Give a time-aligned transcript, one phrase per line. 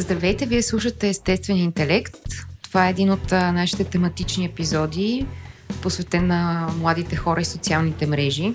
[0.00, 2.16] Здравейте, вие слушате Естествен интелект.
[2.62, 5.26] Това е един от нашите тематични епизоди,
[5.82, 8.54] посветен на младите хора и социалните мрежи.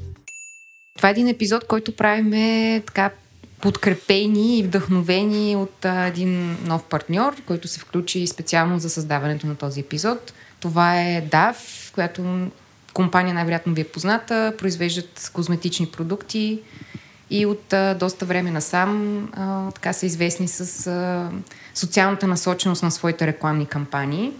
[1.01, 3.09] Това е един епизод, който правиме така
[3.61, 9.55] подкрепени и вдъхновени от а, един нов партньор, който се включи специално за създаването на
[9.55, 10.33] този епизод.
[10.59, 11.55] Това е DAF,
[11.93, 12.47] която
[12.93, 16.59] компания най-вероятно ви е позната, произвеждат козметични продукти
[17.29, 21.29] и от а, доста време насам а, така са известни с а,
[21.75, 24.31] социалната насоченост на своите рекламни кампании.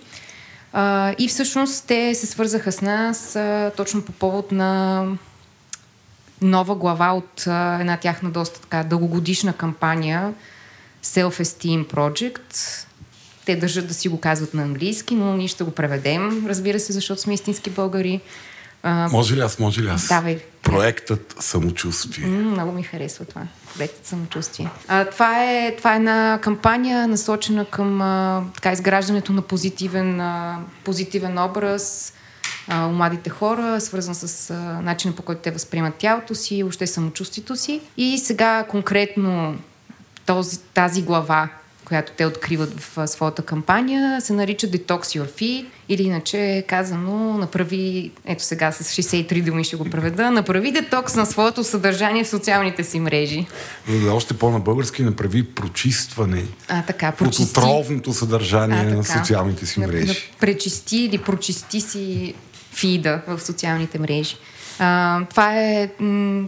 [0.74, 5.06] А, и всъщност те се свързаха с нас а, точно по повод на
[6.42, 10.34] нова глава от а, една тяхна доста така дългогодишна кампания
[11.04, 12.86] Self-Esteem Project.
[13.46, 16.94] Те държат да си го казват на английски, но ние ще го преведем, разбира се,
[16.94, 18.22] защото сме истински българи.
[18.84, 20.08] А, може ли аз, може ли аз?
[20.08, 20.40] Давай.
[20.62, 22.28] Проектът Самочувствие.
[22.28, 23.42] М, много ми харесва това.
[23.76, 24.70] Проектът Самочувствие.
[24.88, 30.60] А, това, е, това е една кампания, насочена към а, така, изграждането на позитивен, а,
[30.84, 32.14] позитивен образ,
[32.72, 36.88] а, у младите хора, свързан с а, начина по който те възприемат тялото си, още
[36.88, 37.82] самочувствието си.
[37.98, 39.56] И сега конкретно
[40.26, 41.50] този, тази глава,
[41.86, 44.88] която те откриват в а, своята кампания, се нарича Detox
[45.20, 50.72] Your Feed или иначе казано направи, ето сега с 63 думи ще го преведа, направи
[50.72, 53.46] детокс на своето съдържание в социалните си мрежи.
[53.90, 57.60] Да, още по-на български направи прочистване а, така, от прочисти.
[57.60, 59.20] отровното съдържание А, на така.
[59.20, 60.06] социалните си Да- мрежи.
[60.06, 62.34] Да пречисти или прочисти си
[62.72, 64.38] фида в социалните мрежи.
[64.80, 66.48] А, това е м,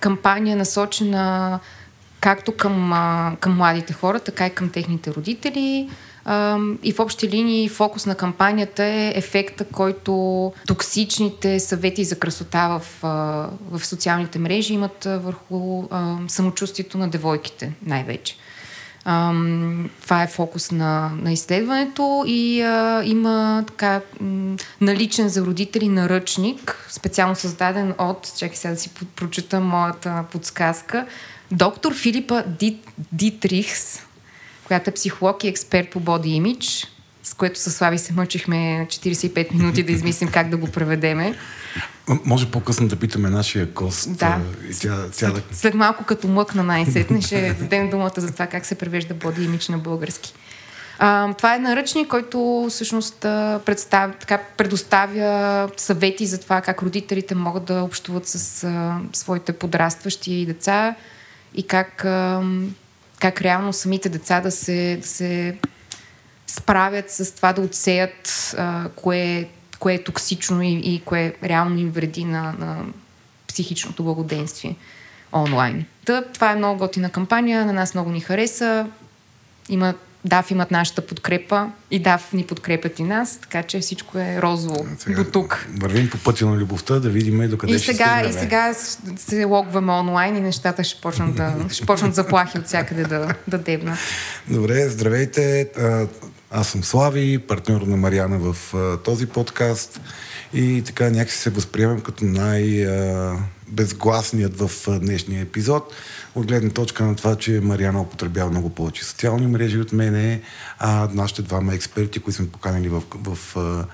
[0.00, 1.58] кампания насочена
[2.20, 5.88] както към, а, към младите хора, така и към техните родители.
[6.24, 12.68] А, и в общи линии фокус на кампанията е ефекта, който токсичните съвети за красота
[12.68, 13.08] в, а,
[13.70, 18.36] в социалните мрежи имат върху а, самочувствието на девойките най-вече.
[19.04, 25.88] Ам, това е фокус на, на изследването и а, има така м, наличен за родители
[25.88, 31.06] наръчник, специално създаден от, чакай сега да си прочета моята подсказка,
[31.52, 34.00] доктор Филипа Дит, Дитрихс,
[34.64, 36.88] която е психолог и експерт по body image,
[37.22, 41.34] с което със Слави се мъчихме 45 минути да измислим как да го преведеме.
[42.24, 44.16] Може по-късно да питаме нашия гост.
[44.16, 44.38] Да.
[44.70, 45.42] И тя, тя да...
[45.52, 49.68] След малко като млъкна най-сетне ще дадем думата за това как се превежда боди имидж
[49.68, 50.34] на български.
[50.98, 53.20] А, това е наръчник, който всъщност
[53.66, 60.46] представ, така, предоставя съвети за това как родителите могат да общуват с а, своите подрастващи
[60.46, 60.94] деца
[61.54, 62.42] и как, а,
[63.20, 65.56] как реално самите деца да се, да се
[66.46, 69.48] справят с това да отсеят а, кое,
[69.80, 72.84] кое е токсично и, и кое реално им вреди на, на
[73.48, 74.76] психичното благоденствие
[75.32, 75.84] онлайн.
[76.04, 78.86] Та, това е много готина кампания, на нас много ни хареса.
[79.68, 79.94] Има,
[80.28, 84.86] DAF имат нашата подкрепа и DAF ни подкрепят и нас, така че всичко е розово
[85.08, 85.66] до тук.
[85.80, 88.30] Вървим по пътя на любовта, да видим докъде И ще сега, стигнем.
[88.30, 88.74] и сега
[89.16, 93.58] се логваме онлайн и нещата ще почнат, да, ще почнат заплахи от всякъде да, да
[93.58, 93.98] дебнат.
[94.48, 95.70] Добре, здравейте.
[96.50, 100.00] А, Аз съм Слави, партньор на Мариана в а, този подкаст
[100.54, 105.94] и така някакси се възприемам като най-безгласният в а, днешния епизод.
[106.34, 110.42] От гледна точка на това, че Мариана употребява много повече социални мрежи от мене,
[110.78, 113.84] а нашите двама експерти, които сме поканили в, в а,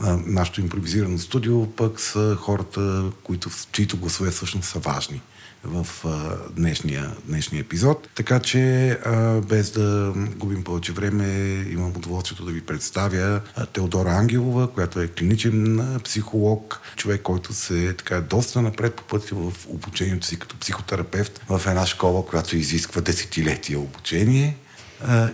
[0.00, 5.22] а, нашето импровизирано студио, пък са хората, които, чието гласове всъщност са важни
[5.64, 8.08] в а, днешния, днешния епизод.
[8.14, 11.26] Така че, а, без да губим повече време,
[11.70, 17.94] имам удоволствието да ви представя а, Теодора Ангелова, която е клиничен психолог, човек, който се
[17.98, 23.00] така доста напред по пътя в обучението си като психотерапевт в една школа, която изисква
[23.00, 24.56] десетилетия обучение.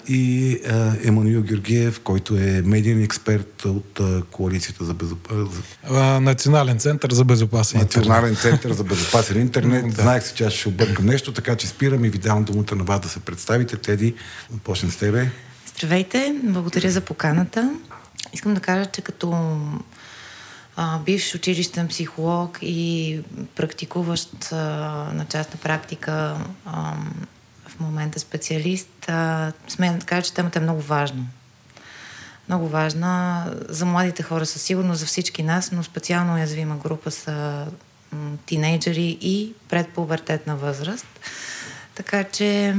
[0.09, 0.59] И
[1.05, 4.01] Емануил Георгиев, който е медиен експерт от
[4.31, 5.79] Коалицията за безопасност.
[5.85, 8.07] А, Национален център за безопасен интернет.
[8.07, 9.85] Национален център за безопасен интернет.
[9.95, 10.03] Да.
[10.03, 12.85] Знаех се, че аз ще объркам нещо, така че спирам и ви давам думата на
[12.85, 13.77] вас да се представите.
[13.77, 14.15] Теди,
[14.65, 15.31] почнем с тебе.
[15.67, 17.75] Здравейте, благодаря за поканата.
[18.33, 19.59] Искам да кажа, че като
[20.77, 23.21] а, бивш училищен психолог и
[23.57, 24.57] практикуващ а,
[25.15, 26.95] на частна практика а,
[27.81, 31.25] момента специалист, а, смея да кажа, че темата е много важна.
[32.49, 37.67] Много важна за младите хора със сигурност, за всички нас, но специално уязвима група са
[38.47, 41.07] тинейджери и предпубертетна възраст.
[41.95, 42.77] Така че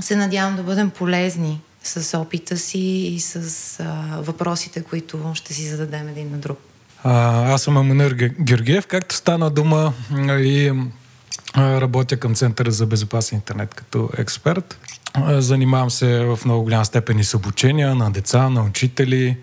[0.00, 3.36] се надявам да бъдем полезни с опита си и с
[3.80, 6.58] а, въпросите, които ще си зададем един на друг.
[7.04, 8.86] А, аз съм Аманир Георгиев.
[8.86, 9.92] Както стана дума
[10.28, 10.72] и
[11.56, 14.78] работя към Центъра за безопасен интернет като експерт.
[15.28, 19.36] Занимавам се в много голяма степен и с обучения на деца, на учители.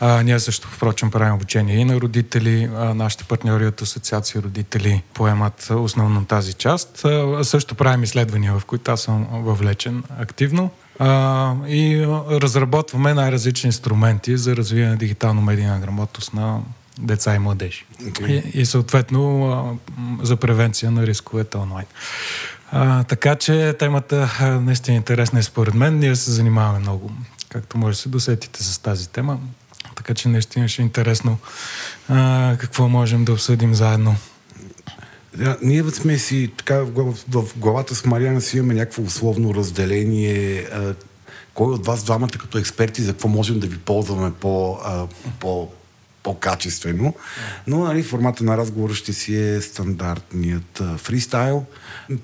[0.00, 2.70] А, ние също, впрочем, правим обучение и на родители.
[2.76, 7.04] А, нашите партньори от Асоциация родители поемат основно тази част.
[7.04, 10.70] А, също правим изследвания, в които аз съм въвлечен активно.
[10.98, 16.60] А, и разработваме най-различни инструменти за развиване на дигитално-медийна грамотност на
[16.98, 17.84] деца и младежи.
[18.02, 18.52] Okay.
[18.54, 21.86] И, и съответно а, за превенция на рисковете онлайн.
[22.70, 25.98] А, така че темата а, наистина е интересна и според мен.
[25.98, 27.10] Ние се занимаваме много,
[27.48, 29.38] както може да се досетите с тази тема.
[29.96, 31.38] Така че наистина ще е интересно
[32.08, 34.16] а, какво можем да обсъдим заедно.
[35.36, 40.68] Да, ние сме си така в, в главата с Мариана си имаме някакво условно разделение.
[40.72, 40.94] А,
[41.54, 45.06] кой от вас двамата като експерти за какво можем да ви ползваме по, а,
[45.40, 45.68] по
[46.22, 47.14] по-качествено.
[47.66, 51.64] Но нали, формата на разговора ще си е стандартният фристайл.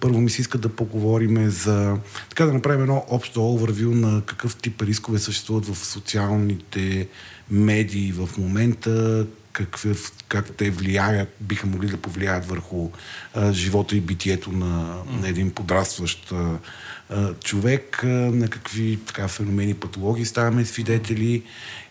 [0.00, 1.96] Първо ми се иска да поговорим за...
[2.28, 7.08] Така да направим едно общо овервю на какъв тип рискове съществуват в социалните
[7.50, 12.90] медии в момента, какъв, как те влияят, биха могли да повлияят върху
[13.34, 16.58] а, живота и битието на, на един подрастващ а,
[17.44, 21.42] човек, на какви така, феномени, патологии ставаме свидетели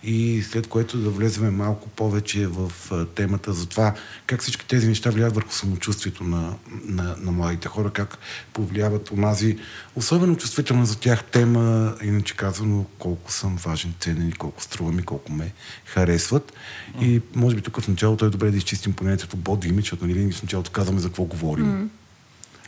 [0.04, 2.72] и след което да влезем малко повече в
[3.16, 3.94] темата за това
[4.28, 6.54] как всички тези неща влияят върху самочувствието на,
[6.86, 8.18] на, на младите хора, как
[8.54, 9.58] повлияват онази
[9.96, 15.04] особено чувствителна за тях тема, иначе казано колко съм важен, ценен и колко струвам и
[15.04, 15.54] колко ме
[15.86, 16.54] харесват.
[17.02, 20.32] И може би тук в началото е добре да изчистим понятието body image, защото нали,
[20.32, 21.66] в началото казваме за какво говорим.
[21.66, 21.88] Mm.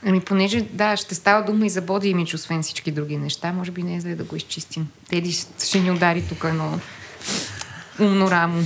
[0.04, 3.70] Ами, понеже, да, ще става дума и за боди имидж, освен всички други неща, може
[3.70, 4.88] би не е зле да го изчистим.
[5.08, 5.32] Теди
[5.64, 6.80] ще ни удари тук едно
[8.00, 8.62] умно рамо.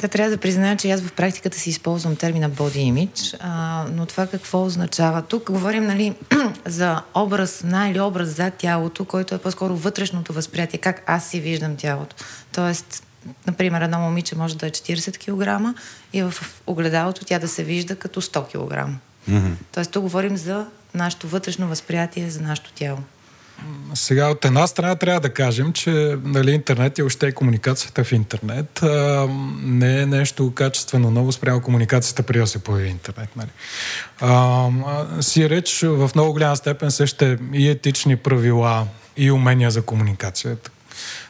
[0.00, 4.06] Да, трябва да призная, че аз в практиката си използвам термина body image, а, но
[4.06, 5.22] това какво означава?
[5.22, 6.14] Тук говорим нали,
[6.66, 11.40] за образ на или образ за тялото, който е по-скоро вътрешното възприятие, как аз си
[11.40, 12.16] виждам тялото.
[12.52, 13.06] Тоест,
[13.46, 15.76] например, едно момиче може да е 40 кг
[16.12, 16.34] и в
[16.66, 19.00] огледалото тя да се вижда като 100 кг.
[19.30, 19.54] Mm-hmm.
[19.72, 22.98] Тоест, тук говорим за нашето вътрешно възприятие, за нашето тяло.
[23.94, 28.12] Сега от една страна трябва да кажем, че нали, интернет и още е комуникацията в
[28.12, 29.26] интернет а,
[29.62, 33.36] не е нещо качествено ново спрямо комуникацията при да се появи интернет.
[33.36, 33.48] Нали.
[34.20, 34.68] А,
[35.22, 38.86] си реч в много голяма степен също и етични правила
[39.16, 40.56] и умения за комуникация,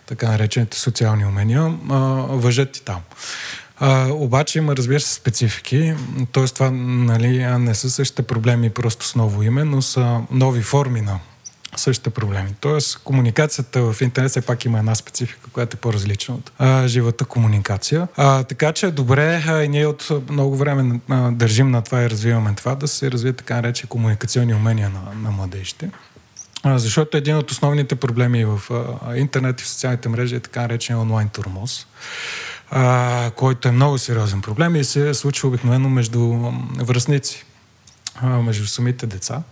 [0.06, 1.97] така наречените социални умения, а,
[2.29, 3.00] въжат и там.
[3.81, 5.94] А, обаче има, разбира се, специфики.
[6.32, 11.00] Тоест това нали, не са същите проблеми просто с ново име, но са нови форми
[11.00, 11.19] на
[11.77, 12.49] същите проблеми.
[12.61, 17.25] Тоест, комуникацията в интернет все пак има една специфика, която е по-различна от а, живата
[17.25, 18.09] комуникация.
[18.17, 22.03] А, така че е добре, а, и ние от много време а, държим на това
[22.03, 25.90] и развиваме това, да се развият така наречени комуникационни умения на, на младежите.
[26.62, 28.61] А, защото един от основните проблеми в
[29.07, 31.87] а, интернет и в социалните мрежи е така наречен онлайн турмоз
[32.71, 36.21] а, който е много сериозен проблем и се случва обикновено между
[36.79, 37.45] връзници,
[38.17, 39.43] а, между самите деца.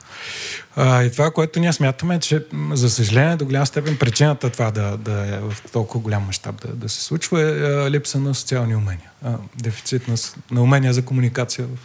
[0.76, 4.70] А, и това, което ние смятаме, е, че за съжаление до голяма степен причината това
[4.70, 8.34] да, да е в толкова голям мащаб да, да се случва е а, липса на
[8.34, 10.14] социални умения, а, дефицит на,
[10.50, 11.78] на умения за комуникация в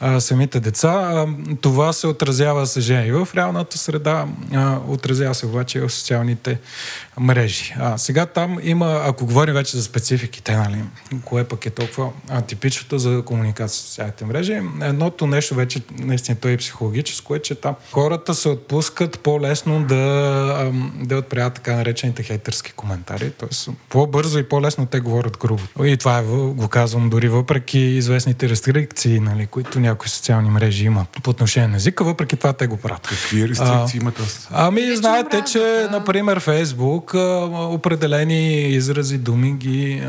[0.00, 0.88] а, самите деца.
[0.88, 1.26] А,
[1.60, 6.58] това се отразява съжаление и в реалната среда, а, отразява се обаче в социалните
[7.20, 7.74] мрежи.
[7.78, 10.82] А, сега там има, ако говорим вече за спецификите, нали,
[11.24, 16.48] кое пък е толкова атипичното за комуникация с социалните мрежи, едното нещо вече наистина то
[16.48, 22.72] е психологическо е, че там хората се отпускат по-лесно да, да отправят така наречените хейтърски
[22.72, 23.30] коментари.
[23.30, 25.62] Тоест по-бързо и по-лесно те говорят грубо.
[25.84, 31.08] И това е, го казвам дори въпреки известните рестрикции, нали, които някои социални мрежи имат
[31.22, 33.06] по отношение на езика, въпреки това те го правят.
[33.06, 34.48] Какви рестрикции имат?
[34.50, 37.14] Ами, Лично знаете, че, например, Фейсбук
[37.54, 40.02] определени изрази, думи ги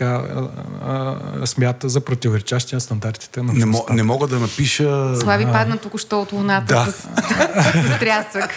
[0.00, 5.16] а, а, а, смята за противоречащи на стандартите на не, не мога да напиша...
[5.16, 6.92] Слави падна току-що от луната да.
[6.92, 6.94] с,
[7.96, 8.50] с трясък.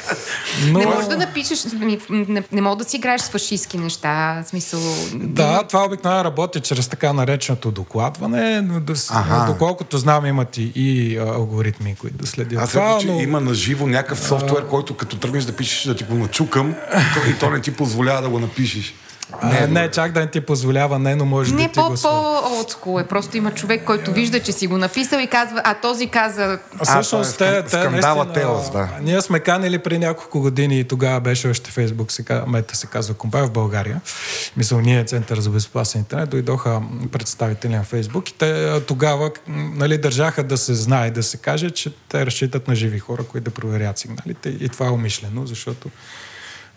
[0.67, 0.79] Но...
[0.79, 1.65] Не можеш да напишеш,
[2.09, 4.43] не, не мога да си играеш с фашистски неща.
[4.45, 4.79] В смисъл...
[5.13, 8.63] Да, това обикновено работи чрез така нареченото докладване.
[9.09, 9.45] Ага.
[9.47, 12.97] Доколкото знам, има имат и, и а, алгоритми, които да следят Аз това.
[13.01, 13.19] че но...
[13.19, 16.75] има на живо някакъв софтуер, който като тръгнеш да пишеш да ти го начукам,
[17.13, 18.93] то, и то не ти позволява да го напишеш.
[19.43, 21.95] Не, не, чак да не ти позволява, не, но може Не, да ти по, го
[22.01, 23.03] по олдскул е.
[23.03, 26.59] Просто има човек, който вижда, че си го написал и казва, а този каза...
[26.79, 28.89] А, всъщност, е те, те, скандала наистина, Телс, да.
[29.01, 33.13] Ние сме канили при няколко години и тогава беше още Фейсбук, сега, мета се казва
[33.13, 34.01] компания в България.
[34.57, 36.81] Мисля, ние Център за безопасен интернет, дойдоха
[37.11, 41.69] представители на Фейсбук и те а, тогава нали, държаха да се знае, да се каже,
[41.69, 45.89] че те разчитат на живи хора, които да проверят сигналите и това е умишлено, защото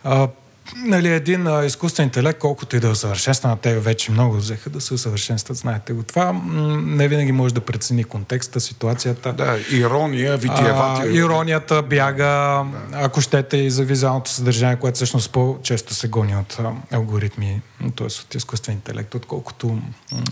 [0.05, 0.29] а,
[0.77, 4.81] нали, един а, изкуствен интелект, колкото и да е усъвършенстван, те вече много взеха да
[4.81, 6.41] се усъвършенстват, знаете го това,
[6.83, 9.33] не винаги може да прецени контекста, ситуацията.
[9.33, 11.09] Да, ирония, А, витиевати.
[11.09, 16.59] иронията бяга, ако щете и за визуалното съдържание, което всъщност по-често се гони от
[16.93, 17.61] алгоритми,
[17.97, 18.07] т.е.
[18.07, 19.79] от изкуствен интелект, отколкото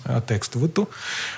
[0.04, 0.86] а, текстовото.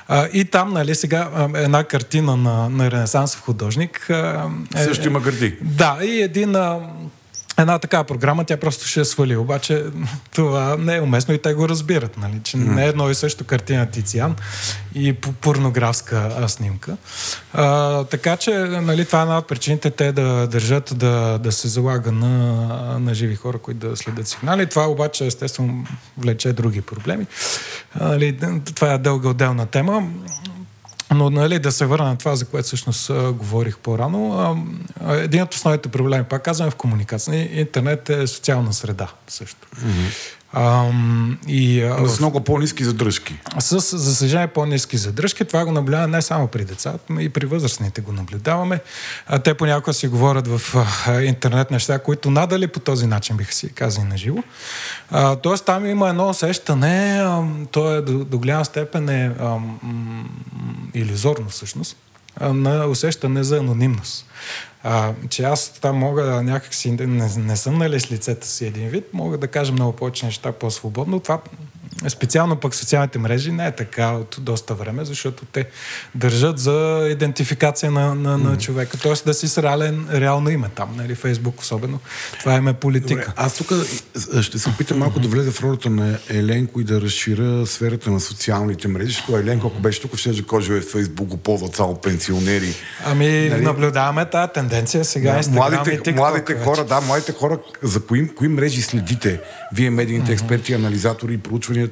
[0.09, 4.11] А, и там, нали, сега а, една картина на, на ренесансов художник.
[4.11, 5.59] А, е- Също има гърди.
[5.63, 6.79] да, и един, а,
[7.59, 9.37] една такава програма, тя просто ще я свали.
[9.37, 9.85] Обаче
[10.35, 12.40] това не е уместно и те го разбират, нали?
[12.44, 14.37] че не е едно и също картина Тициан
[14.94, 16.97] и по- порнографска а, снимка.
[17.52, 21.68] А, така че нали, това е една от причините те да държат да, да се
[21.68, 24.66] залага на, на живи хора, които да следят сигнали.
[24.66, 25.87] Това обаче естествено
[26.18, 27.26] влече други проблеми.
[28.00, 28.38] А, нали,
[28.75, 30.09] това е дълга отделна тема.
[31.14, 34.66] Но нали, да се върна на това, за което всъщност говорих по-рано.
[35.11, 37.61] Един от основните проблеми, пак казвам, е в комуникация.
[37.61, 39.69] Интернет е социална среда също.
[40.52, 40.90] А,
[41.49, 43.38] и, а, с много по-низки задръжки.
[43.59, 45.44] с, за съжаление, по-низки задръжки.
[45.44, 48.80] Това го наблюдаваме не само при децата, но и при възрастните го наблюдаваме.
[49.26, 53.54] А, те понякога си говорят в а, интернет неща, които надали по този начин биха
[53.54, 54.42] си казали на живо.
[55.42, 60.25] Тоест там има едно усещане, а, то е до, до голяма степен е а, м,
[60.94, 61.97] иллюзорно всъщност,
[62.40, 64.26] а, на усещане за анонимност.
[64.85, 69.05] А, че аз там мога някакси, не, не съм нали с лицето си един вид,
[69.12, 71.21] мога да кажа много повече неща по-свободно.
[71.21, 71.41] Това
[72.11, 75.66] специално пък социалните мрежи не е така от доста време, защото те
[76.14, 78.99] държат за идентификация на, на, на човека.
[78.99, 81.99] Тоест да си с реален, реално име там, нали, Фейсбук особено.
[82.40, 83.21] Това име политика.
[83.21, 83.73] Добре, аз тук
[84.42, 88.21] ще се опитам малко да влезе в ролята на Еленко и да разширя сферата на
[88.21, 92.75] социалните мрежи, защото Еленко, ако беше тук, ще каже, е Фейсбук го ползват само пенсионери.
[93.04, 93.62] Ами, Нали?
[93.64, 95.32] наблюдаваме тази тенденция сега.
[95.32, 96.64] Да, Инстаграм и младите, TikTok младите вече.
[96.64, 99.40] хора, да, младите хора, за кои, кои мрежи следите?
[99.75, 101.38] Вие, медийните експерти, анализатори,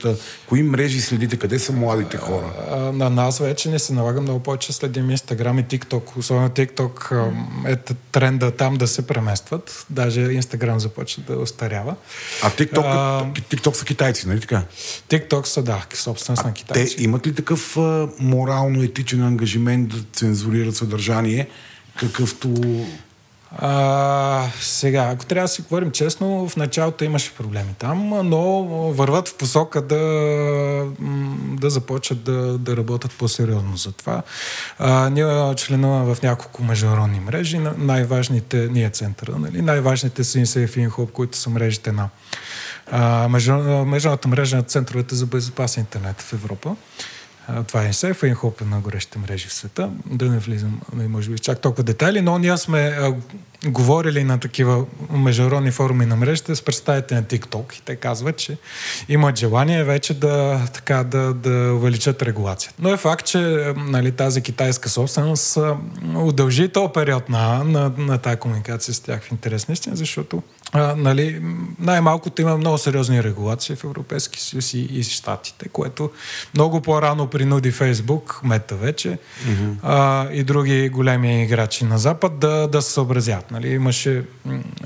[0.01, 1.37] проучванията, кои мрежи следите?
[1.37, 2.53] Къде са младите хора?
[2.95, 6.17] На нас вече не се налага много повече следим Инстаграм и TikTok.
[6.17, 6.51] Особено
[7.13, 7.33] а,
[7.67, 7.77] е
[8.13, 9.87] тренда там да се преместват.
[9.91, 11.95] Даже Инстаграм започва да остарява.
[12.43, 14.63] А TikTok, А, TikTok са китайци, нали така?
[15.09, 17.03] TikTok са, да, собственост на Те китайци.
[17.03, 17.77] имат ли такъв
[18.19, 21.49] морално-етичен ангажимент да цензурират съдържание,
[21.97, 22.49] какъвто...
[23.59, 29.29] А, сега, ако трябва да си говорим честно, в началото имаше проблеми там, но върват
[29.29, 29.97] в посока да,
[31.61, 34.23] да започат да, да работят по-сериозно за това.
[34.79, 39.63] А, ние членуваме в няколко международни мрежи, на- най-важните, ние е центъра, нали?
[39.63, 42.09] най-важните са INSAFE и InHope, които са мрежите на
[42.91, 46.77] а, между- международната мрежа на центровете за безопасен интернет в Европа.
[47.69, 49.91] Това е INSAFE, InHope е на горещите мрежи в света.
[50.07, 53.15] Да не влизам, нали, може би, чак толкова детайли, но ние сме а,
[53.67, 58.57] говорили на такива международни форуми на мрежите с представители на TikTok и те казват, че
[59.09, 62.77] имат желание вече да, така, да, да увеличат регулацията.
[62.83, 63.39] Но е факт, че
[63.77, 65.59] нали, тази китайска собственост
[66.17, 70.95] удължи този период на, на, на тази комуникация с тях в интерес наистина, защото а,
[70.97, 71.43] нали,
[71.79, 76.11] най-малкото има много сериозни регулации в Европейски съюз и, и Штатите, което
[76.55, 79.75] много по-рано принуди Фейсбук, Мета вече mm-hmm.
[79.83, 83.51] а, и други големи играчи на Запад да, да се съобразят.
[83.51, 84.25] Нали, имаше,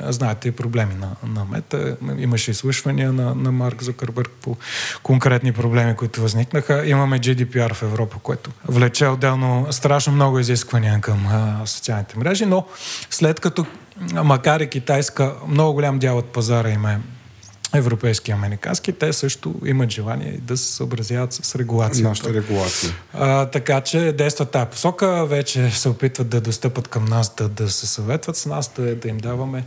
[0.09, 4.57] знаете, проблеми на, на Мета, имаше изслушвания на, на Марк Зукърбърг по
[5.03, 6.87] конкретни проблеми, които възникнаха.
[6.87, 12.67] Имаме GDPR в Европа, което влече отделно страшно много изисквания към а, социалните мрежи, но
[13.11, 13.67] след като
[14.25, 17.01] макар и китайска, много голям дял от пазара им е
[17.75, 22.09] европейски и американски, те също имат желание да се съобразяват с регулацията.
[22.09, 22.93] Нашата регулация.
[23.13, 27.71] А, така че действат тази посока, вече се опитват да достъпат към нас, да, да
[27.71, 29.65] се съветват с нас, да, да им даваме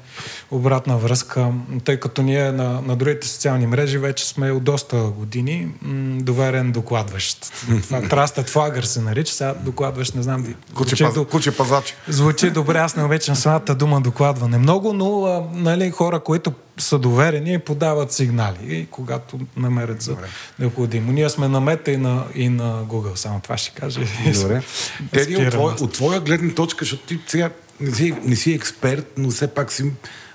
[0.51, 1.51] обратна връзка,
[1.83, 6.71] тъй като ние на, на другите социални мрежи вече сме от доста години м, доверен
[6.71, 7.51] докладващ.
[7.83, 10.55] Това Trusted Flagger се нарича, сега докладващ, не знам.
[10.75, 11.13] Куче, звучи паз...
[11.13, 11.93] до- Куче пазач.
[12.07, 16.99] Звучи добре, аз не обичам самата дума докладване много, но а, нали, хора, които са
[16.99, 20.27] доверени и подават сигнали, когато намерят за Добре.
[20.59, 21.11] необходимо.
[21.11, 24.01] Ние сме на Мета и на, и на Google, само това ще кажа.
[24.33, 24.61] Добре.
[25.11, 29.13] Теди, от, твоя, от твоя гледна точка, защото ти сега не си, не си експерт,
[29.17, 29.91] но все пак си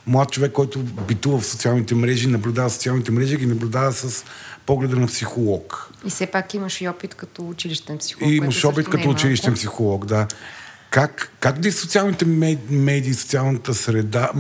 [0.07, 4.25] млад човек, който битува в социалните мрежи, наблюдава социалните мрежи, ги наблюдава с
[4.67, 5.91] погледа на психолог.
[6.07, 8.31] И все пак имаш и опит като училищен психолог.
[8.33, 10.27] И имаш опит като е училищен психолог, да.
[10.93, 12.25] Как, как ли социалните
[12.71, 14.31] медии, социалната среда,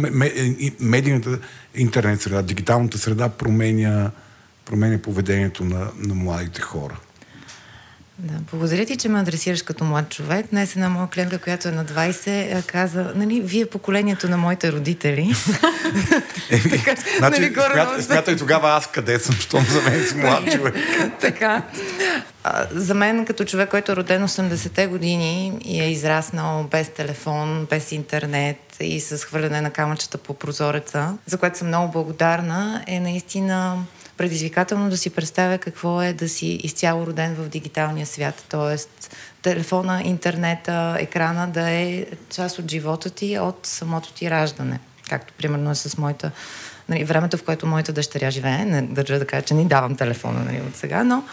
[0.80, 1.38] медийната
[1.74, 4.10] интернет среда, дигиталната среда променя,
[4.64, 7.00] променя поведението на, на младите хора?
[8.22, 10.46] Да, благодаря ти, че ме адресираш като млад човек.
[10.50, 14.72] Днес една моя клиентка, която е на 20, е, каза, нали, вие поколението на моите
[14.72, 15.32] родители.
[16.70, 20.74] Така, значи, нали, смятай, смятай тогава аз къде съм, щом за мен си млад човек.
[21.20, 21.62] така.
[22.44, 27.66] А, за мен, като човек, който е роден 80-те години и е израснал без телефон,
[27.70, 33.00] без интернет и с хвърляне на камъчета по прозореца, за което съм много благодарна, е
[33.00, 33.76] наистина
[34.16, 38.44] предизвикателно да си представя какво е да си изцяло роден в дигиталния свят.
[38.50, 44.80] Тоест, телефона, интернета, екрана да е част от живота ти от самото ти раждане.
[45.08, 46.30] Както примерно е с моята
[46.88, 48.64] нали, времето, в което моята дъщеря живее.
[48.64, 51.24] Не държа да кажа, че ни давам телефона нали, от сега, но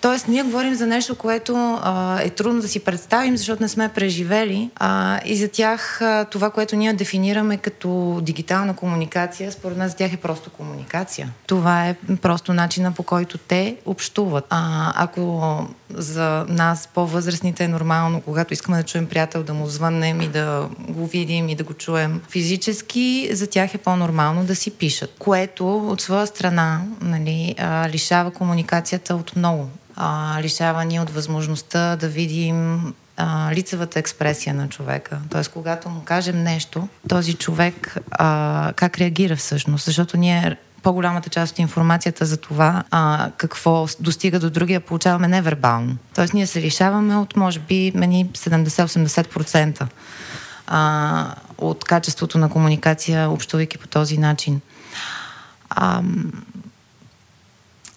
[0.00, 3.88] Тоест, ние говорим за нещо, което а, е трудно да си представим, защото не сме
[3.88, 4.70] преживели.
[4.76, 9.96] А, и за тях а, това, което ние дефинираме като дигитална комуникация, според нас за
[9.96, 11.32] тях е просто комуникация.
[11.46, 14.46] Това е просто начина по който те общуват.
[14.50, 20.20] А, ако за нас, по-възрастните, е нормално, когато искаме да чуем приятел, да му звъннем
[20.20, 24.70] и да го видим и да го чуем физически, за тях е по-нормално да си
[24.70, 25.14] пишат.
[25.18, 29.68] Което от своя страна нали, а, лишава комуникацията от много
[30.02, 32.80] а, лишава ни от възможността да видим
[33.16, 35.18] а, лицевата експресия на човека.
[35.30, 41.52] Тоест, когато му кажем нещо, този човек а, как реагира всъщност, защото ние по-голямата част
[41.52, 45.96] от информацията за това а, какво достига до другия получаваме невербално.
[46.14, 49.86] Тоест ние се лишаваме от може би мени 70-80%
[50.66, 54.60] а, от качеството на комуникация, общувайки по този начин.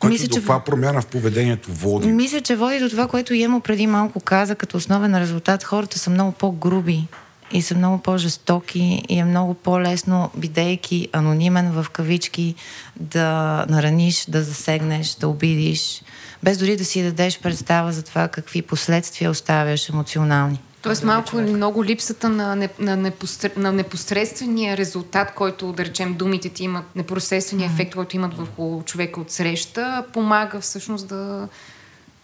[0.04, 2.08] Което мисля, до това промяна в поведението води.
[2.08, 5.63] Мисля, че води до това, което Емо преди малко каза, като основен резултат.
[5.63, 7.08] Хората са много по-груби
[7.52, 12.56] и са много по-жестоки и е много по-лесно, бидейки анонимен в кавички,
[13.00, 16.02] да нараниш, да засегнеш, да обидиш,
[16.44, 20.60] без дори да си дадеш представа за това какви последствия оставяш емоционални.
[20.84, 23.50] Тоест малко или много липсата на, не, на, непостр...
[23.58, 27.74] на непосредствения резултат, който, да речем, думите ти имат, непосредствения mm-hmm.
[27.74, 31.48] ефект, който имат върху човека от среща, помага всъщност да,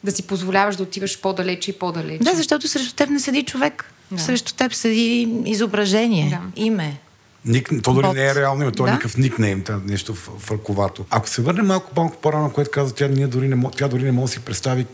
[0.04, 2.24] да си позволяваш да отиваш по-далече и по-далече.
[2.24, 3.94] Да, защото срещу теб не седи човек.
[4.12, 4.20] Да.
[4.20, 6.62] Срещу теб седи изображение, да.
[6.62, 7.00] име.
[7.46, 8.92] Ник, то дори не е реално име, то е да?
[8.92, 11.06] никакъв никнейм, нещо в, в ръковато.
[11.10, 14.12] Ако се върне малко, малко по-рано, което каза, тя, ние дори не, тя дори не
[14.12, 14.86] може да си представи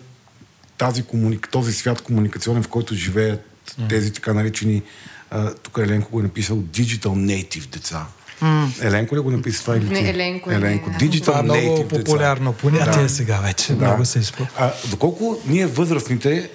[0.78, 1.50] тази комуник...
[1.52, 3.90] този свят комуникационен, в който живеят mm.
[3.90, 4.84] тези така наречени,
[5.30, 8.08] а, тук Еленко го е написал Digital Native деца.
[8.42, 8.86] Mm.
[8.86, 9.94] Еленко ли го написа това или ти?
[9.94, 10.52] Не, Еленко.
[10.52, 10.90] Еленко.
[10.90, 12.62] Не, Digital това е много популярно деца.
[12.62, 13.10] понятие да.
[13.10, 13.74] сега вече.
[13.74, 13.86] Да.
[13.86, 14.74] Много се използва.
[14.90, 16.50] Доколко ние възрастните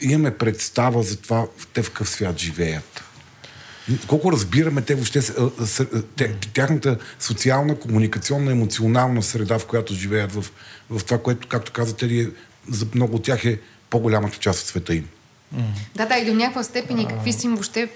[0.00, 3.04] имаме представа за това, те в какъв свят живеят.
[4.06, 5.20] Колко разбираме те въобще
[6.54, 10.44] тяхната социална, комуникационна, емоционална среда, в която живеят, в,
[10.90, 12.30] в това, което, както казате,
[12.68, 13.60] за много от тях е
[13.92, 15.08] по-голямата част от света им.
[15.94, 17.88] Да, да, и до някаква степен и какви са им въобще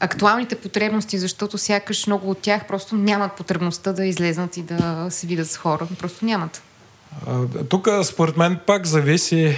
[0.00, 5.26] актуалните потребности, защото сякаш много от тях просто нямат потребността да излезнат и да се
[5.26, 5.86] видят с хора.
[5.98, 6.62] Просто нямат.
[7.68, 9.56] Тук, според мен, пак зависи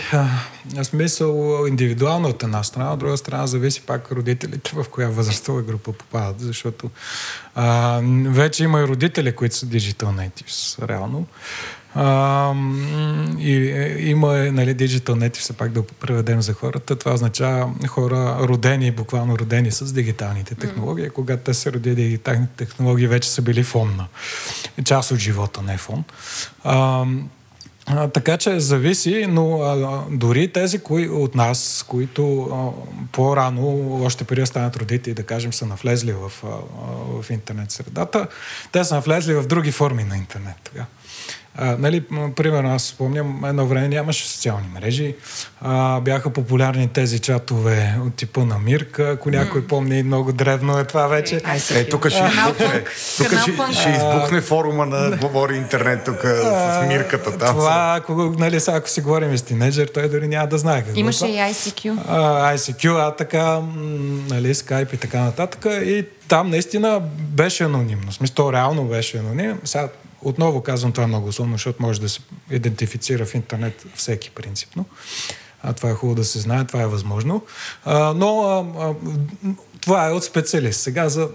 [0.74, 5.62] в смисъл индивидуално от една страна, от друга страна зависи пак родителите в коя възрастова
[5.62, 6.90] група попадат, защото
[7.54, 11.26] а, вече има и родители, които са digital natives, реално.
[11.94, 12.54] А,
[13.38, 16.96] и, е, има нали, Digital Native, все пак да преведем за хората.
[16.96, 21.04] Това означава хора родени, буквално родени с дигиталните технологии.
[21.04, 21.12] Mm.
[21.12, 24.06] Когато те са родили дигиталните технологии, вече са били фон на
[24.84, 26.04] част от живота, не фон.
[26.64, 27.06] А,
[27.86, 32.70] а, така че зависи, но а, дори тези кои, от нас, които а,
[33.12, 36.48] по-рано, още преди станат родители, да кажем, са навлезли в, а,
[37.22, 38.26] в интернет средата,
[38.72, 40.56] те са навлезли в други форми на интернет.
[40.64, 40.86] Тогава
[41.56, 42.04] А, нали,
[42.36, 45.14] примерно, аз спомням, едно време нямаше социални мрежи.
[45.60, 50.84] А, бяха популярни тези чатове от типа на Мирка, ако някой помни, много древно е
[50.84, 51.40] това вече.
[51.74, 52.84] Е, тук ще избухне,
[53.16, 57.38] тук ще, ще избухне форума на Говори интернет тук с Мирката.
[57.38, 60.82] Там това, ако, нали, сега, ако си говорим с тинейджър, той дори няма да знае
[60.82, 61.98] какво Имаше е и ICQ.
[62.08, 63.60] А, ICQ, а така,
[64.30, 65.66] нали, Skype и така нататък.
[65.84, 68.10] И там наистина беше анонимно.
[68.10, 69.58] В смисъл, то реално беше анонимно.
[69.64, 69.88] Сега
[70.22, 74.84] отново казвам това много условно, защото може да се идентифицира в интернет всеки принципно.
[75.62, 77.42] А, това е хубаво да се знае, това е възможно.
[77.84, 78.94] А, но а, а,
[79.82, 80.80] това е от специалист.
[80.80, 81.28] Сега за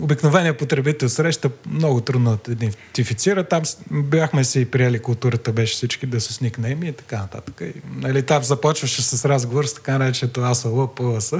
[0.00, 3.44] обикновения потребител среща много трудно да идентифицира.
[3.44, 7.54] Там бяхме си приели културата, беше всички да са с никнейми и така нататък.
[7.60, 11.32] И, нали, там започваше с разговор с така наречето АСЛ, ПЛС.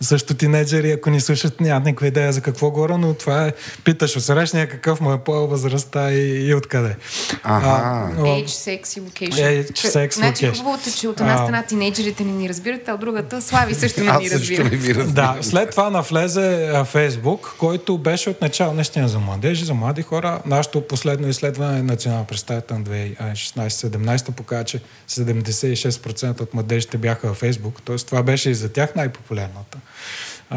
[0.00, 3.52] Също тинейджери, ако ни слушат, нямат никаква идея за какво говоря, но това е
[3.84, 6.96] питаш срещния какъв му е пол, възрастта и, и откъде.
[7.42, 8.10] Аха.
[8.16, 9.64] но- Age, sex и location.
[9.64, 11.38] Age, sex, Значи хубавото е, че от една А.
[11.38, 15.04] страна тинейджерите не ни разбират, а от другата Слави също не ни разбира.
[15.06, 20.02] Да, след това навлезе а, Фейсбук, който беше от начало наистина за младежи, за млади
[20.02, 20.40] хора.
[20.46, 27.82] Нашето последно изследване, национално представител на 2016-17, показва, че 76% от младежите бяха във Фейсбук.
[27.84, 29.78] Тоест това беше и за тях най-популярната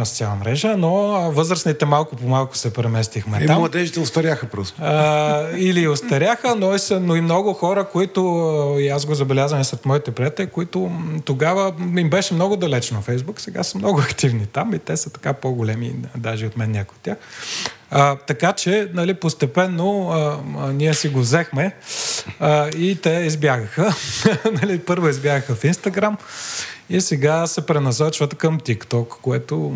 [0.04, 0.91] социална мрежа, но
[1.32, 3.60] възрастните малко по малко се преместихме Е, там.
[3.60, 4.82] младежите устаряха просто.
[4.82, 8.21] А, или остаряха, но и, са, но и много хора, които,
[8.80, 10.91] и аз го забелязвам и сред моите приятели, които
[11.26, 15.34] тогава им беше много далечно Фейсбук, сега са много активни там и те са така
[15.34, 17.17] по-големи, даже от мен някои от тях.
[17.91, 21.76] А, така че, нали, постепенно а, а, ние си го взехме
[22.39, 23.95] а, и те избягаха.
[24.62, 26.17] нали, първо избягаха в Инстаграм
[26.89, 29.76] и сега се пренасочват към TikTok, което,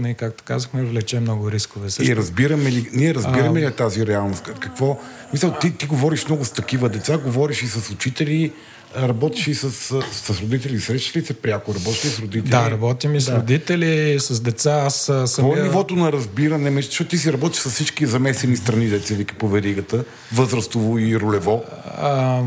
[0.00, 1.90] не, както казахме, влече много рискове.
[1.90, 2.12] Също.
[2.12, 4.42] И разбираме ли, ние разбираме ли тази реалност?
[4.60, 4.98] Какво?
[5.32, 8.52] Мисля, ти, ти говориш много с такива деца, говориш и с учители,
[8.96, 12.50] работиш и с, с, родители, срещаш ли се пряко, работиш ли с родители?
[12.50, 14.82] Да, работим и с родители, с деца.
[14.86, 18.86] Аз а, Какво е нивото на разбиране, защото ти си работиш с всички замесени страни,
[18.86, 21.64] деца вика по веригата, възрастово и ролево.
[21.98, 22.42] А,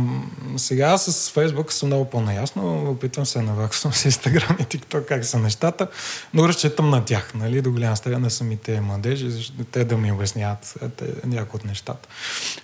[0.58, 2.90] сега с Фейсбук съм много по-наясно.
[2.90, 5.88] Опитвам се да наваксвам с Инстаграм и TikTok как са нещата,
[6.34, 10.12] но разчитам на тях, нали, до голяма степен на самите младежи, защото те да ми
[10.12, 12.10] обясняват те, някои от нещата.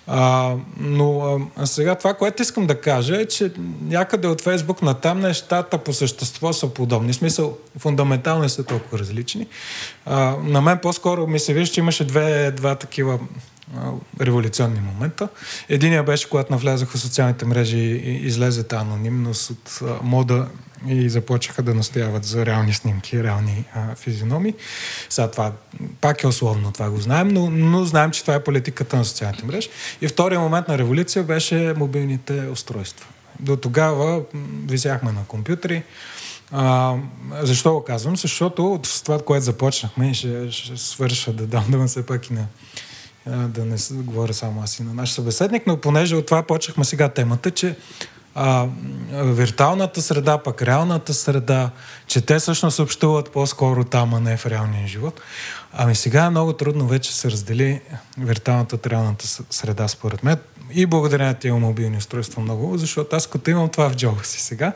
[0.06, 5.20] А, но а, сега това, което искам да кажа е, че някъде от Фейсбук натам
[5.20, 7.12] нещата по същество са подобни.
[7.12, 9.46] В смисъл, фундаментално са толкова различни.
[10.06, 13.18] А, на мен по-скоро ми се вижда, че имаше две, два такива
[14.20, 15.28] революционни момента.
[15.68, 20.48] Единия беше, когато навлязоха социалните мрежи и излезе тази анонимност от а, мода
[20.88, 24.54] и започнаха да настояват за реални снимки, реални а, физиономи.
[25.08, 25.52] Сега това
[26.00, 29.44] пак е условно, това го знаем, но, но знаем, че това е политиката на социалните
[29.44, 29.68] мрежи.
[30.00, 33.06] И втория момент на революция беше мобилните устройства.
[33.42, 34.22] До тогава
[34.66, 35.82] висяхме на компютри,
[36.50, 36.94] а,
[37.42, 38.16] защо го казвам?
[38.16, 42.46] Защото с това, което започнахме, ще, ще свърша да дам дума все пак и на
[43.26, 47.08] да не говоря само аз и на наш събеседник, но понеже от това почнахме сега
[47.08, 47.76] темата, че
[48.34, 48.66] а,
[49.12, 51.70] виртуалната среда, пък реалната среда,
[52.06, 55.20] че те всъщност общуват по-скоро там, а не в реалния живот.
[55.72, 57.80] Ами сега е много трудно вече се раздели
[58.18, 60.36] виртуалната от реалната среда, според мен.
[60.74, 64.40] И благодаря на тия мобилни устройства много, защото аз като имам това в джоба си
[64.40, 64.72] сега,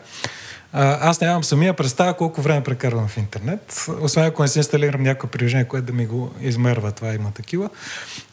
[0.73, 3.87] а, аз нямам самия представа колко време прекарвам в интернет.
[4.01, 7.71] Освен ако не си инсталирам някакво приложение, което да ми го измерва, това има такива.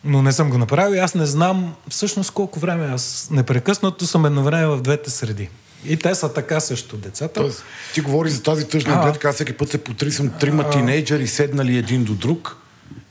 [0.03, 2.85] Но не съм го направил и аз не знам всъщност колко време.
[2.85, 5.49] Аз непрекъснато съм едновременно в двете среди.
[5.85, 7.33] И те са така също децата.
[7.33, 11.77] Тоест, ти говориш за тази тъжна гледка, аз всеки път се потрисам трима тинейджери, седнали
[11.77, 12.57] един до друг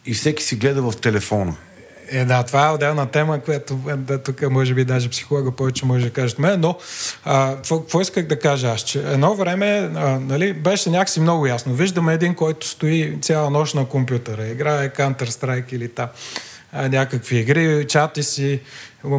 [0.07, 1.57] и всеки си гледа в телефона.
[2.12, 5.87] Е, да, това е отделна тема, която е, да, тук може би даже психолога повече
[5.87, 6.79] може да каже от мен, но
[7.68, 8.81] какво, исках да кажа аз?
[8.81, 11.75] Че едно време а, нали, беше някакси много ясно.
[11.75, 16.09] Виждаме един, който стои цяла нощ на компютъра, играе Counter-Strike или та,
[16.72, 18.61] а, някакви игри, чати си,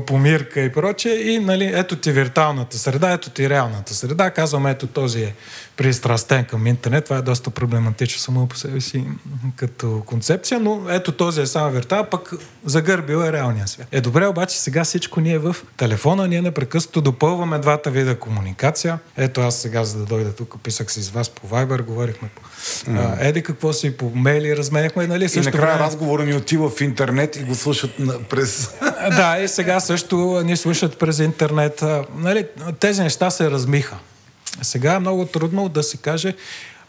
[0.08, 1.14] помирка и прочее.
[1.14, 4.30] И нали, ето ти виртуалната среда, ето ти реалната среда.
[4.32, 5.34] Казвам, ето този е
[5.78, 7.04] пристрастен към интернет.
[7.04, 9.06] Това е доста проблематично само по себе си
[9.56, 12.34] като концепция, но ето този е само виртуал, пък
[12.66, 13.88] загърбил е реалния свят.
[13.92, 19.00] Е добре, обаче сега всичко ни е в телефона, ние непрекъснато допълваме двата вида комуникация.
[19.18, 22.42] Ето аз сега, за да дойда тук, писах си с вас по Viber, говорихме по
[22.92, 23.18] mm.
[23.20, 25.26] Еди какво си, по мейли разменяхме, нали?
[25.26, 28.70] И Също накрая време- разговора ни отива в интернет и го слушат на, през...
[29.10, 31.84] да, и сега също ни слушат през интернет.
[32.16, 32.46] Нали,
[32.80, 33.96] тези неща се размиха.
[34.62, 36.36] Сега е много трудно да се каже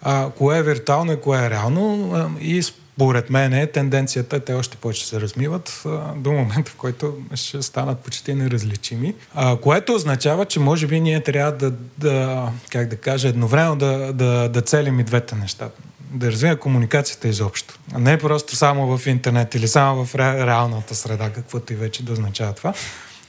[0.03, 2.13] а, кое е виртуално и кое е реално.
[2.15, 6.71] А, и с- Поред мен е тенденцията, те още повече се размиват а, до момента,
[6.71, 9.15] в който ще станат почти неразличими.
[9.35, 14.13] А, което означава, че може би ние трябва да, да как да кажа, едновременно да,
[14.13, 15.69] да, да целим и двете неща
[16.15, 17.79] да развия комуникацията изобщо.
[17.93, 22.05] А не просто само в интернет или само в ре, реалната среда, каквото и вече
[22.05, 22.75] да означава това,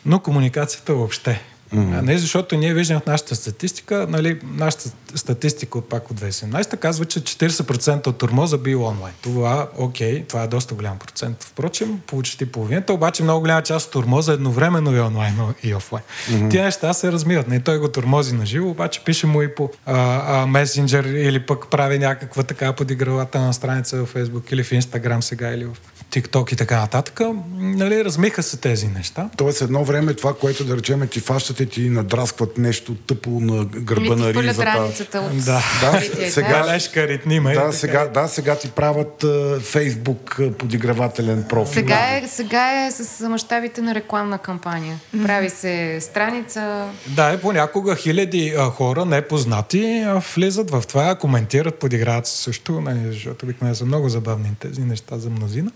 [0.05, 1.41] но комуникацията въобще.
[1.73, 2.01] Mm-hmm.
[2.01, 7.05] Не защото ние виждаме в нашата статистика, нали, нашата статистика от пак от 2017 казва,
[7.05, 9.13] че 40% от турмоза бил онлайн.
[9.21, 11.43] Това, окей, това е доста голям процент.
[11.43, 16.03] Впрочем, почти половината, обаче много голяма част от турмоза едновременно е онлайн и офлайн.
[16.29, 16.51] Mm-hmm.
[16.51, 17.47] Тия неща се размиват.
[17.47, 21.39] Не той го турмози на живо, обаче пише му и по а, а, месенджер или
[21.39, 25.94] пък прави някаква така подигравата на страница в Facebook или в Instagram сега или в
[26.15, 27.21] TikTok и така нататък.
[27.53, 29.29] Нали, размиха се тези неща.
[29.37, 34.05] Тоест едно време това, което да речем ти фащате, ти надраскват нещо тъпо на гърба
[34.05, 34.65] Или на ризата.
[34.65, 35.63] раницата от Да.
[35.81, 36.73] Да, сега- да.
[36.73, 41.73] Лешка, ритнима и Да, сега, да, сега ти правят uh, Фейсбук uh, подигравателен профил.
[41.73, 44.99] Сега е, сега е с мащабите на рекламна кампания.
[45.23, 46.85] Прави се страница.
[47.07, 52.81] Да, и понякога хиляди а, хора, непознати, а, влизат в това, коментират, подиграват се също,
[52.81, 55.71] нали, защото обикновено са много забавни тези неща за мнозина.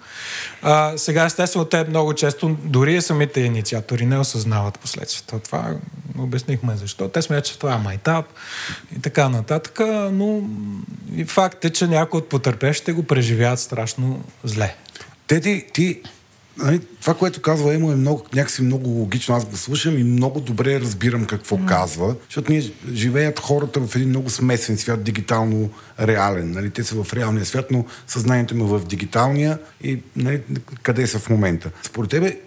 [0.62, 5.40] А, сега, естествено, те много често, дори и самите инициатори не осъзнават последствията.
[5.40, 5.76] Това
[6.18, 7.10] обяснихме защо.
[7.10, 8.26] Те смятат, че това е майтап
[8.98, 9.80] и така нататък,
[10.12, 10.42] но
[11.16, 14.76] и факт е, че някои от потърпевшите го преживяват страшно зле.
[15.28, 16.02] Те ти
[16.64, 19.36] нали, това, което казва Емо е много, някакси много логично.
[19.36, 21.68] Аз го слушам и много добре разбирам какво mm.
[21.68, 25.70] казва, защото ние живеят хората в един много смесен свят, дигитално
[26.02, 26.52] реален.
[26.52, 26.70] Нали?
[26.70, 30.42] Те са в реалния свят, но съзнанието им е в дигиталния и нали,
[30.84, 31.72] къде са в момента.
[31.84, 32.40] Според тебе,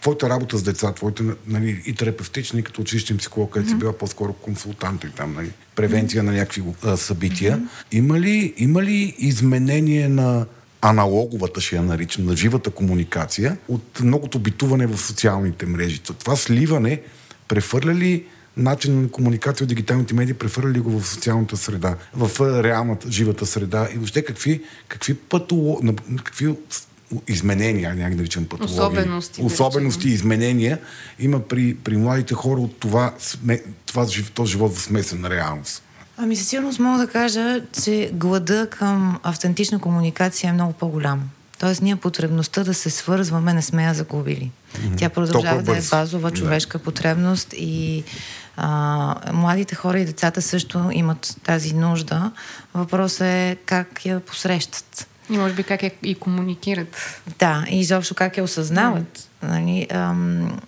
[0.00, 3.92] твоята работа с деца, твоята нали, и терапевтична, и като училищен психолог, където си била
[3.92, 10.08] по-скоро консултант и там, нали, превенция на някакви а, събития, има, ли, има ли изменение
[10.08, 10.46] на
[10.80, 16.00] аналоговата, ще я наричам, на живата комуникация от многото битуване в социалните мрежи?
[16.00, 17.00] Това сливане
[17.48, 18.24] прехвърля ли
[18.56, 23.10] начин на комуникация от дигиталните медии, прехвърля ли го в социалната среда, в а, реалната,
[23.10, 25.80] живата среда и въобще какви, какви, пътоло,
[26.24, 26.54] какви
[27.28, 30.78] изменения, няма да наричам патологии, Особености, да особености и изменения
[31.18, 33.14] има при, при младите хора от това,
[33.86, 35.82] това, този живот в смесена реалност.
[36.22, 41.30] Ами със сигурност мога да кажа, че глада към автентична комуникация е много по-голям.
[41.58, 44.50] Тоест ние потребността да се свързваме не сме я загубили.
[44.96, 46.36] Тя продължава да е базова Да.
[46.36, 48.04] човешка потребност и
[48.56, 52.30] а, младите хора и децата също имат тази нужда.
[52.74, 55.08] Въпросът е как я посрещат.
[55.30, 57.20] И може би как я и комуникират.
[57.38, 59.28] Да, и изобщо как я осъзнават.
[59.42, 60.58] Нали, ам,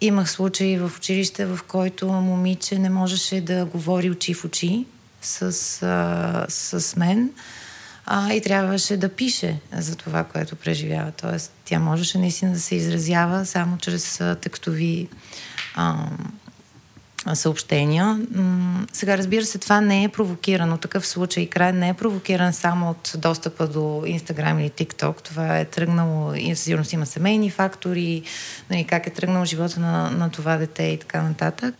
[0.00, 4.86] имах случаи в училище, в който момиче не можеше да говори очи в очи
[5.22, 5.42] с,
[5.82, 7.30] а, с мен
[8.06, 11.12] а, и трябваше да пише за това, което преживява.
[11.12, 15.08] Тоест, тя можеше наистина да се изразява само чрез а, текстови
[15.76, 16.32] ам,
[17.34, 18.20] съобщения.
[18.92, 20.78] Сега, разбира се, това не е провокирано.
[20.78, 25.22] Такъв случай край не е провокиран само от достъпа до Instagram или TikTok.
[25.22, 28.22] Това е тръгнало и със сигурност има семейни фактори,
[28.70, 31.74] нали, как е тръгнал живота на, на това дете и така нататък.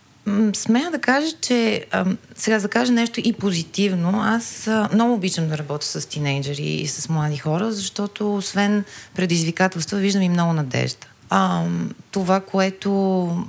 [0.52, 1.86] Смея да кажа, че
[2.34, 4.20] сега да кажа нещо и позитивно.
[4.22, 9.98] Аз а, много обичам да работя с тинейджери и с млади хора, защото освен предизвикателства,
[9.98, 11.06] виждам и много надежда.
[11.30, 13.44] Ам, това, което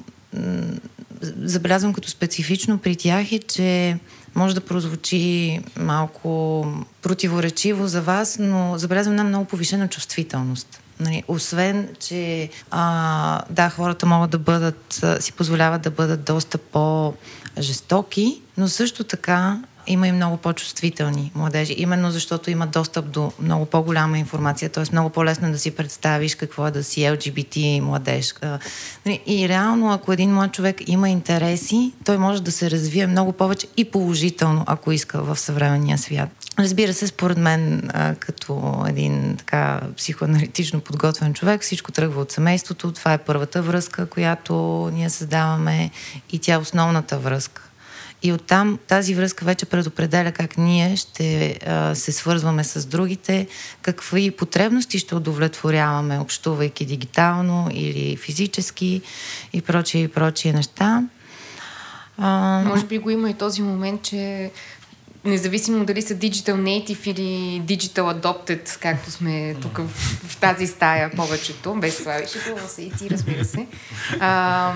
[1.44, 3.98] забелязвам като специфично при тях е, че
[4.36, 6.66] може да прозвучи малко
[7.02, 10.82] противоречиво за вас, но забелязвам една много повишена чувствителност.
[11.00, 18.42] Нали, освен, че а, да, хората могат да бъдат, си позволяват да бъдат доста по-жестоки,
[18.58, 24.18] но също така има и много по-чувствителни младежи, именно защото имат достъп до много по-голяма
[24.18, 24.84] информация, т.е.
[24.92, 28.34] много по-лесно е да си представиш какво е да си LGBT младеж.
[29.06, 33.32] Нали, И реално, ако един млад човек има интереси, той може да се развие много
[33.32, 36.30] повече и положително, ако иска в съвременния свят.
[36.60, 37.90] Разбира се, според мен,
[38.20, 42.92] като един така психоаналитично подготвен човек, всичко тръгва от семейството.
[42.92, 45.92] Това е първата връзка, която ние създаваме
[46.32, 47.62] и тя е основната връзка.
[48.24, 53.48] И оттам тази връзка вече предопределя как ние ще а, се свързваме с другите,
[53.82, 59.02] какви потребности ще удовлетворяваме, общувайки дигитално или физически
[59.54, 61.04] и прочие и прочие неща.
[62.18, 64.52] А, Може би го има и този момент, че
[65.26, 69.88] независимо дали са digital native или digital adopted, както сме тук в,
[70.28, 73.68] в тази стая повечето, без Слави, шегувам се и ти, разбира се.
[74.20, 74.74] А,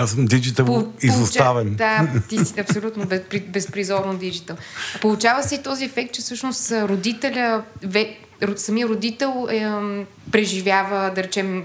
[0.00, 1.74] Аз съм диджитал по, изоставен.
[1.74, 4.56] Да, ти си абсолютно без, безпризорно диджитал.
[5.00, 8.16] Получава се и този ефект, че всъщност родителя, ве,
[8.56, 9.66] самия родител е,
[10.32, 11.64] преживява, да речем,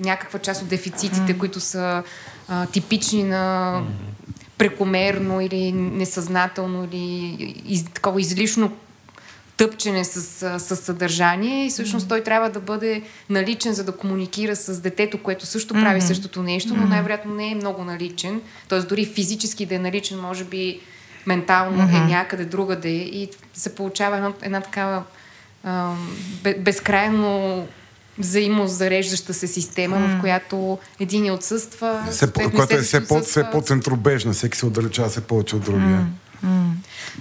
[0.00, 1.38] някаква част от дефицитите, mm.
[1.38, 2.02] които са
[2.48, 3.82] а, типични на
[4.58, 7.34] прекомерно или несъзнателно или
[7.68, 8.72] из, такова излишно
[9.56, 10.20] тъпчене с,
[10.58, 12.08] с съдържание и всъщност mm-hmm.
[12.08, 16.06] той трябва да бъде наличен, за да комуникира с детето, което също прави mm-hmm.
[16.06, 18.40] същото нещо, но най-вероятно не е много наличен.
[18.68, 20.80] Тоест дори физически да е наличен, може би
[21.26, 22.04] ментално mm-hmm.
[22.04, 25.02] е някъде другаде и се получава една, една такава
[25.64, 25.92] а,
[26.58, 27.66] безкрайно
[28.18, 30.18] взаимозареждаща се система, mm.
[30.18, 32.04] в която един отсъства.
[32.10, 35.98] Се, която е все, по, все по-центробежна, всеки се отдалечава все повече от другия.
[36.00, 36.23] Mm.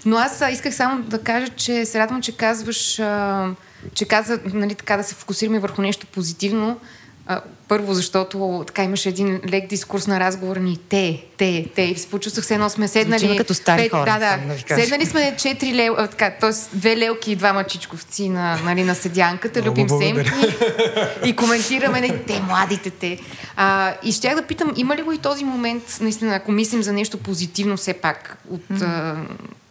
[0.06, 3.50] Но аз исках само да кажа, че се радвам, че казваш, а,
[3.94, 6.80] че каза, нали, така да се фокусираме върху нещо позитивно.
[7.28, 11.82] А, първо, защото така имаше един лек дискурс на разговор ни те, те, те.
[11.82, 13.19] И се почувствах се едно сме седнали.
[13.19, 14.06] Звучим като стари пет, хора.
[14.06, 14.82] Да, да.
[14.82, 16.78] седнали сме четири лел, така, т.е.
[16.78, 22.02] две лелки и двама чичковци на, нали, на седянката, Много любим се и, и коментираме
[22.02, 23.19] не, нали, те, младите те.
[23.56, 26.93] А, и щях да питам, има ли го и този момент, наистина, ако мислим за
[26.93, 29.15] нещо позитивно все пак от mm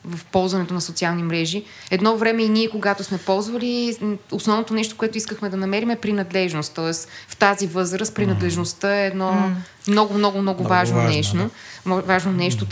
[0.05, 1.65] в ползването на социални мрежи.
[1.91, 3.97] Едно време и ние, когато сме ползвали,
[4.33, 6.75] основното нещо, което искахме да намерим е принадлежност.
[6.75, 9.91] Тоест в тази възраст принадлежността е едно mm.
[9.91, 11.51] много, много, много важно, важно нещо.
[11.87, 12.03] Да.
[12.03, 12.67] Важно нещо.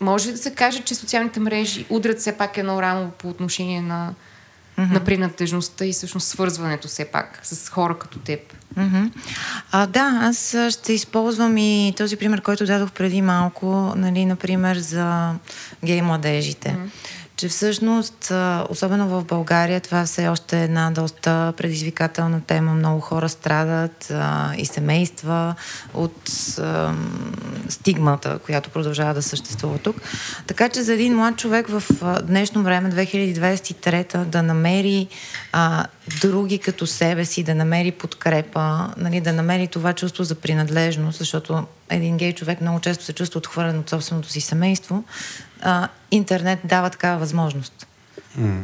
[0.00, 4.14] Може да се каже, че социалните мрежи удрят все пак едно рамо по отношение на,
[4.78, 4.92] mm-hmm.
[4.92, 8.40] на принадлежността и всъщност свързването все пак с хора като теб.
[8.78, 9.10] Mm-hmm.
[9.72, 15.34] А, да, аз ще използвам и този пример, който дадох преди малко, нали, например, за
[15.84, 16.68] гей младежите.
[16.68, 18.32] Mm-hmm че всъщност,
[18.68, 22.74] особено в България, това все още е една доста предизвикателна тема.
[22.74, 25.54] Много хора страдат а, и семейства
[25.94, 26.94] от а,
[27.68, 29.96] стигмата, която продължава да съществува тук.
[30.46, 31.82] Така че за един млад човек в
[32.22, 35.08] днешно време, 2023, да намери
[35.52, 35.86] а,
[36.20, 41.66] други като себе си, да намери подкрепа, нали, да намери това чувство за принадлежност, защото
[41.90, 45.04] един гей човек много често се чувства отхвърлен от собственото си семейство,
[45.60, 47.86] а, интернет дава такава възможност.
[48.38, 48.62] Mm.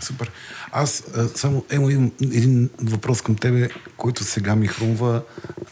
[0.00, 0.30] Супер.
[0.72, 5.22] Аз а, само емо имам един въпрос към тебе, който сега ми хрумва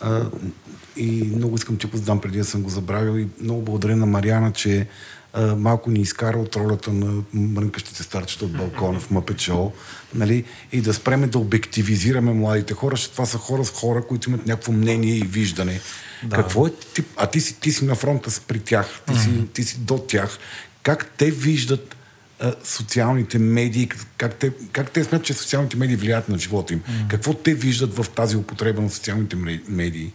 [0.01, 0.21] а,
[0.97, 4.07] и много искам ти го задам преди да съм го забравил и много благодаря на
[4.07, 4.87] Мариана, че
[5.33, 9.73] а, малко ни изкара от ролята на мрънкащите старчета от балкона в Мъпечо,
[10.14, 10.45] нали?
[10.73, 14.47] и да спреме да обективизираме младите хора, защото това са хора с хора, които имат
[14.47, 15.81] някакво мнение и виждане.
[16.23, 16.37] Да.
[16.37, 19.40] Какво е ти, а ти си, ти си на фронта при тях, ти, mm-hmm.
[19.40, 20.38] си, ти си до тях.
[20.83, 21.97] Как те виждат
[22.40, 26.81] а, социалните медии, как те, как те смятат, че социалните медии влияят на живота им?
[26.81, 27.09] Mm-hmm.
[27.09, 29.37] Какво те виждат в тази употреба на социалните
[29.68, 30.12] медии?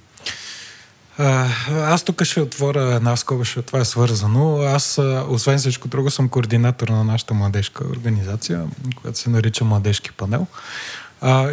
[1.69, 4.57] Аз тук ще отворя една скоба, защото това е свързано.
[4.57, 4.99] Аз,
[5.29, 8.63] освен всичко друго, съм координатор на нашата младежка организация,
[9.01, 10.47] която се нарича Младежки панел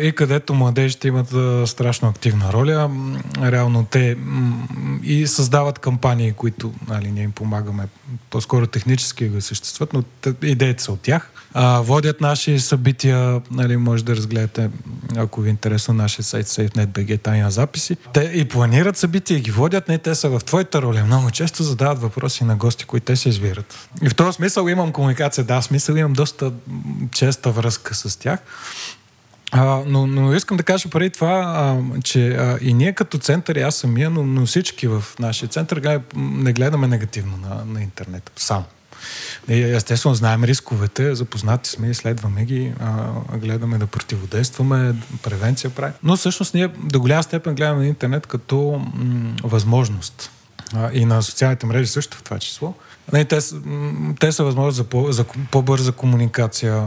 [0.00, 1.29] и където младежите имат
[1.68, 2.90] страшно активна роля.
[3.42, 4.16] Реално те
[5.03, 7.88] и създават кампании, които нали, ние им помагаме
[8.31, 10.05] по-скоро технически да съществуват, но
[10.42, 11.31] идеите са от тях.
[11.56, 14.70] А, водят наши събития, нали, може да разгледате,
[15.16, 17.96] ако ви е интересно, нашия сайт SafeNet.bg, тайна записи.
[18.12, 21.04] Те и планират събития, и ги водят, не те са в твоята роля.
[21.04, 23.88] Много често задават въпроси на гости, които те се избират.
[24.02, 26.52] И в този смисъл имам комуникация, да, смисъл имам доста
[27.12, 28.40] честа връзка с тях.
[29.52, 33.56] А, но, но искам да кажа преди това, а, че а, и ние като център,
[33.56, 38.30] и аз самия, но, но всички в нашия център не гледаме негативно на, на интернет.
[38.36, 38.64] Сам.
[39.48, 45.92] Естествено, знаем рисковете, запознати сме, изследваме ги, а, гледаме да противодействаме, превенция прави.
[46.02, 50.30] Но всъщност ние до голяма степен гледаме на интернет като м- възможност.
[50.92, 52.74] И на социалните мрежи също в това число.
[53.12, 53.38] Не, те,
[54.20, 56.86] те са възможност за, по, за по-бърза комуникация,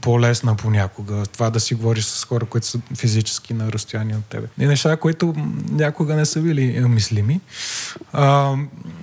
[0.00, 1.26] по-лесна понякога.
[1.32, 4.46] Това да си говориш с хора, които са физически на разстояние от тебе.
[4.58, 5.34] И неща, които
[5.70, 7.40] някога не са били мислими.
[8.12, 8.54] А,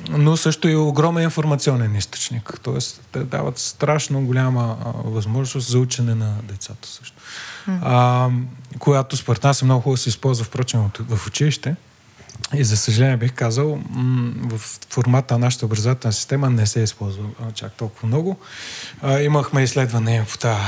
[0.09, 2.59] но също и огромен информационен източник.
[2.63, 7.17] Тоест, те дават страшно голяма възможност за учене на децата също.
[7.67, 8.29] А,
[8.79, 11.75] която според нас е много хубаво да се използва, впрочем, в училище.
[12.53, 13.79] И за съжаление бих казал,
[14.43, 17.23] в формата на нашата образователна система не се използва
[17.53, 18.37] чак толкова много.
[19.21, 20.59] Имахме изследване по тази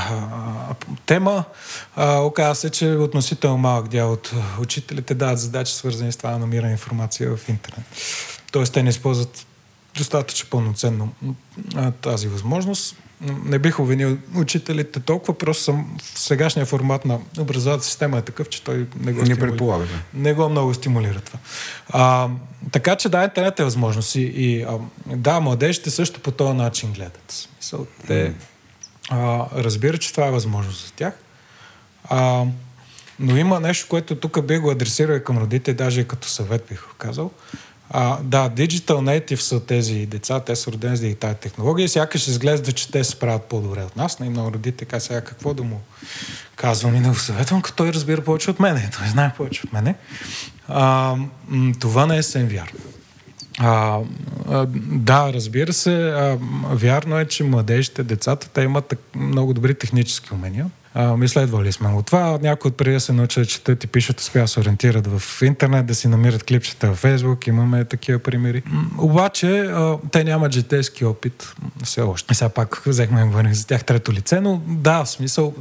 [1.06, 1.44] тема.
[1.98, 6.70] Оказва се, че относително малък дял от учителите дават задачи, свързани с това да намира
[6.70, 7.86] информация в интернет.
[8.52, 9.46] Тоест, те не използват
[10.00, 11.14] достатъчно пълноценно
[12.02, 18.18] тази възможност не бих обвинил учителите толкова, просто съм в сегашния формат на образователната система
[18.18, 20.00] е такъв, че той не го, не, предполага, да.
[20.14, 21.40] не го много стимулира това.
[21.90, 22.30] А,
[22.72, 24.16] така че да, интернет е възможност.
[24.16, 27.48] И, и а, да, младежите също по този начин гледат.
[27.56, 28.34] Смисъл, те
[29.10, 31.14] а, разбират, че това е възможност за тях.
[32.04, 32.46] А,
[33.20, 36.84] но има нещо, което тук би го адресирал към родите, даже и като съвет бих
[36.98, 37.32] казал.
[37.92, 41.88] А, да, Digital Native са тези деца, те са родени с дигитални технологии.
[41.88, 44.20] Сякаш изглежда, че те се справят по-добре от нас.
[44.20, 45.82] Най много родите така сега какво да му
[46.56, 48.90] казвам и да го съветвам, като той разбира повече от мене.
[48.98, 49.96] Той знае повече от мене.
[50.68, 51.16] А,
[51.80, 52.50] това не е съвсем.
[53.60, 54.00] А,
[54.86, 56.38] да, разбира се, а,
[56.70, 60.70] вярно е, че младежите, децата, те имат много добри технически умения.
[60.94, 62.40] А, ми следвали сме от това.
[62.42, 65.42] Някои от преди да се научат да четат и пишат, успя да се ориентират в
[65.42, 67.48] интернет, да си намират клипчета в Фейсбук.
[67.48, 68.64] Имаме такива примери.
[68.98, 69.74] Обаче,
[70.12, 72.34] те нямат житейски опит все още.
[72.34, 75.54] Сега пак взехме говорих за тях трето лице, но да, в смисъл,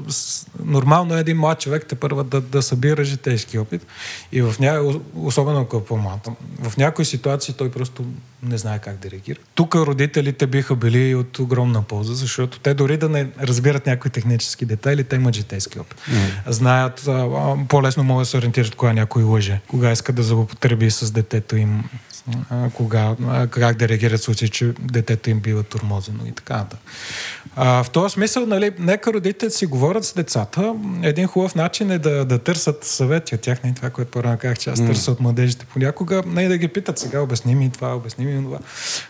[0.64, 3.86] нормално е един млад човек те първа да, да събира житейски опит.
[4.32, 5.00] И в ня...
[5.14, 6.28] особено ако е по-млад.
[6.62, 8.04] В някои ситуации той просто
[8.42, 9.38] не знае как да реагира.
[9.54, 14.64] Тук родителите биха били от огромна полза, защото те дори да не разбират някои технически
[14.64, 15.98] детайли, те имат житейски опит.
[16.10, 16.50] Mm.
[16.50, 21.10] Знаят, а, по-лесно могат да се ориентират кога някой лъже, кога иска да злоупотреби с
[21.10, 21.84] детето им,
[22.50, 26.56] а, кога, а, как да реагират в случай, че детето им бива турмозено и така
[26.56, 26.80] нататък.
[27.60, 30.74] А, в този смисъл, нали, нека родителите си говорят с децата.
[31.02, 33.64] Един хубав начин е да, да търсят съвети от тях.
[33.64, 34.86] Не това, което по-рано казах, че аз mm.
[34.86, 36.22] търся от младежите понякога.
[36.26, 38.58] Не да ги питат сега, обясни ми това, обясни ми това.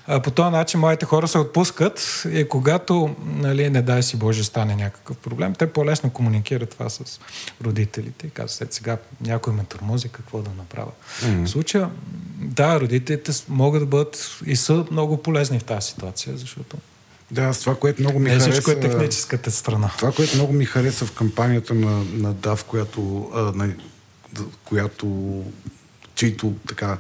[0.07, 4.45] А, по този начин младите хора се отпускат и когато, нали, не дай си Боже,
[4.45, 7.21] стане някакъв проблем, те по-лесно комуникират това с
[7.65, 10.93] родителите и казват, сега някой ме тормози, какво да направя.
[11.23, 11.45] Mm.
[11.45, 11.91] В случая,
[12.39, 16.77] да, родителите могат да бъдат и са много полезни в тази ситуация, защото
[17.31, 18.51] да, с това, което много ми хареса...
[18.51, 19.91] Всичко е техническата страна.
[19.99, 23.73] Това, което много ми хареса в кампанията на, на DAF, която, а, на,
[24.65, 25.45] която
[26.15, 26.99] чието така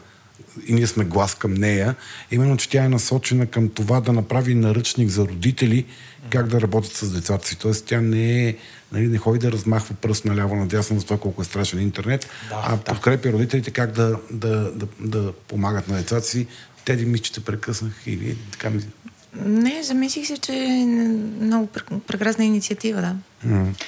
[0.66, 1.94] и ние сме глас към нея,
[2.30, 5.84] именно, че тя е насочена към това да направи наръчник за родители
[6.30, 7.58] как да работят с децата си.
[7.58, 8.56] Тоест тя не е,
[8.92, 12.62] нали, не ходи да размахва пръст наляво надясно за това колко е страшен интернет, да,
[12.64, 12.82] а да.
[12.82, 16.46] подкрепя родителите как да, да, да, да помагат на децата си.
[16.84, 18.82] Те ми, че те прекъснах или така ми...
[19.44, 20.86] Не, замислих се, че е
[21.40, 21.68] много
[22.06, 23.16] прекрасна инициатива, да.
[23.48, 23.84] Mm.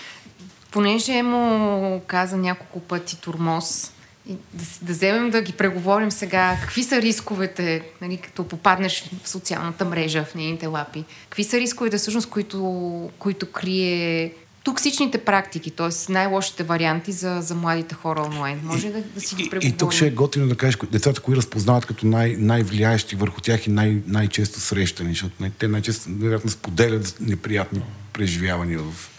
[0.70, 3.92] Понеже му каза няколко пъти турмоз,
[4.28, 6.58] и да, да вземем да ги преговорим сега.
[6.62, 11.04] Какви са рисковете, нали, като попаднеш в социалната мрежа, в нейните лапи?
[11.28, 14.32] Какви са рисковете, всъщност, които, които крие
[14.64, 16.12] токсичните практики, т.е.
[16.12, 18.60] най-лошите варианти за, за младите хора онлайн.
[18.64, 19.72] Може да, да си ги преговорим.
[19.72, 23.40] И, и тук ще е готино да кажеш децата, кои разпознават като най- най-влияещи върху
[23.40, 27.82] тях и най- най-често срещани, защото те най-често вероятно споделят неприятни
[28.12, 29.10] преживявания в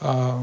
[0.00, 0.34] а,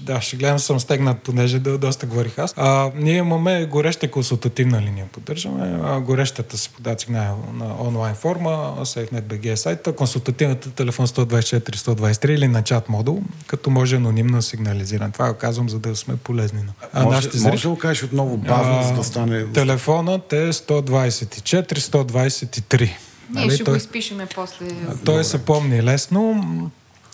[0.00, 2.54] да, ще гледам съм стегнат, понеже да, доста говорих аз.
[2.56, 5.80] А, ние имаме гореща консултативна линия, поддържаме.
[5.84, 12.62] А, горещата се подават сигнал на онлайн форма, SafeNet.bg сайта, консултативната телефон 124-123 или на
[12.62, 15.12] чат модул, като може анонимно сигнализиран.
[15.12, 16.60] Това го казвам, за да сме полезни.
[16.92, 19.52] А, може, нашите може да го кажеш отново бавно, а, за да стане...
[19.52, 22.80] Телефонът е 124-123.
[22.80, 22.96] Ние
[23.44, 23.54] нали?
[23.54, 24.66] ще той, го изпишеме после.
[25.04, 26.44] Той се помни лесно.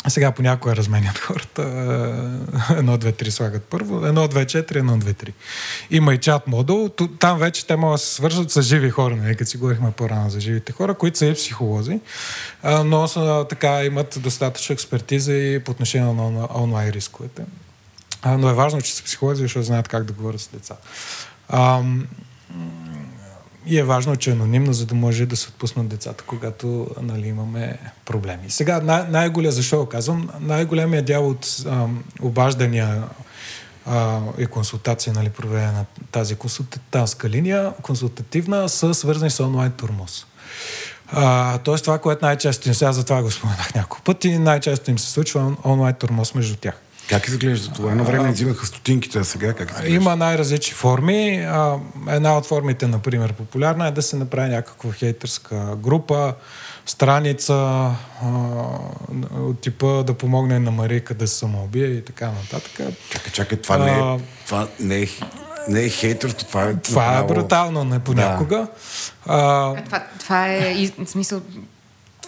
[0.08, 1.62] Сега понякога разменят хората.
[1.62, 4.00] 1, 2, 3 слагат първо.
[4.00, 5.32] 1, 2, 4, 1, 2, 3.
[5.90, 6.88] Има и чат модул.
[7.18, 9.16] Там вече те могат да се свържат с живи хора.
[9.16, 12.00] Не, нали, си говорихме по-рано за живите хора, които са и психолози,
[12.64, 17.42] но са, така имат достатъчно експертиза и по отношение на онлайн рисковете.
[18.26, 20.74] Но е важно, че са психолози, защото знаят как да говорят с деца.
[23.68, 27.28] И е важно, че е анонимно, за да може да се отпуснат децата, когато нали,
[27.28, 28.50] имаме проблеми.
[28.50, 31.86] Сега, най- най-голям, защо казвам, най-големият дял от а,
[32.22, 33.02] обаждания
[33.86, 40.26] а, и консултации, нали, проведена на тази консултантска линия, консултативна, са свързани с онлайн турмоз.
[41.64, 45.10] Тоест това, което най-често им сега, за това го споменах няколко пъти, най-често им се
[45.10, 46.80] случва онлайн турмоз между тях.
[47.08, 47.90] Как изглежда това?
[47.90, 49.94] Едно време взимаха стотинките, а сега как изглежда?
[49.96, 51.48] Има най-различни форми.
[52.08, 56.34] Една от формите, например, популярна е да се направи някаква хейтърска група,
[56.86, 57.90] страница
[59.32, 62.72] от типа да помогне на Марика да се самоубие и така нататък.
[63.10, 65.06] Чакай, чакай, това, не, е, това не е
[65.68, 66.76] не е хейтърство, това е...
[66.76, 67.32] Това е направо...
[67.32, 68.56] е брутално, не понякога.
[68.56, 68.68] Да.
[69.26, 71.40] А, това, това е, в смисъл,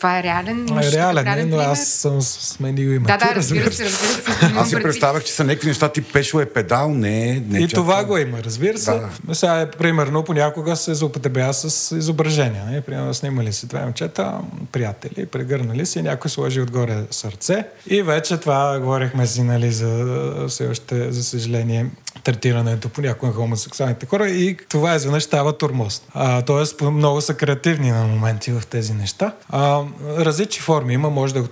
[0.00, 0.66] това е реален.
[0.82, 3.06] Е реален, да но аз съм сменил името.
[3.06, 4.52] Да, да, разбира се, разбира се.
[4.56, 8.04] аз си представях, че са някакви неща, ти пешо е педал, не, не И това
[8.04, 9.00] го има, разбира се.
[9.26, 9.34] Да.
[9.34, 12.64] Сега, е, примерно, понякога се злоупотребява с изображения.
[12.64, 12.80] Не?
[12.80, 14.34] Примерно, снимали се две момчета,
[14.72, 17.64] приятели, прегърнали си, някой сложи отгоре сърце.
[17.86, 20.06] И вече това говорихме си, нали, за
[20.48, 21.86] все още, за съжаление,
[22.30, 26.02] третирането понякога на хомосексуалните хора и това изведнъж става тормоз.
[26.14, 29.32] А, тоест много са креативни на моменти в тези неща.
[29.48, 29.82] А,
[30.18, 31.48] различни форми има, може да го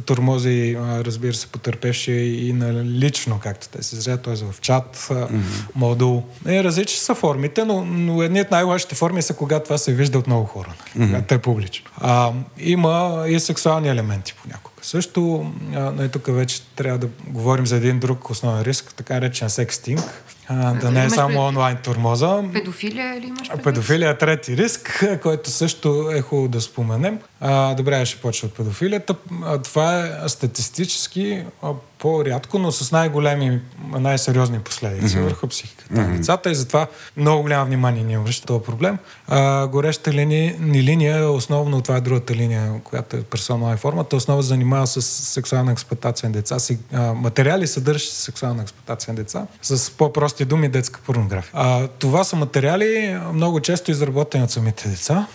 [0.00, 4.34] тормози, разбира се, потърпевши и на лично, както те се изразят, т.е.
[4.34, 5.40] в чат, mm-hmm.
[5.74, 6.22] модул.
[6.46, 10.18] Е, различни са формите, но, но едни от най-лошите форми са когато това се вижда
[10.18, 11.10] от много хора, нали, mm-hmm.
[11.10, 11.90] когато е публично.
[12.00, 14.73] А, има и сексуални елементи понякога.
[14.84, 20.24] Също, а, тук вече трябва да говорим за един друг основен риск, така речен секстинг.
[20.48, 22.42] А, да не е само онлайн турмоза.
[22.52, 23.64] Педофилия или имаш предвид?
[23.64, 27.18] Педофилия е трети риск, който също е хубаво да споменем.
[27.40, 29.14] А, добре, ще почва от педофилията.
[29.44, 33.60] А, това е статистически а, по-рядко, но с най-големи,
[33.98, 35.22] най-сериозни последици mm-hmm.
[35.22, 36.06] върху психиката mm-hmm.
[36.06, 36.86] на децата и затова
[37.16, 38.98] много голямо внимание ни обръща този проблем.
[39.28, 44.42] А, гореща линия, ни линия, основно това е другата линия, която е персонална формата, основно
[44.42, 46.58] се занимава с сексуална експлуатация на деца.
[46.58, 49.90] Си, а, материали съдържащи сексуална експлуатация на деца с
[50.34, 51.50] по-прости думи детска порнография.
[51.54, 55.26] А, това са материали много често изработени от самите деца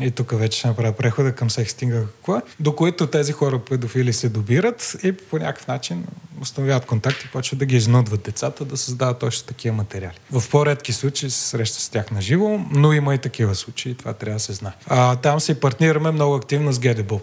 [0.00, 4.28] и тук вече ще направя прехода към секстинга какво до които тези хора педофили се
[4.28, 6.04] добират и по някакъв начин
[6.40, 10.14] установяват контакт и почват да ги изнудват децата да създават точно такива материали.
[10.30, 14.12] В по-редки случаи се среща с тях на живо, но има и такива случаи, това
[14.12, 14.72] трябва да се знае.
[14.86, 17.20] А, там се партнираме много активно с ГДБО.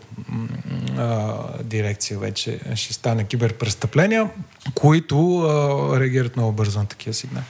[1.63, 4.29] дирекция вече ще стане киберпрестъпления,
[4.73, 7.45] които а, реагират много бързо на такива сигнали.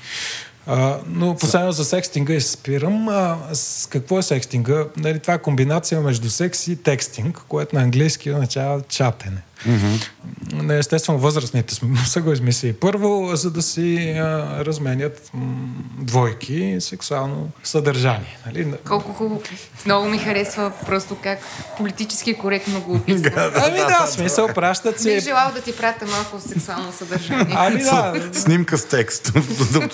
[1.08, 3.10] Но последно за секстинга и спирам.
[3.10, 4.86] А, с какво е секстинга?
[4.98, 9.42] Нали, това е комбинация между секс и текстинг, което на английски означава чатене.
[9.68, 10.80] Mm-hmm.
[10.80, 18.38] Естествено, възрастните са го измислили първо, за да си а, разменят м- двойки сексуално съдържание.
[18.46, 18.74] Нали?
[18.88, 19.42] Колко хубаво.
[19.86, 21.40] Много ми харесва просто как
[21.78, 23.32] политически коректно го описва.
[23.56, 25.10] ами да, смисъл, пращат си...
[25.10, 27.56] Бих желал да ти пратя малко сексуално съдържание.
[27.58, 28.14] Ами да.
[28.34, 29.32] Снимка с текст.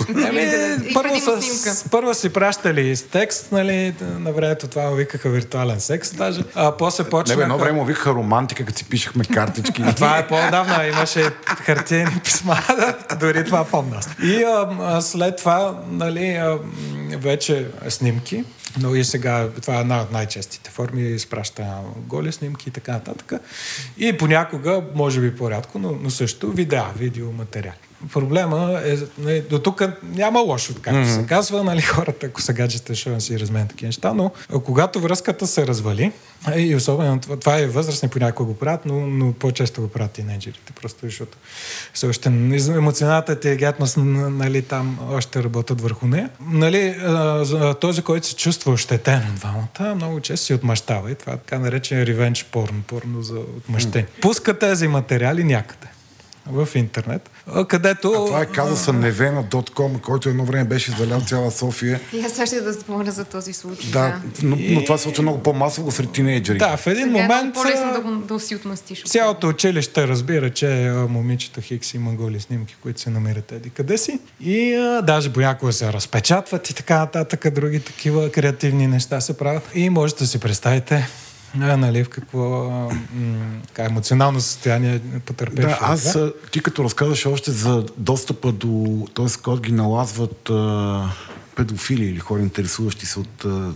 [0.09, 6.13] ами, първо, с, първо си пращали с текст, нали, на времето това викаха виртуален секс,
[6.13, 6.43] даже.
[6.55, 7.37] А после почнаха...
[7.37, 9.95] Не, едно време викаха романтика, като си пишехме карта картички.
[9.95, 12.57] Това е по-давна, имаше хартиени писма,
[13.19, 13.99] дори това помня.
[14.23, 16.59] И а, след това, нали, а,
[17.17, 18.43] вече снимки,
[18.79, 21.63] но и сега това е една от най-честите форми, изпраща
[21.97, 23.33] голи снимки и така нататък.
[23.97, 27.75] И понякога, може би по-рядко, но, но също видеа, видеоматериали
[28.13, 31.21] проблема е, нали, до тук няма лошо, както mm-hmm.
[31.21, 34.31] се казва, нали, хората, ако са гаджета, ще си разменят такива неща, но
[34.63, 36.11] когато връзката се развали,
[36.55, 40.73] и особено това, това е възрастни понякога го правят, но, но по-често го правят тинейджерите,
[40.81, 41.37] просто защото
[41.93, 46.29] все още емоционалната интелигентност, нали, там още работят върху нея.
[46.51, 46.95] Нали,
[47.81, 51.59] този, който се чувства ощетен от двамата, много често си отмъщава и това е така
[51.59, 54.07] наречен ревенч порно, порно за отмъщение.
[54.17, 54.21] Mm.
[54.21, 55.87] Пуска тези материали някъде
[56.47, 57.29] в интернет,
[57.67, 58.11] където...
[58.11, 61.99] А това е казуса Nevena.com, който едно време беше залял цяла София.
[62.13, 63.91] И аз ще да спомня за този случай.
[63.91, 64.21] Да, да.
[64.43, 66.57] Но, но това се случва много по-масово сред тинейджери.
[66.57, 67.49] Да, в един Сега е момент...
[67.49, 69.03] Е по-лесно да, го, да си отмъстиш.
[69.03, 74.19] Цялото училище разбира, че момичето Хикс има голи снимки, които се намират еди къде си.
[74.41, 79.69] И а, даже понякога се разпечатват и така нататък, други такива креативни неща се правят.
[79.75, 81.07] И можете да си представите
[81.61, 82.91] а, нали, в какво м-
[83.77, 85.65] емоционално състояние потърпеш.
[85.65, 86.33] Да, аз, да?
[86.51, 89.41] ти като разказваш още за достъпа до, т.е.
[89.43, 91.09] код ги налазват а,
[91.55, 93.71] педофили или хора интересуващи се от а,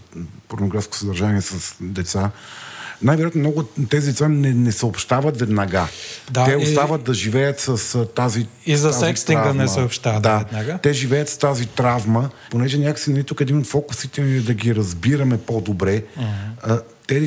[0.47, 2.31] порнографско съдържание с деца,
[3.01, 5.87] най-вероятно много тези деца не, не съобщават веднага.
[6.31, 9.61] Да, те остават да живеят с тази И за тази секстинга травма.
[9.61, 10.77] не съобщават да, веднага.
[10.77, 14.53] Те живеят с тази травма, понеже някакси нали, тук един от фокусите ни е да
[14.53, 16.03] ги разбираме по-добре.
[16.19, 16.81] Uh-huh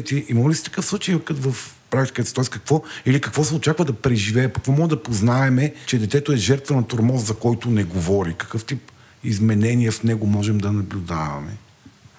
[0.05, 2.35] ти има ли си такъв случай като в практиката?
[2.35, 2.45] Т.е.
[2.45, 4.49] какво, или какво се очаква да преживее?
[4.49, 8.35] Какво може да познаеме, че детето е жертва на тормоз, за който не говори?
[8.39, 8.93] Какъв тип
[9.25, 11.57] изменения в него можем да наблюдаваме?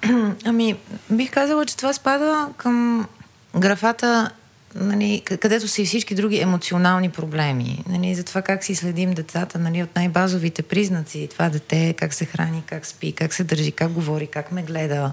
[0.46, 0.76] Ами,
[1.10, 3.08] бих казала, че това спада към
[3.56, 4.32] графата
[4.76, 7.84] нали, където са и всички други емоционални проблеми.
[7.90, 11.28] Нали, за това как си следим децата нали, от най-базовите признаци.
[11.32, 15.12] Това дете, как се храни, как спи, как се държи, как говори, как ме гледа,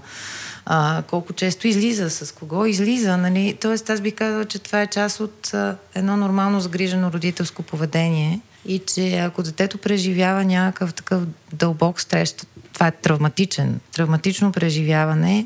[0.65, 3.17] а, колко често излиза, с кого излиза.
[3.17, 3.57] Нали?
[3.61, 8.39] Тоест аз би казала, че това е част от а, едно нормално загрижено родителско поведение
[8.65, 12.35] и че ако детето преживява някакъв такъв дълбок стрес,
[12.73, 15.45] това е травматичен, травматично преживяване,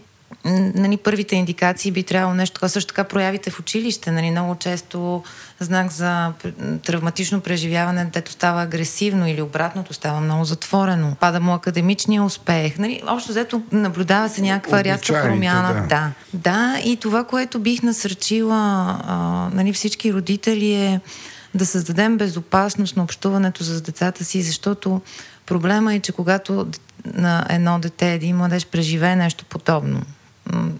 [0.75, 2.69] нали, първите индикации би трябвало нещо така.
[2.69, 4.11] Също така проявите в училище.
[4.11, 5.23] Нали, много често
[5.59, 6.33] знак за
[6.83, 11.15] травматично преживяване, детето става агресивно или обратното става много затворено.
[11.19, 12.77] Пада му академичния успех.
[12.77, 15.73] Нали, общо взето наблюдава се някаква рязка промяна.
[15.73, 15.87] Да.
[15.87, 16.11] да.
[16.33, 18.55] да, и това, което бих насърчила
[19.07, 19.15] а,
[19.53, 20.99] нали, всички родители е
[21.53, 25.01] да създадем безопасност на общуването с децата си, защото
[25.45, 26.67] Проблема е, че когато
[27.13, 30.01] на едно дете, един младеж преживее нещо подобно,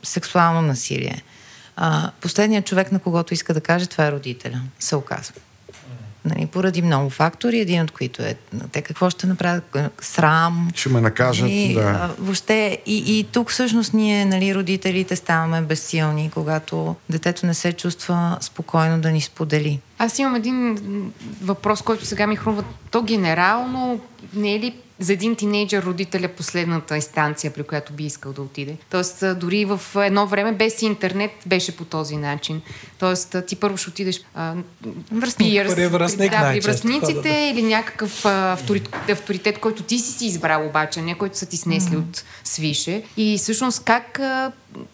[0.03, 1.23] сексуално насилие,
[1.75, 5.35] а, последният човек, на когото иска да каже, това е родителя, се оказва.
[6.25, 8.35] Нали, поради много фактори, един от които е
[8.71, 10.71] те какво ще направят, срам.
[10.75, 11.81] Ще ме накажат, и, да.
[11.81, 17.73] А, въобще, и, и тук всъщност ние, нали, родителите, ставаме безсилни, когато детето не се
[17.73, 19.79] чувства спокойно да ни сподели.
[19.97, 20.77] Аз имам един
[21.41, 22.63] въпрос, който сега ми хрумва.
[22.91, 23.99] То генерално
[24.33, 28.41] не е ли за един тинейджър родител е последната инстанция, при която би искал да
[28.41, 28.77] отиде.
[28.89, 32.61] Тоест, дори в едно време без интернет беше по този начин.
[32.99, 34.53] Тоест, ти първо ще отидеш а,
[35.11, 35.67] връзник.
[35.67, 37.37] При връзник, да, при връзниците да.
[37.37, 41.57] или някакъв а, авторитет, авторитет, който ти си си избрал обаче, не който са ти
[41.57, 42.09] снесли mm-hmm.
[42.09, 43.03] от свише.
[43.17, 44.51] И всъщност как а,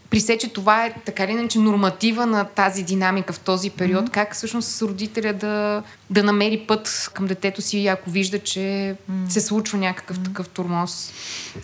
[0.10, 4.14] при че това е така или иначе норматива на тази динамика в този период, mm-hmm.
[4.14, 9.30] как всъщност родителя да, да намери път към детето си, ако вижда, че mm-hmm.
[9.30, 10.26] се случва някакъв mm-hmm.
[10.26, 11.14] такъв турмоз?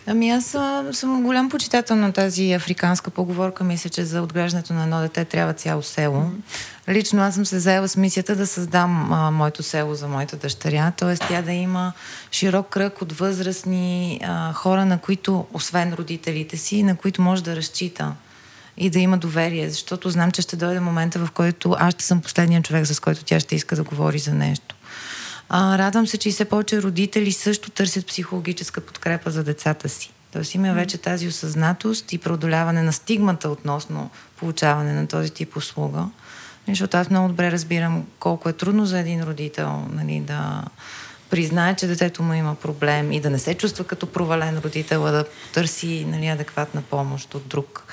[0.06, 3.64] Ами аз съм, съм голям почитател на тази африканска поговорка.
[3.64, 6.16] Мисля, че за отглеждането на едно дете трябва цяло село.
[6.16, 6.77] Mm-hmm.
[6.88, 10.90] Лично аз съм се заела с мисията да създам а, моето село за моята дъщеря,
[10.90, 11.16] т.е.
[11.16, 11.92] тя да има
[12.32, 17.56] широк кръг от възрастни а, хора, на които, освен родителите си, на които може да
[17.56, 18.14] разчита
[18.76, 22.20] и да има доверие, защото знам, че ще дойде момента, в който аз ще съм
[22.20, 24.74] последният човек, с който тя ще иска да говори за нещо.
[25.48, 30.12] А, радвам се, че и все повече родители също търсят психологическа подкрепа за децата си.
[30.32, 36.04] Тоест има вече тази осъзнатост и преодоляване на стигмата относно получаване на този тип услуга.
[36.68, 40.64] Защото аз много добре разбирам колко е трудно за един родител нали, да
[41.30, 45.10] признае, че детето му има проблем и да не се чувства като провален родител, а
[45.10, 47.84] да търси нали, адекватна помощ от друг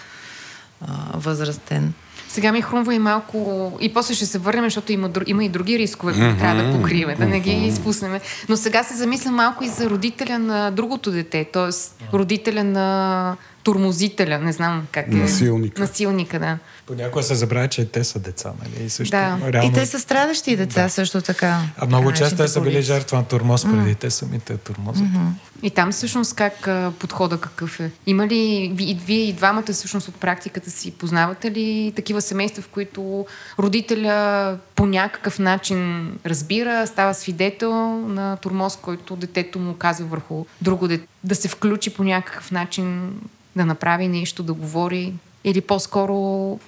[0.82, 1.94] а, възрастен.
[2.28, 5.80] Сега ми хрумва и малко, и после ще се върнем, защото има, има и други
[5.80, 6.40] рискове, които mm-hmm.
[6.40, 8.20] трябва да покрием, да не ги изпуснем.
[8.50, 11.70] Но сега се замисля малко и за родителя на другото дете, т.е.
[12.14, 15.16] родителя на турмозителя, не знам как е.
[15.16, 15.82] Насилника.
[15.82, 16.58] Насилника, да.
[16.86, 18.86] Понякога се забравя, че те са деца, нали?
[18.86, 19.38] И, също, да.
[19.54, 19.70] реално...
[19.70, 20.90] и те са страдащи деца да.
[20.90, 21.62] също така.
[21.78, 24.00] А много често те са били жертва на турмоз преди mm.
[24.00, 25.04] те самите турмозът.
[25.04, 25.30] Mm-hmm.
[25.64, 27.92] И там всъщност как подхода какъв е?
[28.08, 32.68] Има ли, и вие и двамата всъщност от практиката си познавате ли такива семейства, в
[32.68, 33.26] които
[33.60, 37.74] родителя по някакъв начин разбира, става свидетел
[38.08, 43.12] на турмоз, който детето му казва върху друго дете, да се включи по някакъв начин
[43.56, 45.14] да направи нещо, да говори.
[45.44, 46.60] Или по-скоро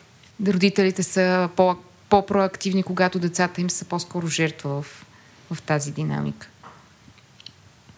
[0.47, 1.75] родителите са по-
[2.09, 5.05] по-проактивни, когато децата им са по-скоро жертва в,
[5.51, 6.47] в тази динамика.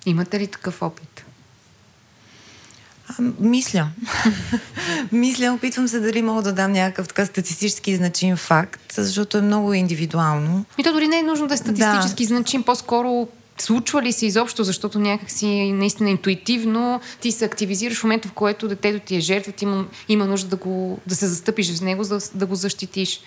[0.06, 1.26] Имате ли такъв опит?
[3.08, 3.90] А, мисля.
[5.12, 9.74] мисля, опитвам се дали мога да дам някакъв така статистически значим факт, защото е много
[9.74, 10.66] индивидуално.
[10.78, 12.28] И то дори не е нужно да е статистически да.
[12.28, 13.28] значим, по-скоро
[13.62, 18.68] случва ли се изобщо, защото някакси наистина интуитивно ти се активизираш в момента, в който
[18.68, 22.04] детето ти е жертва, ти има, има нужда да, го, да се застъпиш с него,
[22.04, 23.22] за да го защитиш.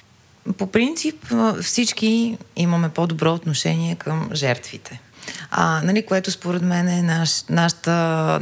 [0.58, 1.26] По принцип
[1.62, 5.00] всички имаме по-добро отношение към жертвите.
[5.50, 7.92] А, нали, което според мен е наш, нашата,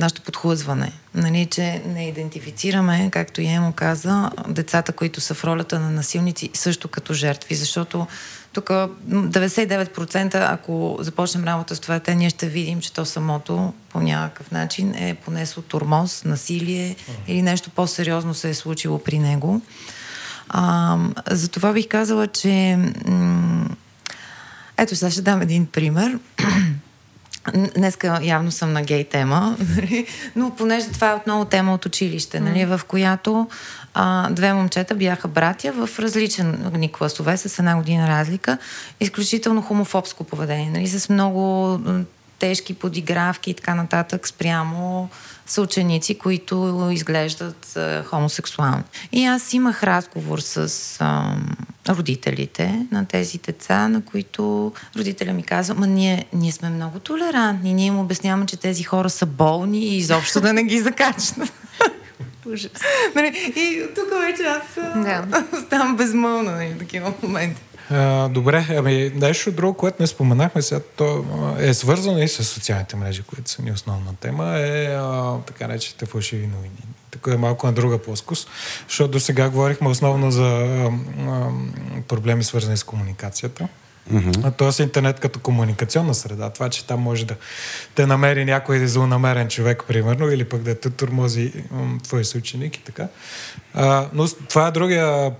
[0.00, 0.92] нашето подхлъзване.
[1.14, 6.50] Нали, че не идентифицираме, както и Емо каза, децата, които са в ролята на насилници,
[6.54, 8.06] също като жертви, защото
[8.52, 14.00] тук 99%, ако започнем работа с това, те ние ще видим, че то самото по
[14.00, 16.96] някакъв начин е понесло тормоз, насилие
[17.28, 19.60] или нещо по-сериозно се е случило при него.
[20.48, 20.98] А,
[21.30, 23.68] затова бих казала, че м-
[24.76, 26.18] ето сега ще дам един пример.
[27.76, 30.06] Днеска явно съм на гей тема, нали?
[30.36, 33.48] но понеже това е отново тема от училище, нали, в която
[33.94, 38.58] а, две момчета бяха братя в различни класове с една година разлика.
[39.00, 41.78] Изключително хомофобско поведение, нали, с много
[42.38, 45.08] тежки подигравки и така нататък спрямо
[45.46, 48.82] са ученици, които изглеждат а, хомосексуални.
[49.12, 50.70] И аз имах разговор с
[51.00, 51.36] а,
[51.88, 57.74] родителите на тези деца, на които родителя ми каза, ма ние, ние сме много толерантни,
[57.74, 61.36] ние им обясняваме, че тези хора са болни и изобщо да не ги закачат.
[62.52, 62.72] Ужас.
[63.14, 65.44] Нали, и тук вече аз да.
[65.58, 67.62] оставам безмълна нали, в такива моменти.
[67.90, 71.24] А, добре, ами нещо друго, което не споменахме сега, то
[71.58, 76.06] е свързано и с социалните мрежи, които са ни основна тема, е а, така речете
[76.06, 76.84] фалшиви новини.
[77.10, 78.48] Тук е малко на друга плоскост,
[78.88, 80.90] защото до сега говорихме основно за а,
[81.28, 81.48] а,
[82.08, 83.68] проблеми свързани с комуникацията.
[84.12, 84.56] Mm-hmm.
[84.56, 86.50] Тоест интернет като комуникационна среда.
[86.50, 87.34] Това, че там може да
[87.94, 91.52] те намери някой злонамерен човек, примерно, или пък да те турмози
[92.02, 93.08] твой съученик и така.
[93.74, 95.32] А, но това е другия,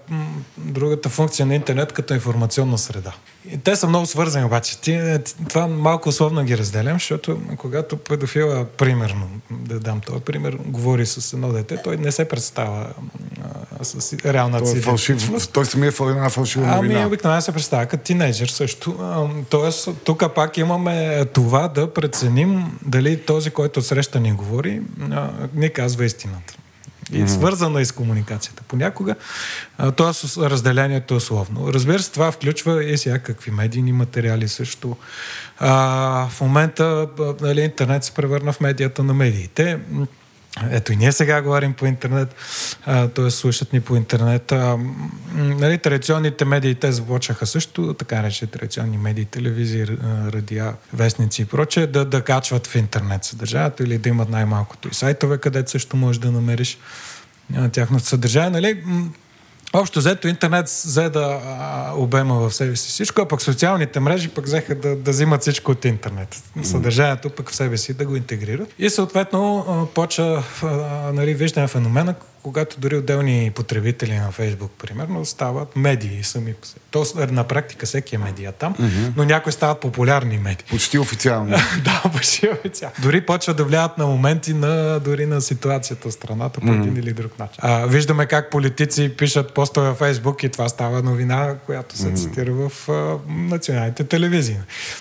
[0.57, 3.13] другата функция на интернет като информационна среда.
[3.49, 4.81] И те са много свързани обаче.
[4.81, 5.19] Ти, е,
[5.49, 11.33] това малко условно ги разделям, защото когато педофила, примерно, да дам този пример, говори с
[11.33, 12.87] едно дете, той не се представя
[13.81, 14.73] а, с реалната си.
[14.73, 16.95] Той, е фалшив, той самия е една фалшива новина.
[16.95, 18.97] Ами обикновено се представя като тинейджър също.
[19.51, 24.81] тоест, тук пак имаме това да преценим дали този, който среща ни говори,
[25.11, 26.55] а, ни казва истината.
[27.13, 27.27] И mm-hmm.
[27.27, 28.63] свързано е с комуникацията.
[28.69, 29.15] Понякога
[29.97, 31.73] това разделението е условно.
[31.73, 34.97] Разбира се, това включва и всякакви медийни материали също.
[35.59, 37.09] А, в момента
[37.41, 39.79] нали, интернет се превърна в медията на медиите.
[40.71, 42.35] Ето и ние сега говорим по интернет,
[43.15, 43.31] т.е.
[43.31, 44.53] слушат ни по интернет.
[44.53, 44.79] А,
[45.35, 49.87] нали, традиционните медии, те започнаха също, така рече, традиционни медии, телевизии,
[50.33, 54.95] радиа, вестници и прочее, да, да качват в интернет съдържанието или да имат най-малкото и
[54.95, 56.79] сайтове, където също можеш да намериш
[57.73, 58.51] тяхното съдържание.
[58.51, 58.83] Нали?
[59.73, 64.29] Общо взето интернет взе да а, обема в себе си всичко, а пък социалните мрежи
[64.29, 66.43] пък взеха да, да взимат всичко от интернет.
[66.63, 68.75] Съдържанието пък в себе си да го интегрират.
[68.79, 70.43] И съответно почва
[71.13, 76.81] нали, виждане феномена, когато дори отделни потребители на Фейсбук, примерно, стават медии сами по себе.
[76.91, 79.13] Тоест, на практика всеки е медия там, mm-hmm.
[79.17, 80.67] но някои стават популярни медии.
[80.71, 81.51] Почти официално.
[81.85, 82.95] да, почти официално.
[83.03, 86.81] Дори почват да влияят на моменти на, дори на ситуацията в страната по mm-hmm.
[86.83, 87.59] един или друг начин.
[87.59, 92.17] А, виждаме как политици пишат постове във Фейсбук и това става новина, която се mm-hmm.
[92.17, 94.57] цитира в а, националните телевизии.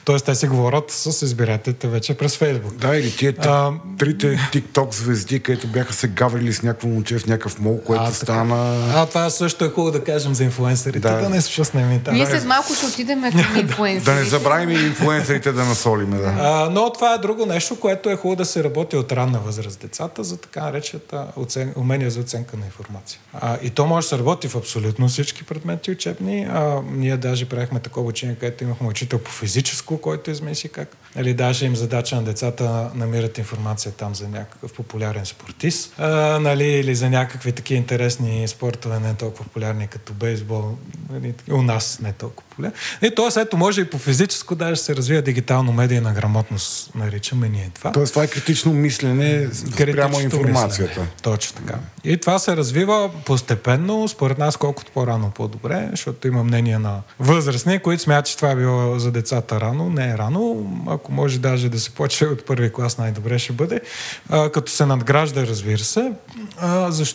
[0.05, 2.75] Тоест, те си говорят с избирателите вече през Фейсбук.
[2.75, 7.28] Да, или тия а, трите тикток звезди, където бяха се гаврили с някакво момче в
[7.30, 8.91] някакъв мол, което а, стана...
[8.95, 12.45] А, това също е хубаво да кажем за инфлуенсърите, да, да не спуснем Ние след
[12.45, 14.11] малко ще отидем към инфлуенсърите.
[14.11, 16.36] да не забравим и инфлуенсърите да насолиме, да.
[16.39, 19.80] А, но това е друго нещо, което е хубаво да се работи от ранна възраст
[19.80, 21.73] децата за така наречената оцен...
[21.75, 23.19] умения за оценка на информация.
[23.34, 26.47] А, и то може да се работи в абсолютно всички предмети учебни.
[26.51, 30.97] А, ние даже правихме такова учение, където имахме учител по физическо, който измисли как.
[31.15, 36.39] Или нали, даже им задача на децата намират информация там за някакъв популярен спортист, а,
[36.39, 40.78] нали, или за някакви такива интересни спортове, не толкова популярни като бейсбол,
[41.11, 42.78] нали, у нас не толкова популярни.
[43.01, 47.72] И тоест, ето, може и по физическо даже се развива дигитално медийна грамотност, наричаме ние
[47.76, 47.91] това.
[47.91, 50.89] Тоест, това е критично мислене прямо информацията.
[50.89, 51.07] Мислене.
[51.22, 51.80] Точно така.
[52.03, 57.80] И това се развива постепенно, според нас, колкото по-рано по-добре, защото има мнение на възрастни,
[57.80, 59.89] които смятат, че това е било за децата рано.
[59.89, 60.65] Не е рано.
[60.88, 63.82] Ако може даже да се почне от първи клас, най-добре ще бъде.
[64.30, 66.11] А, като се надгражда, разбира се,
[66.57, 67.09] а, защото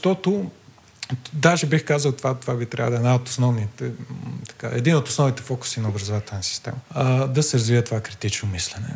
[1.33, 3.91] Даже бих казал, това, това би трябва да е една от основните,
[4.49, 6.77] така, един от основните фокуси на образователна система.
[6.91, 8.89] А, да се развие това критично мислене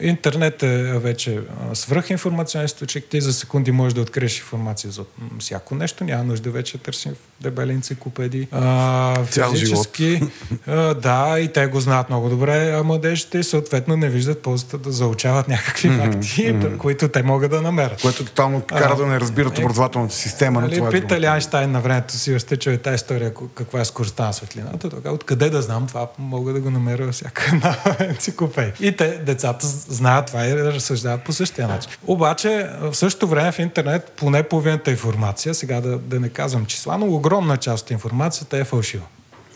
[0.00, 1.40] интернет е вече
[1.74, 3.04] свръхинформационен източник.
[3.04, 5.04] Ти за секунди можеш да откриеш информация за
[5.38, 6.04] всяко нещо.
[6.04, 8.48] Няма нужда вече търсим в дебели енциклопедии.
[9.24, 10.22] Физически.
[10.66, 14.92] А, да, и те го знаят много добре, а младежите съответно не виждат ползата да
[14.92, 16.76] заучават някакви mm-hmm, факти, mm-hmm.
[16.76, 18.02] които те могат да намерят.
[18.02, 20.60] Което тотално кара да не разбират е, образователната система.
[20.60, 24.26] Нали, това пита ли Айнштайн на времето си, сте чуе тази история, каква е скоростта
[24.26, 27.76] на светлината, тогава откъде да знам това, мога да го намеря всяка една
[28.08, 28.74] енциклопедия.
[28.80, 31.90] И те, децата, знаят това и разсъждават по същия начин.
[32.06, 36.98] Обаче, в същото време в интернет, поне половината информация, сега да, да не казвам числа,
[36.98, 39.04] но огромна част от информацията е фалшива.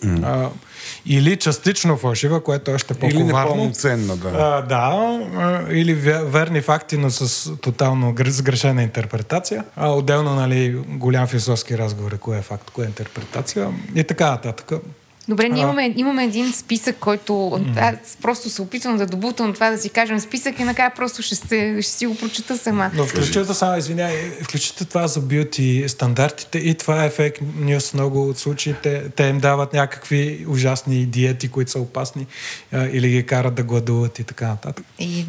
[0.05, 0.25] Mm.
[0.25, 0.51] А,
[1.07, 3.21] или частично фалшива, което е още по-коварно.
[3.21, 4.29] Или непълноценна, да.
[4.29, 9.65] А, да, а, или верни факти, но с тотално сгрешена интерпретация.
[9.77, 14.31] А, отделно, нали, голям философски разговор е кое е факт, кое е интерпретация и така
[14.31, 14.73] нататък.
[15.29, 19.79] Добре, ние имаме, имаме един списък, който аз просто се опитвам да добутам това, да
[19.79, 22.91] си кажем списък и накрая просто ще, се, ще си го прочета сама.
[22.95, 28.29] Но включително само, извиняй, включително това за бюти стандартите и това е фейк нюс много
[28.29, 29.03] от случаите.
[29.17, 32.27] Те им дават някакви ужасни диети, които са опасни
[32.73, 34.85] или ги карат да гладуват и така нататък.
[34.99, 35.25] И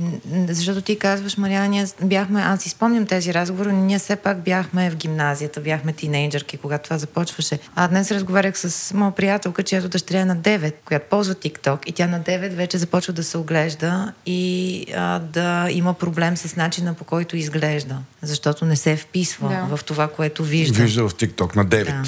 [0.48, 4.44] защото ти казваш, Мариана, ние бяхме, аз си спомням тези разговори, но ние все пак
[4.44, 7.60] бяхме в гимназията, бяхме тинейджърки, когато това започваше.
[7.76, 11.92] А днес разговарях с моя приятелка, чиято дъщеря е на 9, която ползва TikTok и
[11.92, 16.94] тя на 9 вече започва да се оглежда и а, да има проблем с начина
[16.94, 19.78] по който изглежда, защото не се вписва да.
[19.78, 20.82] в това, което вижда.
[20.84, 21.86] Вижда в TikTok на 9.
[21.86, 22.04] Да,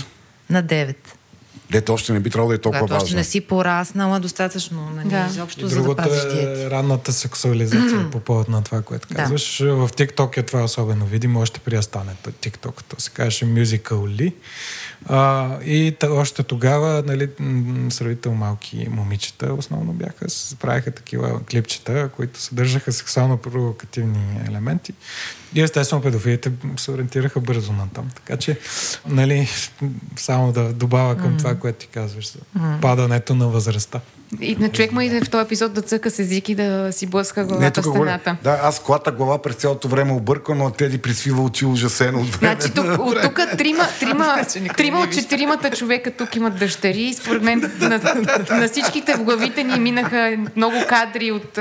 [0.49, 0.95] на 9.
[1.71, 3.17] Дето още не би трябвало да е толкова Когато още важно.
[3.17, 5.27] не си пораснала достатъчно, нали, Да.
[5.29, 6.61] изобщо И за да другото пазиш диета.
[6.61, 9.15] е ранната сексуализация по повод на това, което Да.
[9.15, 9.59] казваш.
[9.59, 12.83] В TikTok е това особено видимо, още при да стане TikTok.
[12.83, 14.33] То се казваше Musical.ly.
[15.05, 17.29] А, и та, още тогава, нали,
[17.89, 20.25] сравнително малки момичета основно бяха,
[20.59, 24.93] правиха такива клипчета, които съдържаха сексуално провокативни елементи.
[25.55, 28.09] И естествено педофилите се ориентираха бързо на там.
[28.15, 28.59] Така че,
[29.07, 29.47] нали,
[30.15, 32.39] само да добавя към това, което ти казваш за
[32.81, 34.01] падането на възрастта.
[34.41, 37.05] И на човек му иде в този епизод да цъка с език и да си
[37.05, 38.37] блъска главата в стената.
[38.43, 42.55] Да, аз клата глава през цялото време обърквам, но Теди присвива очи ужасено от време.
[42.55, 44.37] Значи тук, от тук трима, трима,
[44.77, 47.99] трима от четиримата човека тук имат дъщери и според мен на,
[48.49, 51.59] на всичките в главите ни минаха много кадри от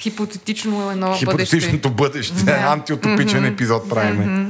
[0.00, 1.18] хипотетично едно бъдеще.
[1.18, 2.44] Хипотетичното бъдеще.
[2.44, 2.52] Да.
[2.52, 4.46] Антиутопичен епизод правиме.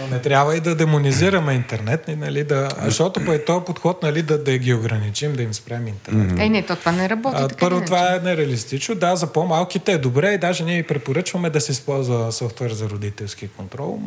[0.00, 4.22] Но не трябва и да демонизираме интернет, нали, да, защото по е този подход нали,
[4.22, 6.38] да, да ги ограничим, да им спрем интернет.
[6.38, 7.36] Е, не, то това не работи.
[7.38, 8.94] А, така първо, или това е нереалистично.
[8.94, 13.48] Да, за по-малките е добре и даже ние препоръчваме да се използва софтуер за родителски
[13.48, 14.00] контрол,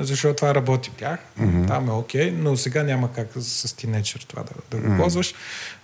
[0.00, 1.18] защото това работи в тях.
[1.66, 5.34] Там е окей, но сега няма как с тинейджър това да, да го ползваш.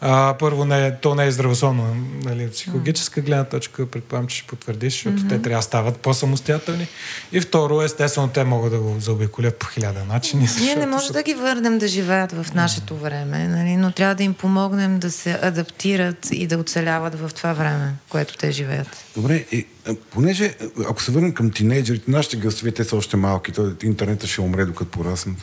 [0.01, 1.97] А, първо, не, е- то не е здравословно.
[2.25, 6.87] Нали, психологическа гледна точка, предполагам, че ще потвърдиш, защото те трябва да стават по-самостоятелни.
[7.33, 10.41] И второ, естествено, те могат да го заобиколят по хиляда начини.
[10.41, 13.77] Ние защото не може са- да ги върнем да живеят в нашето време, нали?
[13.77, 18.37] но трябва да им помогнем да се адаптират и да оцеляват в това време, което
[18.37, 18.89] те живеят.
[19.17, 19.67] Добре, и,
[20.11, 20.55] понеже,
[20.89, 24.65] ако се върнем към тинейджерите, нашите гъстове, те са още малки, то, интернета ще умре
[24.65, 25.37] докато пораснат.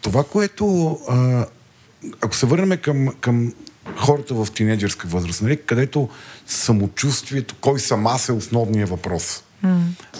[0.00, 1.46] Това, което, а,
[2.20, 3.52] ако се върнем към, към
[3.96, 6.08] хората в тинейджерска възраст, нали, където
[6.46, 9.42] самочувствието, кой съм аз е основният въпрос.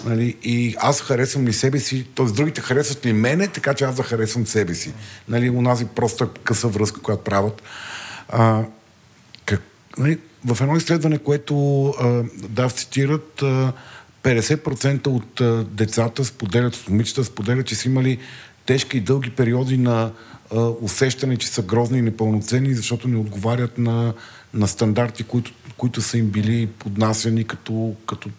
[0.05, 2.25] Нали, и аз харесвам ли себе си, т.е.
[2.25, 4.93] другите харесват ли мене, така че аз да харесвам себе си.
[5.27, 7.61] Нали, унази проста къса връзка, която правят.
[8.29, 8.63] А,
[9.45, 9.61] как,
[9.97, 13.73] нали, в едно изследване, което а, да цитират, а,
[14.23, 18.17] 50% от а, децата споделят, от момичета споделят, че са имали
[18.65, 20.11] тежки и дълги периоди на
[20.55, 24.13] а, усещане, че са грозни и непълноценни, защото не отговарят на,
[24.53, 28.29] на стандарти, които, които са им били поднасяни като, Като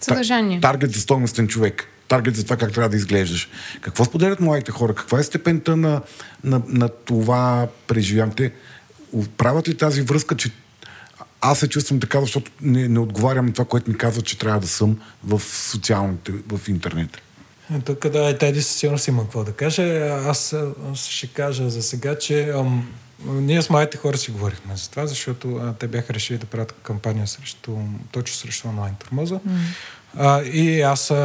[0.00, 0.60] съдържание.
[0.60, 1.86] таргет за стойностен човек.
[2.08, 3.48] Таргет за това как трябва да изглеждаш.
[3.80, 4.94] Какво споделят младите хора?
[4.94, 6.02] Каква е степента на,
[6.44, 8.34] на, на това преживяване?
[8.34, 8.52] Те
[9.36, 10.50] правят ли тази връзка, че
[11.40, 14.60] аз се чувствам така, защото не, не отговарям на това, което ми казват, че трябва
[14.60, 17.18] да съм в социалните, в интернет.
[17.74, 19.98] Е, Тук да, и Теди със сигурност има какво да каже.
[20.08, 20.56] Аз,
[20.92, 22.88] аз ще кажа за сега, че ам,
[23.24, 26.74] ние с моите хора си говорихме за това, защото а, те бяха решили да правят
[26.82, 27.76] кампания срещу,
[28.12, 29.34] точно срещу онлайн тормоза.
[29.34, 29.58] Mm.
[30.16, 31.16] А, и аз а,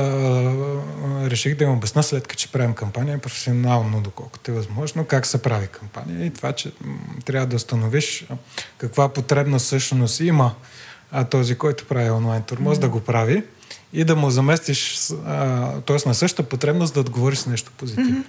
[1.30, 5.42] реших да им обясна след като ще правим кампания професионално, доколкото е възможно, как се
[5.42, 8.28] прави кампания и това, че м, трябва да установиш
[8.78, 10.56] каква потребност всъщност има
[11.12, 12.82] а, този, който прави онлайн тормоз, mm.
[12.82, 13.44] да го прави
[13.96, 14.98] и да му заместиш,
[15.86, 16.08] т.е.
[16.08, 18.24] на същата потребност да отговориш с нещо позитивно.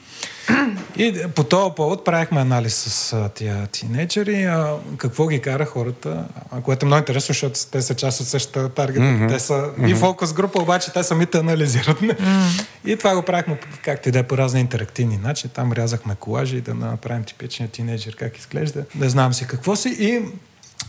[0.98, 6.24] И по този повод правихме анализ с а, тия тинейджери, а, какво ги кара хората,
[6.50, 9.02] а, което е много интересно, защото те са част от същата таргет.
[9.02, 9.28] Mm-hmm.
[9.28, 12.00] Те са и фокус група, обаче те самите анализират.
[12.00, 12.66] Mm-hmm.
[12.84, 15.52] И това го правихме, както и да е, по разни интерактивни начини.
[15.52, 18.84] Там рязахме колажи да направим типичния тинейджер как изглежда.
[18.94, 19.88] Не знам си какво си.
[19.88, 20.22] И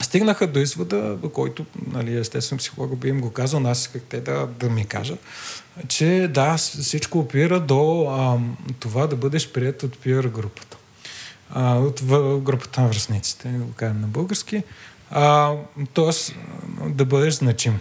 [0.01, 4.47] стигнаха до извода, който, нали, естествено, психолога би им го казал, аз исках те да,
[4.59, 5.19] да ми кажат,
[5.87, 8.39] че да, всичко опира до а,
[8.79, 10.77] това да бъдеш прият от пиар групата.
[11.49, 14.63] А, от в, групата на връзниците, го кажем на български.
[15.93, 16.35] Тоест,
[16.85, 17.79] да бъдеш значим.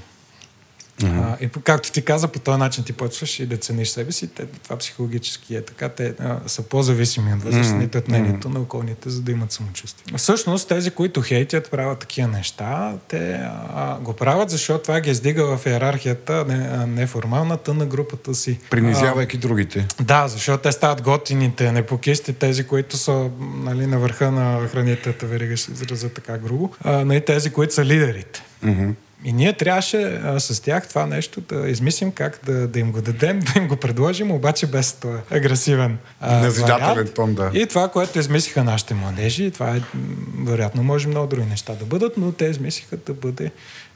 [1.05, 4.27] А, и както ти каза, по този начин ти почваш и да цениш себе си.
[4.27, 5.89] Те, това психологически е така.
[5.89, 10.19] Те а, са по-зависими от възрастните, от мнението на околните, за да имат самочувствие.
[10.19, 13.41] Всъщност, тези, които хейтят, правят такива неща, те
[13.75, 18.59] а, го правят, защото това ги издига в иерархията, не, а, неформалната на групата си.
[18.71, 19.87] Принизявайки другите.
[20.01, 25.57] Да, защото те стават готините, непокисти, тези, които са нали, на върха на хранителната верига,
[25.57, 28.43] ще изразя така грубо, а, нали, тези, които са лидерите.
[28.63, 28.91] Мгм.
[29.25, 33.03] И ние трябваше а, с тях това нещо да измислим как да, да им го
[33.03, 37.51] дадем, да им го предложим, обаче без този агресивен а, Назидателен тон, да.
[37.55, 39.81] И това, което измислиха нашите младежи, това е,
[40.45, 43.51] вероятно, може много други неща да бъдат, но те измислиха да бъде...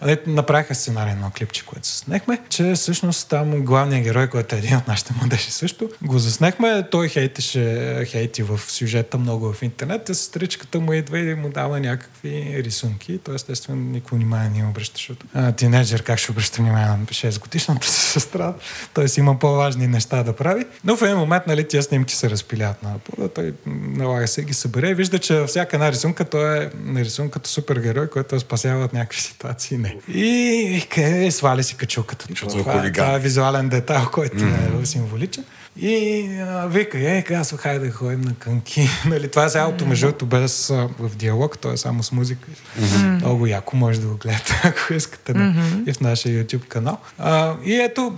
[0.07, 4.77] не, Направиха сценарий на клипче, което заснехме, че всъщност там главният герой, който е един
[4.77, 10.15] от нашите младежи също, го заснехме, той хейтеше, хейти в сюжета много в интернет, а
[10.15, 15.27] сестричката му идва и му дава някакви рисунки, той естествено никакво внимание не обръща, защото
[15.35, 18.55] а, как ще обръща внимание на 6 годишната си сестра,
[18.95, 19.21] т.е.
[19.21, 20.65] има по-важни неща да прави.
[20.85, 24.55] Но в един момент, нали, тия снимки се разпилят на пода, той налага се ги
[24.55, 28.93] събере и вижда, че всяка една рисунка той е нарисун като супергерой, който спасява от
[28.93, 29.79] някакви ситуации.
[30.09, 30.21] Не.
[30.21, 32.27] И къде свали си качулката.
[32.35, 34.83] Това, е, това е визуален детайл, който mm-hmm.
[34.83, 35.45] е символичен.
[35.77, 38.89] И а, вика, е, казва, хайде да ходим на кънки.
[39.07, 42.49] нали, това е цялото, между другото, без а, в диалог, то е само с музика.
[42.51, 43.15] Mm-hmm.
[43.15, 45.91] Много яко може да го гледате, ако искате, да, mm-hmm.
[45.91, 46.99] и в нашия YouTube канал.
[47.19, 48.17] А, и ето,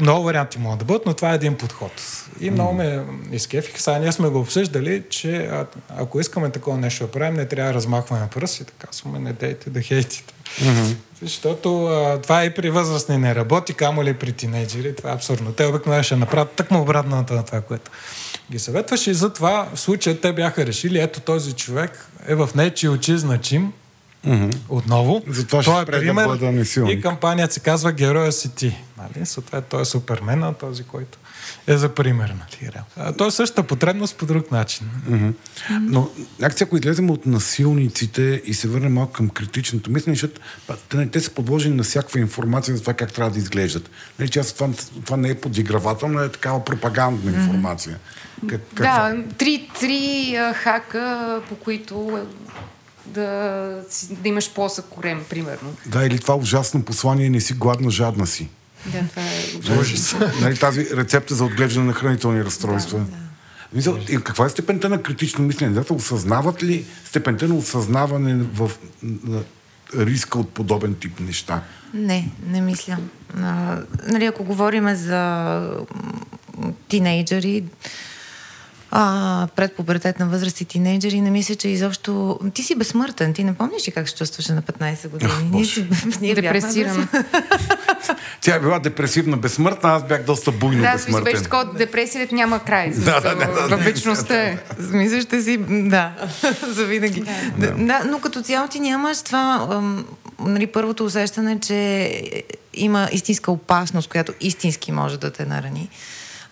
[0.00, 1.92] много варианти могат да бъдат, но това е един подход.
[2.40, 3.02] И много ме
[3.32, 3.80] изкефиха.
[3.80, 7.72] Сега ние сме го обсъждали, че а, ако искаме такова нещо да правим, не трябва
[7.72, 10.34] да размахваме пръст и така сме, не дейте да хейтите.
[10.60, 10.94] Mm-hmm.
[11.22, 14.96] Защото а, това и при възрастни не работи, камо ли при тинейджери.
[14.96, 15.52] Това е абсурдно.
[15.52, 17.90] Те обикновено ще направят тъкмо обратното на това, което
[18.50, 19.10] ги съветваше.
[19.10, 23.72] И затова в случая те бяха решили, ето този човек е в нечи очи значим,
[24.26, 24.56] Mm-hmm.
[24.68, 25.22] Отново.
[25.28, 26.28] Затова той е пример.
[26.36, 28.76] Да и кампанията се казва Героя си ти.
[28.98, 29.26] Нали?
[29.26, 31.18] Съответно, той е супермен, а този, който
[31.66, 32.34] е за пример.
[32.38, 32.72] Нали?
[33.18, 34.86] Той е същата потребност по друг начин.
[35.10, 35.32] Mm-hmm.
[35.80, 36.10] Но
[36.40, 40.40] някакси ако излезем от насилниците и се върнем малко към критичното мислене, защото
[40.88, 43.90] те, те са подложени на всякаква информация за това как трябва да изглеждат.
[44.18, 44.68] Не, че аз това,
[45.04, 47.98] това не е подигравателно, е такава пропагандна информация.
[48.48, 52.26] Как, как да, три, три а, хака, по които
[53.06, 55.76] да, да имаш по корем, примерно.
[55.86, 58.48] Да, или това ужасно послание не си гладна, жадна си.
[58.86, 60.20] Да, това е ужасно.
[60.40, 62.98] нали, тази рецепта за отглеждане на хранителни разстройства.
[62.98, 63.16] Да, да.
[63.72, 65.72] Мисъл, и каква е степента на критично мислене?
[65.72, 68.70] Да, осъзнават ли степента на осъзнаване в
[69.02, 69.42] на
[69.96, 71.62] риска от подобен тип неща?
[71.94, 72.98] Не, не мисля.
[73.42, 73.78] А,
[74.08, 75.84] нали, ако говорим за
[76.88, 77.64] тинейджери,
[78.94, 82.40] а, предпубертетна възраст и тинейджери, не мисля, че изобщо...
[82.54, 83.34] Ти си безсмъртен.
[83.34, 85.32] Ти не помниш ли как се чувстваше на 15 години?
[85.52, 85.86] Ние си...
[86.20, 87.08] Ние Депресиран.
[88.40, 91.24] Тя е била депресивна безсмъртна, аз бях доста буйно да, безсмъртен.
[91.24, 92.90] Да, беше такова депресията няма край.
[92.90, 94.58] Да, да, да, да, вечността е.
[94.78, 95.58] Мисля, ще си...
[95.68, 96.12] Да,
[96.68, 97.20] за винаги.
[97.20, 97.66] Да.
[97.66, 99.68] Да, да, но като цяло ти нямаш това...
[99.70, 100.06] Ам,
[100.40, 102.22] нали, първото усещане, че
[102.74, 105.88] има истинска опасност, която истински може да те нарани.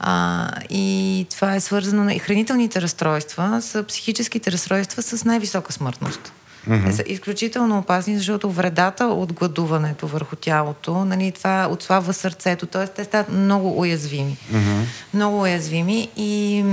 [0.03, 2.11] А, и това е свързано.
[2.11, 6.33] И хранителните разстройства са психическите разстройства с най-висока смъртност.
[6.69, 6.87] Mm-hmm.
[6.87, 12.87] Те са изключително опасни, защото вредата от гладуването върху тялото, нали, това отслабва сърцето, т.е.
[12.87, 14.39] те стават много уязвими.
[14.53, 14.85] Mm-hmm.
[15.15, 16.65] Много уязвими и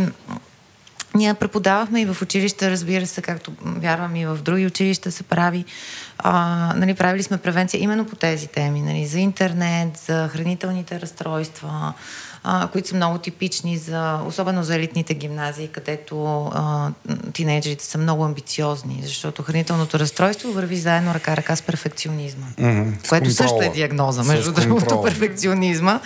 [1.15, 5.65] ние преподавахме и в училище, разбира се, както вярвам и в други училища се прави.
[6.17, 11.93] А, нали, правили сме превенция именно по тези теми, нали, за интернет, за хранителните разстройства,
[12.43, 16.91] а, които са много типични, за, особено за елитните гимназии, където а,
[17.33, 23.61] тинейджерите са много амбициозни, защото хранителното разстройство върви заедно ръка-ръка с перфекционизма, mm-hmm, което също
[23.61, 25.99] е диагноза, между другото, перфекционизма.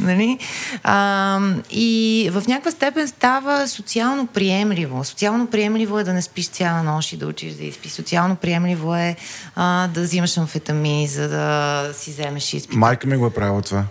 [0.00, 0.38] Нали?
[0.82, 5.04] А, и в някаква степен става социално приемливо.
[5.04, 7.92] Социално приемливо е да не спиш цяла нощ и да учиш да изпиш.
[7.92, 9.16] Социално приемливо е
[9.56, 12.76] а, да взимаш амфетамини, за да си вземеш изпит.
[12.76, 13.84] Майка ми го е правила това.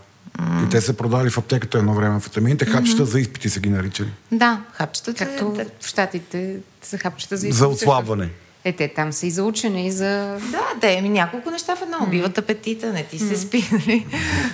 [0.65, 2.65] И те са продали в аптеката едно време амфетамините.
[2.65, 3.11] Хапчета mm-hmm.
[3.11, 4.09] за изпити са ги наричали.
[4.31, 5.13] Да, хапчета.
[5.13, 5.65] Както да.
[5.79, 7.57] в Штатите са хапчета за изпити.
[7.57, 8.29] За отслабване.
[8.63, 10.39] Е, те там са и за учене, и за...
[10.51, 11.97] Да, да, ми няколко неща в едно.
[12.01, 14.05] Убиват апетита, не ти се спи, нали?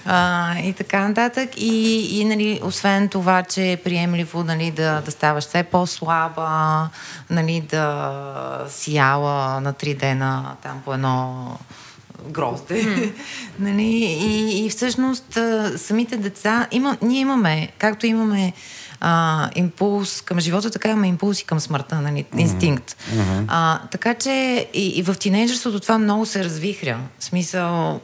[0.05, 1.49] А, и така нататък.
[1.57, 6.89] И, и нали, освен това, че е приемливо нали, да, да ставаш все по-слаба,
[7.29, 11.45] нали, да си яла на три дена там по едно
[12.30, 12.84] грозде.
[12.84, 13.11] Mm.
[13.59, 13.84] нали?
[13.84, 15.39] и, и всъщност
[15.76, 18.53] самите деца, има, ние имаме, както имаме
[19.05, 22.26] а, импулс към живота, така имаме импулси към смъртта, нали?
[22.38, 22.91] инстинкт.
[22.91, 23.45] Mm-hmm.
[23.47, 26.99] А, така че и, и в тинейджерството това много се развихря.
[27.19, 28.01] В смисъл,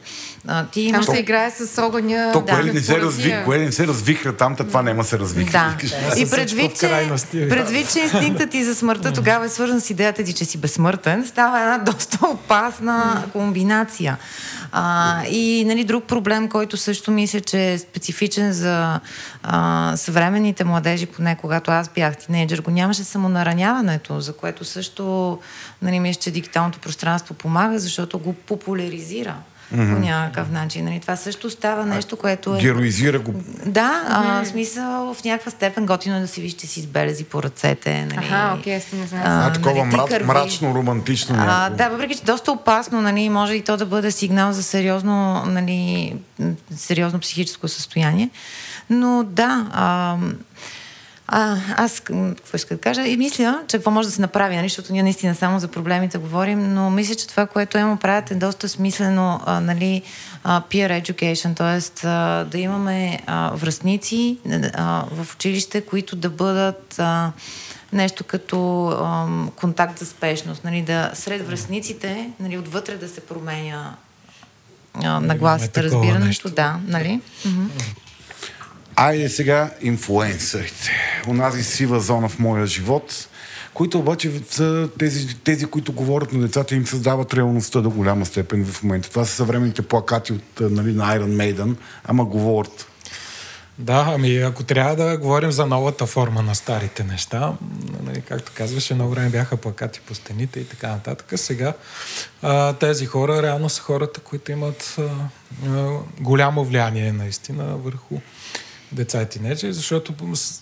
[0.47, 1.05] а, ти имаш...
[1.05, 2.29] Там се играе с огъня.
[2.33, 5.75] То, да, кое, не се разви, кое не се развихра там, това няма се развихра.
[5.81, 6.19] Да.
[6.19, 10.33] И предвид, че, предвид, че инстинктът ти за смъртта тогава е свързан с идеята ти,
[10.33, 14.17] че си безсмъртен, става една доста опасна комбинация.
[14.71, 18.99] А, и нали, друг проблем, който също мисля, че е специфичен за
[19.43, 25.37] а, съвременните младежи, поне когато аз бях тинейджър, го нямаше самонараняването, за което също
[25.81, 29.35] нали, мисля, че дигиталното пространство помага, защото го популяризира
[29.75, 29.95] mm-hmm.
[29.95, 30.85] по някакъв начин.
[30.85, 32.59] Нали, това също става нещо, което е...
[32.59, 33.33] Героизира го.
[33.65, 37.23] Да, а, в смисъл в някаква степен готино е да си вижте си с белези
[37.23, 38.05] по ръцете.
[38.05, 39.21] Нали, Аха, окей, okay, не знам.
[39.25, 41.35] А, а такова нали, мрач, мрачно, романтично.
[41.39, 45.43] А, да, въпреки че доста опасно, нали, може и то да бъде сигнал за сериозно,
[45.45, 46.15] нали,
[46.75, 48.29] сериозно психическо състояние.
[48.89, 50.15] Но да, а,
[51.31, 53.07] А, аз какво да кажа?
[53.07, 54.69] И мисля, че какво може да се направи, нали?
[54.69, 58.35] защото ние наистина само за проблемите говорим, но мисля, че това, което емо правят е
[58.35, 60.01] доста смислено, а, нали,
[60.43, 62.07] а, peer education, т.е.
[62.49, 64.37] да имаме а, връзници
[64.73, 67.31] а, в училище, които да бъдат а,
[67.93, 73.95] нещо като а, контакт за спешност, нали, да сред връзниците, нали, отвътре да се променя
[75.21, 77.21] нагласите, разбирането, да, нали?
[79.01, 80.91] Айде сега инфлуенсърите.
[81.27, 83.27] Онази сива зона в моя живот,
[83.73, 88.65] които обаче са тези, тези, които говорят на децата, им създават реалността до голяма степен
[88.65, 89.09] в момента.
[89.09, 92.87] Това са съвременните плакати от, нали, на Iron Maiden, ама говорят.
[93.77, 97.53] Да, ами ако трябва да говорим за новата форма на старите неща,
[98.03, 101.33] нали, както казваше, много време бяха плакати по стените и така нататък.
[101.35, 101.73] Сега
[102.41, 105.03] а, тези хора реално са хората, които имат а,
[105.69, 108.19] а, голямо влияние наистина върху
[108.91, 110.13] деца и тинейджери, защото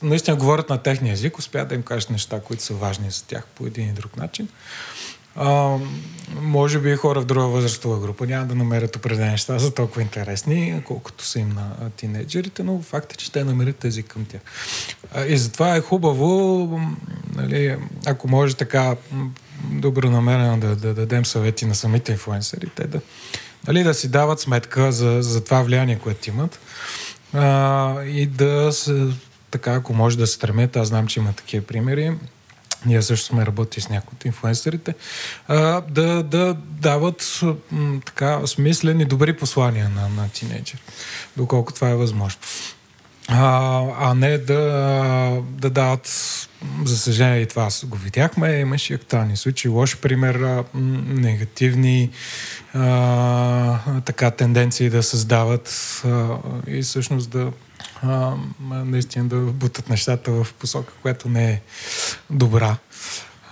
[0.03, 3.45] наистина говорят на техния език, успяват да им кажат неща, които са важни за тях
[3.55, 4.47] по един и друг начин.
[5.39, 5.77] А,
[6.41, 10.81] може би хора в друга възрастова група няма да намерят определени неща за толкова интересни,
[10.85, 14.41] колкото са им на тинейджерите, но факт е, че те намерят език към тях.
[15.13, 16.81] А, и затова е хубаво,
[17.35, 18.95] нали, ако може така
[19.71, 23.01] добронамерено да, да дадем съвети на самите инфуенсери, те да,
[23.67, 26.59] нали, да си дават сметка за, за това влияние, което имат
[27.33, 29.07] а, и да се,
[29.51, 32.13] така, ако може да се стремят, аз знам, че има такива примери,
[32.85, 34.93] ние също сме работили с някои от инфлуенсърите,
[35.47, 40.81] а, да, да дават м, така смислени, добри послания на, на тинейджер,
[41.37, 42.41] доколко това е възможно.
[43.27, 46.07] А, а не да, да дават,
[46.85, 50.63] за съжаление и това го видяхме, имаше актуални случаи, лош пример,
[51.07, 52.09] негативни
[52.73, 57.51] а, така тенденции да създават а, и всъщност да
[58.03, 58.33] а,
[58.69, 61.61] наистина да бутат нещата в посока, която не е
[62.29, 62.77] добра.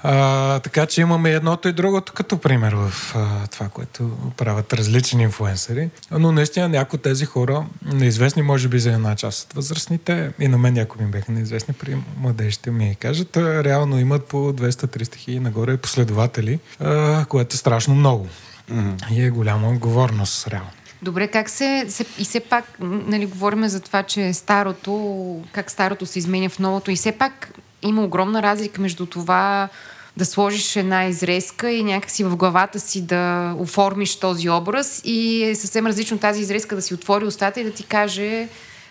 [0.08, 5.24] А, така че имаме едното и другото като пример в а, това, което правят различни
[5.24, 5.90] инфуенсъри.
[6.12, 10.48] Но наистина някои от тези хора, неизвестни може би за една част от възрастните, и
[10.48, 15.40] на мен някои ми бяха неизвестни при младежите ми кажат, реално имат по 200-300 хиляди
[15.40, 18.28] нагоре последователи, а, което е страшно много.
[18.72, 19.12] Mm-hmm.
[19.12, 20.70] И е голяма отговорност, реално.
[21.02, 26.06] Добре, как се, се и все пак, нали, говорим за това, че старото, как старото
[26.06, 27.52] се изменя в новото и все пак
[27.82, 29.70] има огромна разлика между това
[30.18, 35.56] да сложиш една изрезка и някакси в главата си да оформиш този образ и е
[35.56, 38.48] съвсем различно тази изрезка да си отвори устата и да ти каже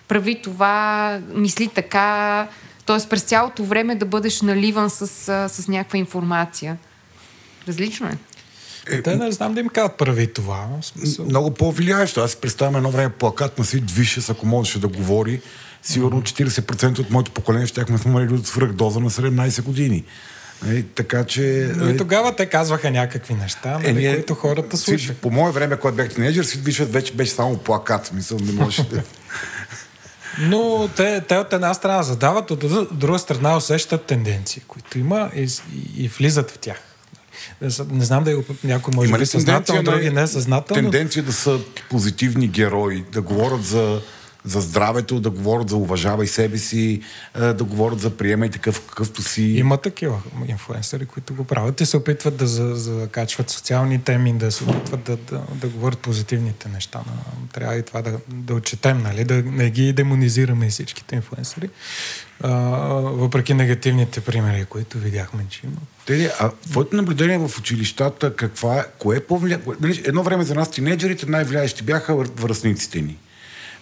[0.09, 2.49] прави това, мисли така,
[2.87, 3.09] т.е.
[3.09, 5.07] през цялото време да бъдеш наливан с,
[5.49, 6.77] с някаква информация.
[7.69, 8.19] Различно е.
[8.87, 10.69] Е, Те не знам да им казват прави това.
[10.83, 11.25] Смисъл.
[11.25, 12.21] Много по-влияещо.
[12.21, 15.41] Аз си представям едно време плакат на Сид Вишес, ако можеше да говори.
[15.83, 20.05] Сигурно 40% от моето поколение ще сме смърли от свръхдоза на 17 години.
[20.69, 21.73] Е, така че...
[21.77, 25.15] Но и тогава те казваха някакви неща, е, нали, които хората слушаха.
[25.15, 28.07] По мое време, когато бях тинейджър, си виждат вече беше само плакат.
[28.07, 29.03] Смисъл, не може да...
[30.39, 32.65] Но те, те от една страна задават, от
[32.99, 36.77] друга страна усещат тенденции, които има и, и, и влизат в тях.
[37.91, 40.83] Не знам да някой може би съзнателно, други не съзнателно.
[40.83, 41.59] Тенденция да са
[41.91, 44.01] позитивни герои, да говорят за
[44.45, 47.01] за здравето, да говорят за уважавай себе си,
[47.35, 49.43] да говорят за приемай такъв какъвто си.
[49.43, 54.65] Има такива инфлуенсъри, които го правят и се опитват да закачват социални теми, да се
[54.65, 57.01] опитват да, да, да говорят позитивните неща.
[57.53, 59.25] Трябва и това да, да отчетем, нали?
[59.25, 61.71] да не ги демонизираме всичките инфлуенсъри,
[62.41, 62.51] а,
[63.01, 65.77] въпреки негативните примери, които видяхме, че има.
[66.07, 69.61] Теди, а твоето наблюдение в училищата, каква е, кое е повлия...
[69.81, 73.19] Нали, едно време за нас тинейджерите най-влияещи бяха връзниците ни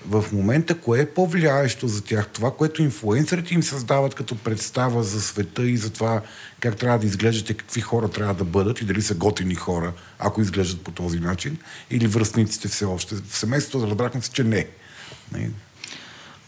[0.08, 2.28] в момента кое е по-влияещо за тях?
[2.28, 6.20] Това, което инфлуенсърите им създават като представа за света и за това
[6.60, 9.92] как трябва да изглеждат и какви хора трябва да бъдат и дали са готини хора,
[10.18, 11.58] ако изглеждат по този начин,
[11.90, 13.14] или връзниците все още.
[13.14, 14.66] В семейството разбрахме се, че не.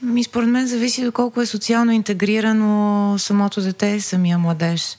[0.03, 4.97] Ми, според мен зависи доколко е социално интегрирано самото дете и самия младеж.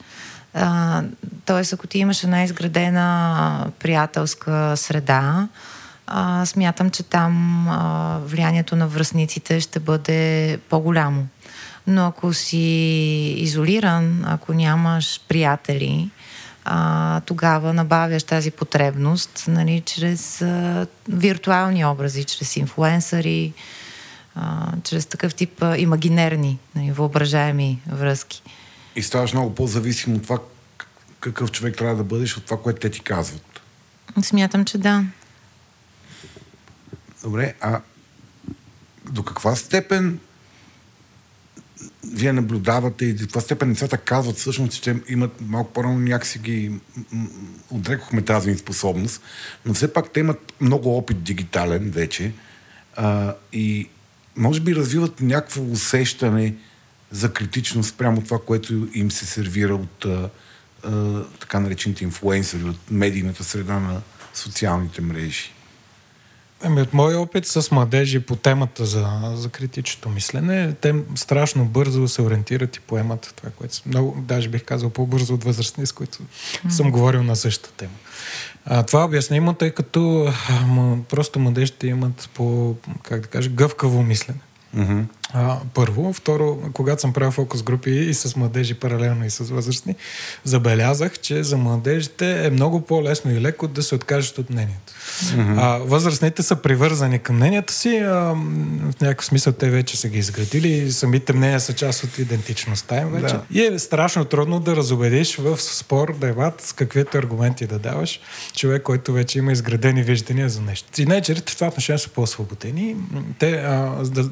[1.46, 5.48] тоест, ако ти имаш една изградена приятелска среда,
[6.08, 11.28] а, смятам, че там а, влиянието на връзниците ще бъде по-голямо.
[11.88, 12.58] Но ако си
[13.38, 16.10] изолиран, ако нямаш приятели,
[16.66, 23.54] а, тогава набавяш тази потребност нали, чрез а, виртуални образи, чрез инфлуенсъри,
[24.36, 28.42] а, чрез такъв тип а, имагинерни, нали, въображаеми връзки.
[28.96, 30.40] И ставаш много по-зависим от това
[31.20, 33.62] какъв човек трябва да бъдеш, от това, което те ти казват.
[34.22, 35.04] Смятам, че да.
[37.26, 37.82] Добре, а
[39.12, 40.20] до каква степен
[42.04, 46.72] вие наблюдавате и до каква степен децата казват всъщност, че имат малко по-рано някакси ги
[47.70, 49.22] отрекохме тази способност,
[49.66, 52.34] но все пак те имат много опит дигитален вече
[52.96, 53.90] а, и
[54.36, 56.56] може би развиват някакво усещане
[57.12, 60.30] за критичност прямо това, което им се сервира от а,
[60.84, 64.02] а, така наречените инфлуенсъри, от медийната среда на
[64.34, 65.55] социалните мрежи.
[66.66, 72.08] Ами от моя опит с младежи по темата за, за критичното мислене, те страшно бързо
[72.08, 76.18] се ориентират и поемат това, което много, даже бих казал по-бързо от възрастни, с които
[76.18, 76.70] mm.
[76.70, 77.94] съм говорил на същата тема.
[78.66, 84.40] А, това обяснимо, тъй като а, просто младежите имат по, как да кажа, гъвкаво мислене.
[84.78, 85.04] Mm-hmm.
[85.34, 86.14] А, първо.
[86.14, 89.96] Второ, когато съм правил фокус групи и с младежи паралелно и с възрастни,
[90.44, 94.94] забелязах, че за младежите е много по-лесно и леко да се откажат от мнението.
[94.94, 95.56] Mm-hmm.
[95.58, 98.12] А, възрастните са привързани към мненията си, а,
[98.92, 103.02] в някакъв смисъл те вече са ги изградили и самите мнения са част от идентичността
[103.02, 103.34] им вече.
[103.34, 103.44] Да.
[103.52, 108.20] И е страшно трудно да разобедиш в спор, дебат, с каквито аргументи да даваш
[108.56, 110.90] човек, който вече има изградени виждания за нещо.
[110.92, 112.96] Тинейджерите в това отношение са по-освободени.
[113.40, 114.24] Те а, да,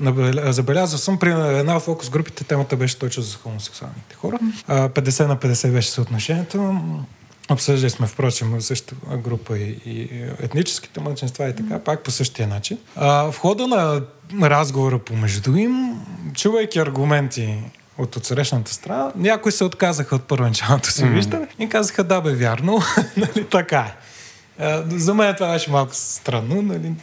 [0.85, 4.39] забелязва съм при една от фокус групите, темата беше точно за хомосексуалните хора.
[4.67, 6.75] А, 50 на 50 беше съотношението.
[7.51, 12.77] Обсъждали сме, впрочем, същата група и, и етническите мъченства и така, пак по същия начин.
[12.95, 14.01] А, в хода на
[14.41, 16.01] разговора помежду им,
[16.33, 17.57] чувайки аргументи
[17.97, 22.81] от отсрещната страна, някои се отказаха от първоначалното си виждане и казаха, да бе, вярно,
[23.17, 23.95] нали, така е.
[24.89, 26.93] За мен това беше малко странно, нали,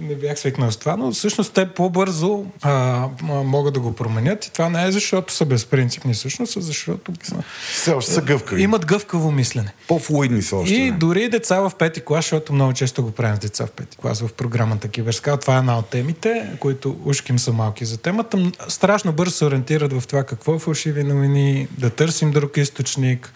[0.00, 4.52] не бях свикнал с това, но всъщност те по-бързо а, могат да го променят и
[4.52, 7.36] това не е защото са безпринципни, всъщност, а защото са,
[7.72, 8.62] все още са гъвкави.
[8.62, 9.72] Имат гъвкаво мислене.
[9.88, 10.74] По-флуидни са още.
[10.74, 10.96] И не.
[10.96, 14.20] дори деца в пети клас, защото много често го правим с деца в пети клас
[14.20, 15.36] в програмата Киберскал.
[15.36, 18.52] Това е една от темите, които ушким са малки за темата.
[18.68, 23.32] Страшно бързо се ориентират в това какво е фалшиви новини, да търсим друг източник,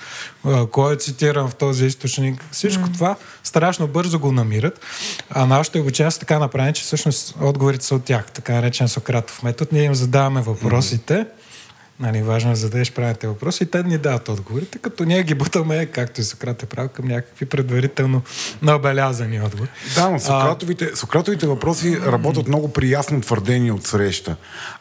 [0.71, 2.45] кой е цитиран в този източник.
[2.51, 2.93] Всичко mm.
[2.93, 3.17] това
[3.59, 4.81] страшно бързо го намират.
[5.31, 9.43] А нашето обучение са така направени, че всъщност отговорите са от тях, така наречен Сократов
[9.43, 9.69] метод.
[9.73, 11.15] Ние им задаваме въпросите.
[11.15, 11.38] Mm-hmm.
[12.01, 15.35] Нали, важно е да зададеш правилните въпроси и те ни дават отговорите, като ние ги
[15.35, 18.23] бутаме, както и Сократ е правил, към някакви предварително
[18.63, 19.71] набелязани отговори.
[19.95, 20.97] Да, но Сократовите, а...
[20.97, 24.37] Сократовите въпроси работят много при ясно твърдение от среща.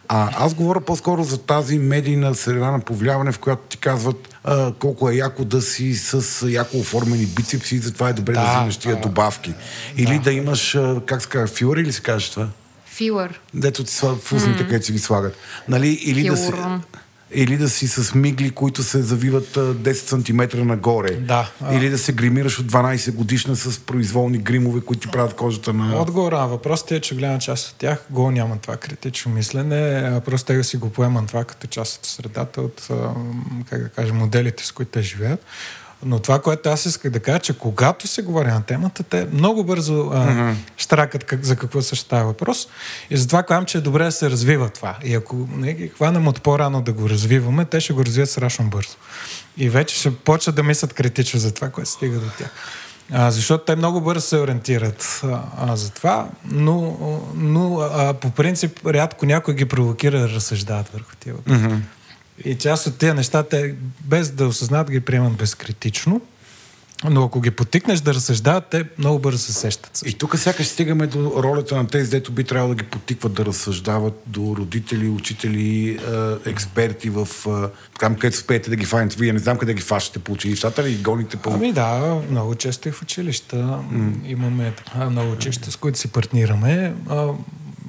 [0.07, 4.73] А аз говоря по-скоро за тази медийна среда на повлияване, в която ти казват а,
[4.73, 8.48] колко е яко да си с яко оформени бицепси и затова е добре да, да
[8.48, 9.53] вземеш тия добавки.
[9.98, 12.48] Или да, да имаш, как се казва, филър или се каже това?
[12.85, 13.39] Филър.
[13.53, 14.65] Дето ти слагат в устните, mm-hmm.
[14.68, 15.38] където си ги слагат.
[15.68, 15.88] Нали?
[15.88, 16.31] Или Филурон.
[16.31, 16.99] да си
[17.32, 21.12] или да си с мигли, които се завиват 10 см нагоре.
[21.12, 21.52] Да.
[21.72, 26.02] Или да се гримираш от 12 годишна с произволни гримове, които ти правят кожата на...
[26.02, 30.54] Отговор на въпросът е, че голяма част от тях го няма това критично мислене, просто
[30.54, 32.88] те си го поемат това като част от средата, от,
[33.70, 35.45] как да кажа, моделите, с които те живеят.
[36.06, 39.64] Но това, което аз исках да кажа, че когато се говори на темата, те много
[39.64, 40.53] бързо а, mm-hmm.
[40.78, 42.68] штракат как, за какво се става въпрос.
[43.10, 44.98] И затова казвам, че е добре да се развива това.
[45.03, 48.65] И ако не ги хванем от по-рано да го развиваме, те ще го развият страшно
[48.65, 48.95] бързо.
[49.57, 52.52] И вече ще почват да мислят критично за това, което стига до тях.
[53.11, 56.98] А, защото те много бързо се ориентират а, а, за това, но,
[57.36, 61.60] но а, по принцип рядко някой ги провокира да разсъждават върху тия въпроси.
[61.60, 61.80] Mm-hmm.
[62.46, 66.22] И част от тези неща, те без да осъзнат, ги приемат безкритично.
[67.10, 69.98] Но ако ги потикнеш да разсъждават, те много бързо се сещат.
[69.98, 70.16] Също.
[70.16, 73.46] И тук сякаш стигаме до ролята на тези, дето би трябвало да ги потикват да
[73.46, 76.00] разсъждават, до родители, учители,
[76.46, 77.28] експерти в
[78.00, 79.16] там, където успеете да ги фанете.
[79.20, 81.54] Вие не знам къде ги фащате по училищата ли гоните по...
[81.54, 84.14] Ами да, много често и в училища mm.
[84.26, 84.74] имаме
[85.10, 86.94] много училища, с които си партнираме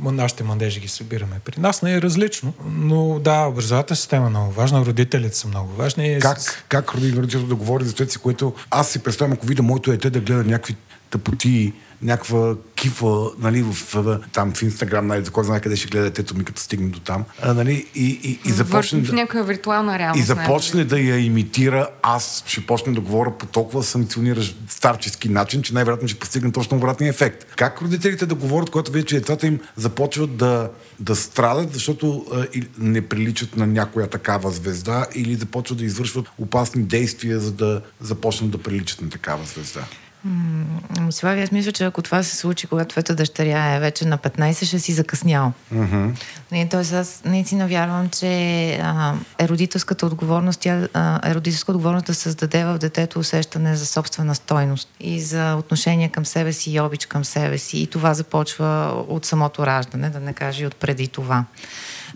[0.05, 1.41] нашите младежи ги събираме.
[1.45, 5.73] При нас не е различно, но да, образователната система е много важна, родителите са много
[5.73, 6.19] важни.
[6.21, 10.11] Как, как родителите да говори за тези, което аз си представям, ако видя моето дете
[10.11, 10.77] да гледа някакви
[11.11, 11.73] тъпоти,
[12.03, 13.97] някаква кифа, нали, в,
[14.33, 17.01] там в Инстаграм, нали, за кой знае къде ще гледате ето ми, като стигне до
[17.01, 17.25] там.
[17.43, 20.23] А, нали, и, и, и започне в, някаква виртуална реалност.
[20.23, 25.63] И започне да я имитира, аз ще почне да говоря по толкова санкциониращ старчески начин,
[25.63, 27.47] че най-вероятно ще постигне точно обратния ефект.
[27.57, 30.71] Как родителите да говорят, когато вече децата им започват да,
[31.01, 32.47] да страдат, защото а,
[32.79, 38.51] не приличат на някоя такава звезда или започват да извършват опасни действия, за да започнат
[38.51, 39.81] да приличат на такава звезда?
[41.11, 44.65] Слави, аз мисля, че ако това се случи, когато твоята дъщеря е вече на 15,
[44.65, 45.53] ще си закъснял.
[45.75, 46.71] Mm-hmm.
[46.71, 48.27] Тоест, аз наистина вярвам, че
[48.83, 53.87] а, е родителската отговорност, тя, а, е родителска отговорност да създаде в детето усещане за
[53.87, 57.79] собствена стойност и за отношение към себе си и обич към себе си.
[57.79, 61.45] И това започва от самото раждане, да не кажа и от преди това.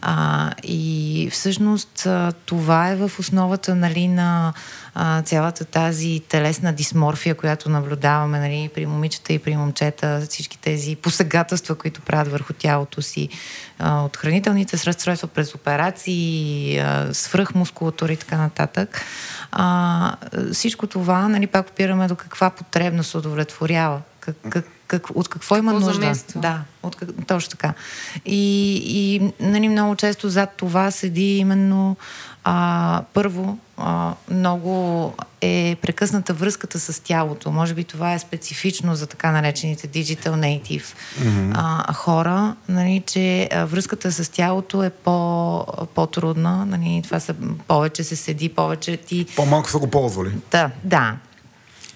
[0.04, 2.08] А, и всъщност
[2.46, 4.52] това е в основата нали, на
[4.94, 10.96] а, цялата тази телесна дисморфия, която наблюдаваме нали, при момичета и при момчета, всички тези
[10.96, 13.28] посегателства, които правят върху тялото си,
[13.78, 19.02] а, от хранителните разстройства през операции, а, свръхмускулатура и така нататък.
[19.52, 20.16] А,
[20.52, 24.00] всичко това, нали, пак опираме до каква потребност удовлетворява.
[24.20, 24.64] Как, как,
[25.00, 26.02] как, от какво има Какво нужда.
[26.02, 26.40] замества?
[26.40, 27.74] Да, от, как- точно така.
[28.26, 31.96] И, и нали, много често зад това седи именно
[32.44, 37.50] а, първо а, много е прекъсната връзката с тялото.
[37.50, 41.52] Може би това е специфично за така наречените digital native mm-hmm.
[41.54, 46.66] а, хора, нали, че а, връзката с тялото е по, по-трудна.
[46.66, 47.34] Нали, това са,
[47.68, 50.30] повече се седи, повече ти По-малко са го ползвали.
[50.50, 51.16] да, да.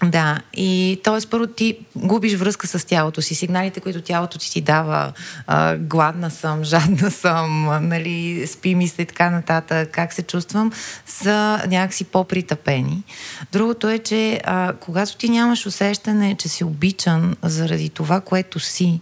[0.06, 1.28] Да, и т.е.
[1.30, 3.34] първо ти губиш връзка с тялото си.
[3.34, 5.12] Сигналите, които тялото ти ти дава,
[5.46, 10.72] а, гладна съм, жадна съм, нали, спи ми се и така нататък, как се чувствам,
[11.06, 13.02] са някакси по-притъпени.
[13.52, 19.00] Другото е, че а, когато ти нямаш усещане, че си обичан заради това, което си,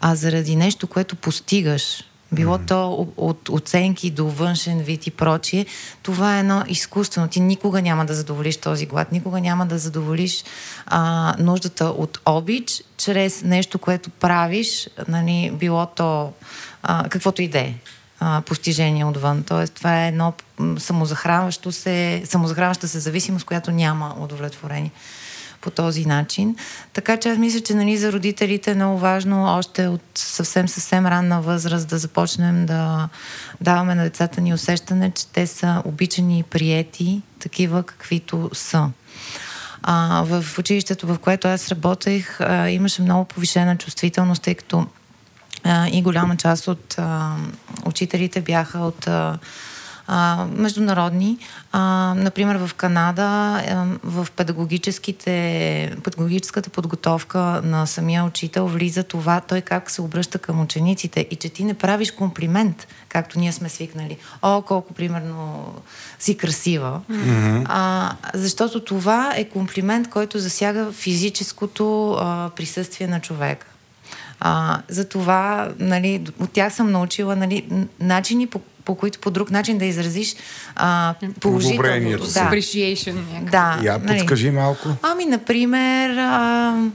[0.00, 2.04] а заради нещо, което постигаш,
[2.36, 5.66] било то от оценки до външен вид и прочие,
[6.02, 7.28] това е едно изкуствено.
[7.28, 10.44] Ти никога няма да задоволиш този глад, никога няма да задоволиш
[10.86, 16.32] а, нуждата от обич, чрез нещо, което правиш, нали, било то
[16.82, 17.74] а, каквото и да е
[18.46, 19.42] постижение отвън.
[19.42, 20.32] Тоест, това е едно
[20.78, 24.90] самозахранващо се, самозахранваща се зависимост, която няма удовлетворение
[25.66, 26.56] по този начин.
[26.92, 31.06] Така че аз мисля, че нали, за родителите е много важно още от съвсем съвсем
[31.06, 33.08] ранна възраст да започнем да
[33.60, 38.90] даваме на децата ни усещане, че те са обичани и приети, такива каквито са.
[39.82, 44.86] А, в училището, в което аз работех, а, имаше много повишена чувствителност, тъй като
[45.64, 47.36] а, и голяма част от а,
[47.86, 49.38] учителите бяха от а,
[50.06, 51.38] а, международни.
[51.72, 53.62] А, например, в Канада,
[54.04, 61.26] в педагогическите, педагогическата подготовка на самия учител влиза това, той как се обръща към учениците
[61.30, 64.16] и че ти не правиш комплимент, както ние сме свикнали.
[64.42, 65.74] О, колко, примерно,
[66.18, 67.00] си красива.
[67.10, 67.64] Mm-hmm.
[67.68, 73.66] А, защото това е комплимент, който засяга физическото а, присъствие на човека.
[74.40, 79.50] А, за това, нали, от тях съм научила нали, начини, по, по които по друг
[79.50, 80.34] начин да изразиш
[80.76, 82.24] а, положителното.
[82.32, 82.50] Да.
[82.50, 83.14] Appreciation.
[83.32, 83.50] някакъв.
[83.50, 84.18] да Я нали.
[84.18, 84.88] подскажи малко.
[85.02, 86.90] Ами, например, а,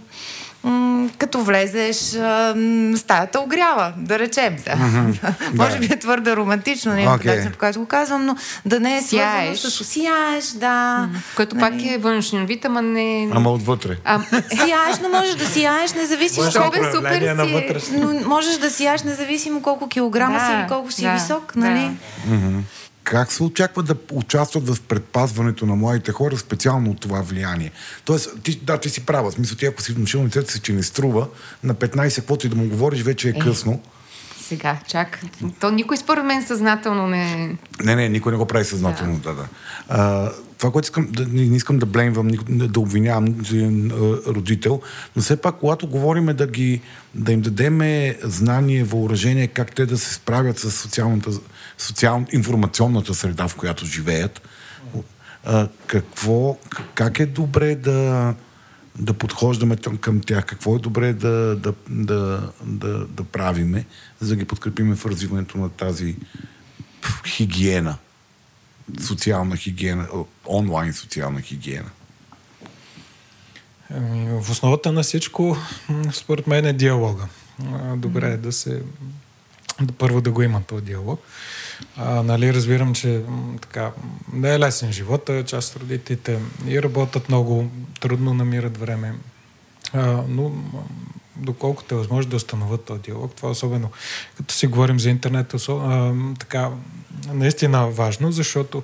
[0.64, 2.14] м- като влезеш,
[2.56, 4.56] м, стаята огрява, да речем.
[4.66, 4.76] Да.
[5.54, 7.52] Може би е твърде романтично, не okay.
[7.52, 8.36] по който го казвам, но
[8.66, 9.60] да не е Сияеш.
[9.60, 11.10] с сияеш, да.
[11.36, 13.30] Което пак е външен вид, ама не...
[13.34, 13.98] Ама отвътре.
[14.06, 14.20] А,
[14.50, 16.72] Сияеш, но можеш да сияеш, независимо колко...
[16.72, 17.98] бе, супер си е.
[17.98, 21.60] Но можеш да сияш независимо колко килограма Да, си или колко си да, висок, да.
[21.70, 21.92] нали?
[23.04, 27.72] Как се очаква да участват в предпазването на младите хора, специално от това влияние?
[28.06, 29.32] Тоест, ти, да, ти си права.
[29.32, 31.28] Смисъл, ти ако си внушил детето си, че не струва,
[31.64, 33.82] на 15 каквото и да му говориш, вече е късно.
[34.52, 35.20] Сега, чак.
[35.60, 37.56] То никой според мен съзнателно не...
[37.84, 39.18] Не, не, никой не го прави съзнателно.
[39.18, 39.34] Да.
[39.34, 39.48] Да,
[39.90, 43.96] А, това, което искам, да, не, искам да блеймвам, да обвинявам един, а,
[44.34, 44.82] родител,
[45.16, 46.82] но все пак, когато говорим да, ги,
[47.16, 51.32] да им дадеме знание, въоръжение, как те да се справят с социалната,
[51.78, 54.42] социал, информационната среда, в която живеят,
[55.46, 56.58] а, какво,
[56.94, 58.34] как е добре да,
[59.00, 63.86] да подхождаме към, тях, какво е добре да, да, да, да, да правиме,
[64.20, 66.16] за да ги подкрепиме в развиването на тази
[67.28, 67.98] хигиена,
[69.00, 70.08] социална хигиена,
[70.48, 71.90] онлайн социална хигиена.
[73.90, 75.58] Ами, в основата на всичко,
[76.14, 77.28] според мен е диалога.
[77.96, 78.84] Добре е да се...
[79.98, 81.24] Първо да го има този диалог.
[81.98, 83.22] А, нали, разбирам, че
[83.62, 83.92] така,
[84.34, 89.14] не е лесен живота, част от родителите и работят много, трудно намират време.
[89.94, 90.52] А, но
[91.36, 93.90] доколкото е възможно да установят този диалог, това особено
[94.38, 96.70] като си говорим за интернет, осо, а, така,
[97.34, 98.84] наистина важно, защото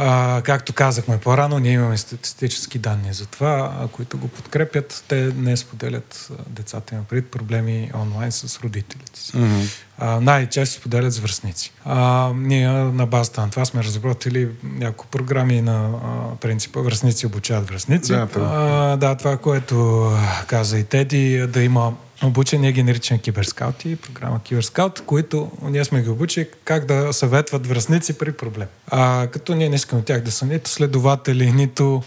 [0.00, 5.04] а, както казахме по-рано, ние имаме статистически данни за това, които го подкрепят.
[5.08, 9.32] Те не споделят децата им пред проблеми онлайн с родителите си.
[9.32, 9.70] Mm-hmm.
[9.98, 11.72] А, най-често споделят с връзници.
[11.84, 17.68] А, ние на базата на това сме разработили няколко програми на а, принципа връзници обучават
[17.68, 18.12] връзници.
[18.12, 20.10] Да, а, да, това, което
[20.46, 21.92] каза и Теди, да има
[22.24, 27.66] обучени, ние ги наричаме киберскаути, програма Киберскаут, които ние сме ги обучили как да съветват
[27.66, 28.68] връзници при проблем.
[28.86, 32.02] А, като ние не искаме от тях да са нито следователи, нито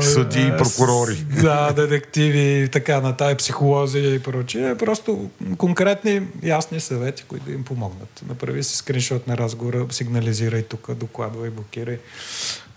[0.00, 1.16] Съди и прокурори.
[1.42, 4.74] Да, детективи и така на тая психолози и прочие.
[4.78, 8.22] Просто конкретни, ясни съвети, които да им помогнат.
[8.28, 11.98] Направи си скриншот на разговора, сигнализирай тук, докладвай, блокирай.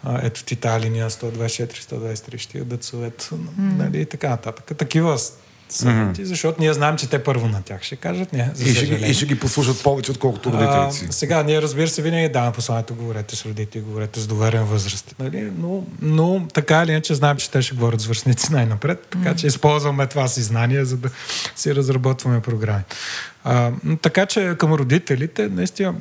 [0.03, 3.29] А, ето ти тази линия 124-123 ще дадат съвет.
[3.33, 3.77] Mm.
[3.77, 4.77] Нали, и така нататък.
[4.77, 5.17] Такива
[5.69, 6.23] съвети, mm-hmm.
[6.23, 8.33] защото ние знаем, че те първо на тях ще кажат.
[8.33, 11.07] Не, за и, ще, и ще ги послушат повече, отколкото родителите си.
[11.09, 15.15] Сега, ние разбира се, винаги даваме посланието, говорете с родители, говорете с доверен възраст.
[15.19, 15.51] Нали?
[15.57, 19.35] Но, но така или иначе знаем, че те ще говорят с вършници най-напред, така mm-hmm.
[19.35, 21.09] че използваме това си знание, за да
[21.55, 22.83] си разработваме програми.
[23.43, 23.71] А,
[24.01, 25.93] така че към родителите, наистина,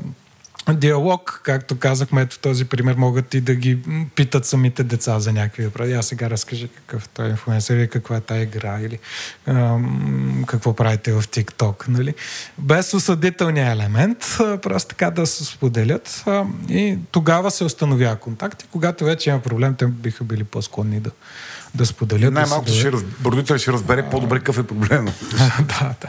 [0.72, 3.78] диалог, както казахме, ето този пример, могат и да ги
[4.14, 5.92] питат самите деца за някакви въпроси.
[5.92, 8.98] Аз сега разкажи какъв той инфлуенсър или каква е тая игра или
[9.46, 11.88] ам, какво правите в TikTok.
[11.88, 12.14] Нали?
[12.58, 18.66] Без осъдителния елемент, просто така да се споделят а, и тогава се установява контакт и
[18.66, 21.10] когато вече има проблем, те биха били по-склонни да,
[21.74, 22.34] да споделят.
[22.34, 23.00] Най-малко да ще, раз...
[23.24, 25.12] родителят ще разбере по-добре какъв е проблема.
[25.58, 26.08] да, да.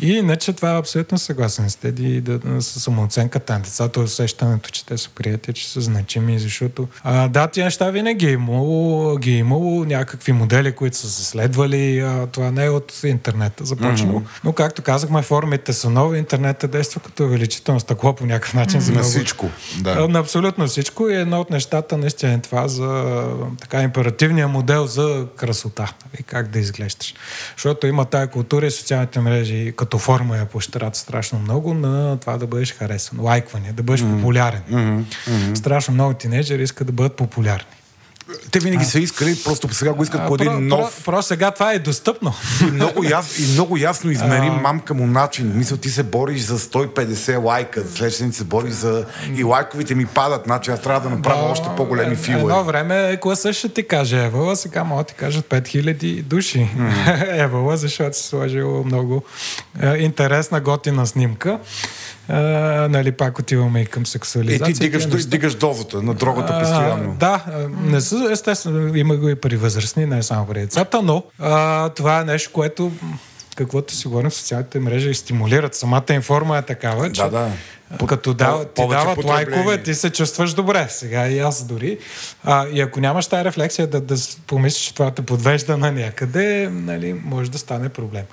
[0.00, 4.86] И иначе това е абсолютно съгласен с Теди да, с самооценката на децата, усещането, че
[4.86, 9.30] те са приятели, че са значими, защото а, да, тия неща винаги е имало, ги
[9.30, 14.20] е имало някакви модели, които са се следвали, а, това не е от интернета започнало.
[14.20, 14.40] Mm-hmm.
[14.44, 18.80] Но както казахме, формите са нови, интернетът действа като увеличително стъкло по някакъв начин.
[18.80, 18.84] Mm-hmm.
[18.84, 18.92] За.
[18.92, 19.50] На всичко.
[19.80, 20.08] Да.
[20.08, 23.24] На абсолютно всичко и едно от нещата наистина е това за
[23.60, 27.14] така императивния модел за красота и как да изглеждаш.
[27.56, 32.36] Защото има тая култура и социалните мрежи, като форма я поощрят страшно много на това
[32.36, 34.16] да бъдеш харесан, лайкване, да бъдеш mm-hmm.
[34.16, 34.62] популярен.
[34.70, 35.54] Mm-hmm.
[35.54, 37.77] Страшно много тинейджери искат да бъдат популярни.
[38.50, 40.80] Те винаги а, са искали, просто сега го искат а, по един про, нов...
[40.80, 42.34] Просто про, сега това е достъпно.
[42.68, 44.60] И много, яс, и много ясно измерим а...
[44.60, 45.52] мамка му начин.
[45.54, 49.04] Мисля, ти се бориш за 150 лайка, следващия се бориш за...
[49.36, 52.52] И лайковите ми падат, значи аз трябва да направя да, още по-големи филове.
[52.52, 56.70] Едно време класа ще ти каже Евала, сега могат да ти кажат 5000 души.
[56.76, 57.42] Mm.
[57.44, 59.22] Евала, защото си сложил много
[59.82, 61.58] е, интересна, готина снимка
[62.28, 64.70] а, нали, пак отиваме и към сексуализация.
[64.70, 65.30] И ти дигаш, неща...
[65.30, 67.10] дигаш дозата на дрогата постоянно.
[67.10, 67.44] А, да,
[67.82, 72.20] не са, естествено, има го и при възрастни, не само при децата, но а, това
[72.20, 72.92] е нещо, което
[73.56, 75.74] каквото си говорим в социалните мрежи, стимулират.
[75.74, 77.50] Самата информа е такава, че да, да.
[78.08, 80.86] Като да, ти дават лайкове, ти се чувстваш добре.
[80.90, 81.98] Сега и аз дори.
[82.44, 84.16] А, и ако нямаш тази рефлексия да, да
[84.46, 88.24] помислиш, че това те подвежда на някъде, нали, може да стане проблем.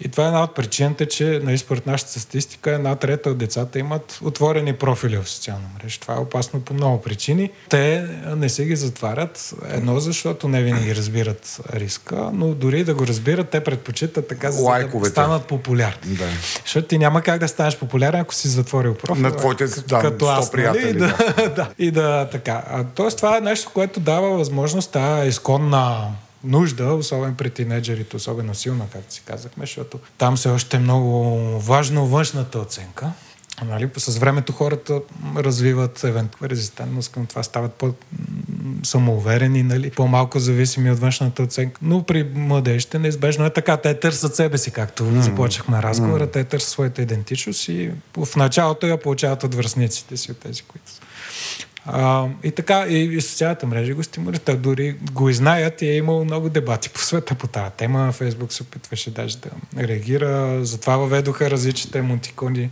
[0.00, 3.78] И това е една от причините, че нали, според нашата статистика една трета от децата
[3.78, 6.00] имат отворени профили в социална мрежа.
[6.00, 7.50] Това е опасно по много причини.
[7.68, 8.06] Те
[8.36, 9.54] не се ги затварят.
[9.70, 14.88] Едно, защото не винаги разбират риска, но дори да го разбират, те предпочитат така, за
[14.94, 16.14] да станат популярни.
[16.14, 16.28] Да.
[16.64, 19.22] Защото ти няма как да станеш популярен, ако си затворил профил.
[19.22, 20.52] На твоите да, като аз, нали?
[20.52, 20.98] приятели.
[20.98, 21.16] Да,
[21.56, 21.68] да.
[21.78, 22.62] И да, така.
[22.70, 26.08] А, тоест това е нещо, което дава възможност тази изконна
[26.44, 31.38] нужда, особено при тинейджерите, особено силна, както си казахме, защото там се още е много
[31.60, 33.10] важно външната оценка.
[33.64, 35.00] Нали, с времето хората
[35.36, 41.80] развиват евентуално резистентност към това, стават по-самоуверени, нали, по-малко зависими от външната оценка.
[41.82, 43.76] Но при младежите неизбежно е така.
[43.76, 45.20] Те търсят себе си, както mm.
[45.20, 46.26] започнахме разговора.
[46.26, 46.32] Mm.
[46.32, 50.90] Те търсят своята идентичност и в началото я получават от връзниците си, от тези, които
[50.90, 51.01] са
[51.86, 54.56] а, и така, и, и социалната мрежа го стимулира.
[54.56, 58.12] Дори го и знаят и е имало много дебати по света по тази тема.
[58.12, 60.64] Фейсбук се опитваше даже да реагира.
[60.64, 62.70] Затова въведоха различните емотикони,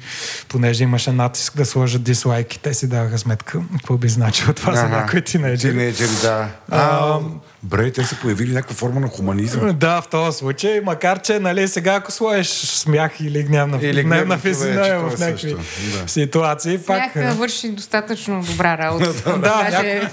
[0.49, 2.59] понеже имаше натиск да сложат дислайки.
[2.59, 5.73] Те си даваха сметка какво би значило това ага, за някои тинейджери.
[5.73, 6.49] Тинейджери, да.
[6.71, 7.19] А,
[7.63, 9.77] Бре, те са появили някаква форма на хуманизъм.
[9.81, 14.39] Да, в този случай, макар че, нали, сега ако сложиш смях или гневна, или гневна
[14.39, 16.09] физина в е някакви да.
[16.09, 17.13] ситуации, смях пак...
[17.13, 19.13] Смях върши достатъчно добра работа.
[19.39, 20.11] да, даже,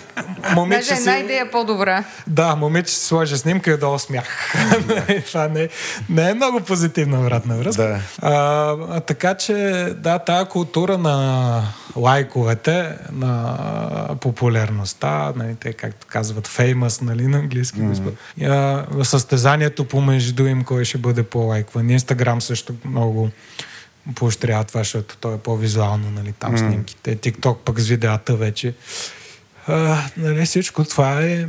[0.55, 2.03] момиче даже една идея по-добра.
[2.27, 4.53] Да, момиче си сложи снимка и долу смях.
[5.27, 5.69] Това не,
[6.09, 7.83] не е много позитивна вратна връзка.
[7.83, 7.99] Да.
[8.21, 9.53] А, така че,
[9.97, 11.61] да, тази култура на
[11.95, 13.57] лайковете, на
[14.21, 17.79] популярността, нали, те, както казват, famous, нали, на английски.
[17.79, 19.03] Mm-hmm.
[19.03, 21.89] състезанието помежду им, кой ще бъде по-лайкван.
[21.89, 23.29] Инстаграм също много
[24.15, 26.67] поощрява това, защото то е по-визуално, нали, там mm-hmm.
[26.67, 27.15] снимките.
[27.15, 28.73] Тикток пък с видеята вече.
[29.67, 31.45] А, нали, всичко това е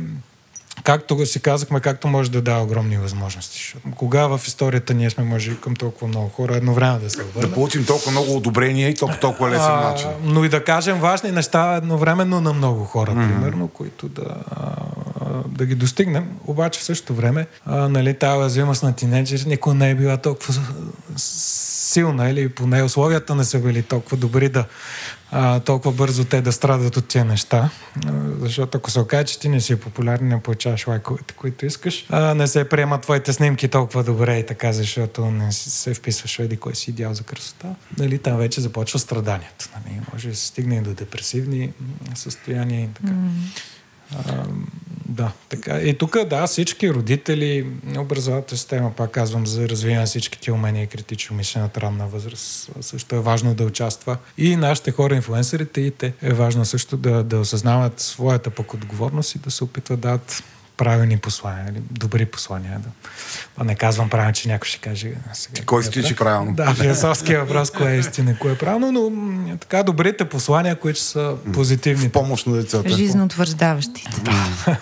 [0.83, 3.73] както го си казахме, както може да дава огромни възможности.
[3.95, 7.49] Кога в историята ние сме може към толкова много хора едновременно да се обърнем?
[7.49, 10.09] Да получим толкова много одобрения и толкова, толкова лесен а, начин.
[10.23, 13.27] Но и да кажем важни неща едновременно на много хора, mm-hmm.
[13.27, 14.35] примерно, които да,
[15.47, 16.29] да ги достигнем.
[16.47, 20.53] Обаче в същото време, а, нали, тази уязвимост на тинейджери никога не е била толкова
[21.17, 24.65] силна или поне условията не са били толкова добри да
[25.31, 27.69] а, толкова бързо те да страдат от тия неща.
[28.39, 32.33] Защото ако се окаже, че ти не си популярен, не получаваш лайковете, които искаш, а,
[32.33, 36.75] не се приемат твоите снимки толкова добре и така, защото не се вписваш в кой
[36.75, 37.75] си идеал за красота.
[37.97, 39.69] Нали, там вече започва страданието.
[39.75, 41.73] Нали, може да се стигне и до депресивни
[42.15, 43.13] състояния и така.
[43.13, 43.29] Mm.
[45.09, 45.79] Да, така.
[45.79, 47.67] И тук, да, всички родители,
[47.97, 52.69] образователната система, пак казвам, за развиване на всичките умения и критично мислене на ранна възраст,
[52.81, 54.17] също е важно да участва.
[54.37, 59.35] И нашите хора, инфлуенсърите, и те е важно също да, да осъзнават своята пък отговорност
[59.35, 60.43] и да се опитват да дадат
[60.79, 62.79] правилни послания, или добри послания.
[62.79, 62.89] Да.
[63.57, 65.11] А не казвам правилно, че някой ще каже.
[65.33, 66.53] Сега, кой си че правилно?
[66.53, 71.35] Да, философския въпрос, кое е истина, кое е правилно, но така добрите послания, които са
[71.53, 72.07] позитивни.
[72.07, 72.89] В помощ на децата.
[72.89, 74.11] Жизненно утвърждаващите.
[74.23, 74.77] Да.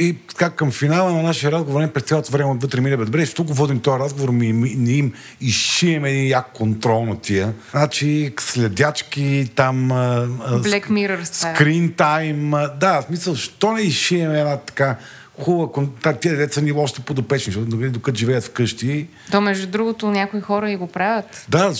[0.00, 3.46] И така към финала на нашия разговор, не през цялото време вътре ми добре, тук
[3.50, 7.52] водим този разговор, ми, ми, не им изшием един як контрол на тия.
[7.70, 9.90] Значи следячки, там...
[10.48, 12.76] Black Mirror Screen time.
[12.78, 14.96] Да, в смисъл, що не изшием една така
[15.40, 16.20] хубава контакт.
[16.20, 19.08] Тия деца ни още подопечни, защото докато живеят вкъщи.
[19.30, 21.46] То, между другото, някои хора и го правят.
[21.48, 21.72] Да,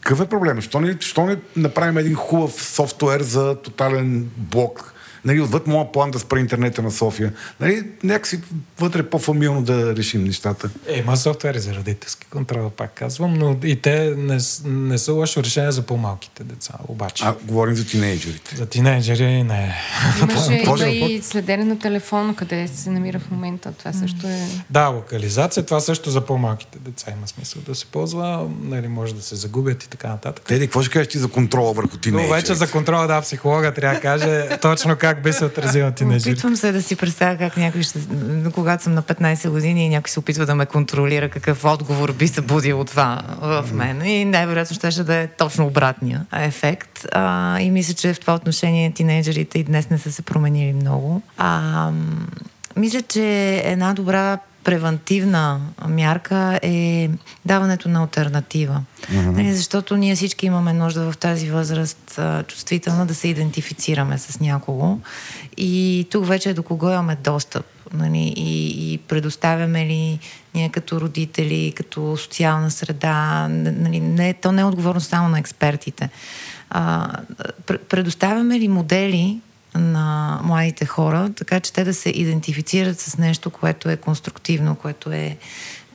[0.00, 0.60] какъв е проблема?
[0.60, 4.94] Що не, що не направим един хубав софтуер за тотален блок?
[5.24, 7.32] Нали, отвъд моя план да спра интернета на София.
[7.60, 8.40] Нали, някакси
[8.78, 10.70] вътре по-фамилно да решим нещата.
[10.86, 15.42] Е, има софтуери за родителски контрол, пак казвам, но и те не, не са лошо
[15.42, 17.24] решение за по-малките деца, обаче.
[17.24, 18.56] А, говорим за тинейджерите.
[18.56, 19.76] За тинейджери не.
[20.22, 20.52] Имаше
[20.88, 23.72] има и следене на телефон, къде се намира в момента.
[23.72, 24.48] Това също е...
[24.70, 29.22] Да, локализация, това също за по-малките деца има смисъл да се ползва, нали, може да
[29.22, 30.44] се загубят и така нататък.
[30.48, 32.30] Те, какво ще кажеш ти за контрола върху тинейджерите?
[32.30, 35.90] Но вече за контрола, да, психолога трябва да каже точно как как би се отразила
[35.90, 37.98] ти на Опитвам се да си представя как някой ще...
[38.54, 42.28] Когато съм на 15 години и някой се опитва да ме контролира какъв отговор би
[42.28, 44.06] се будил това в мен.
[44.06, 47.06] И най-вероятно ще, ще да е точно обратния ефект.
[47.12, 51.22] А, и мисля, че в това отношение тинейджерите и днес не са се променили много.
[51.38, 51.90] А,
[52.76, 57.10] мисля, че една добра превентивна мярка е
[57.44, 58.82] даването на альтернатива.
[59.02, 59.52] Mm-hmm.
[59.52, 64.98] Защото ние всички имаме нужда в тази възраст чувствителна да се идентифицираме с някого.
[65.56, 67.66] И тук вече е до кого имаме достъп.
[67.94, 70.18] Нали, и, и предоставяме ли
[70.54, 76.10] ние като родители, като социална среда, нали, не, то не е отговорност само на експертите.
[76.70, 77.12] А,
[77.88, 79.40] предоставяме ли модели,
[79.74, 85.12] на младите хора, така че те да се идентифицират с нещо, което е конструктивно, което
[85.12, 85.36] е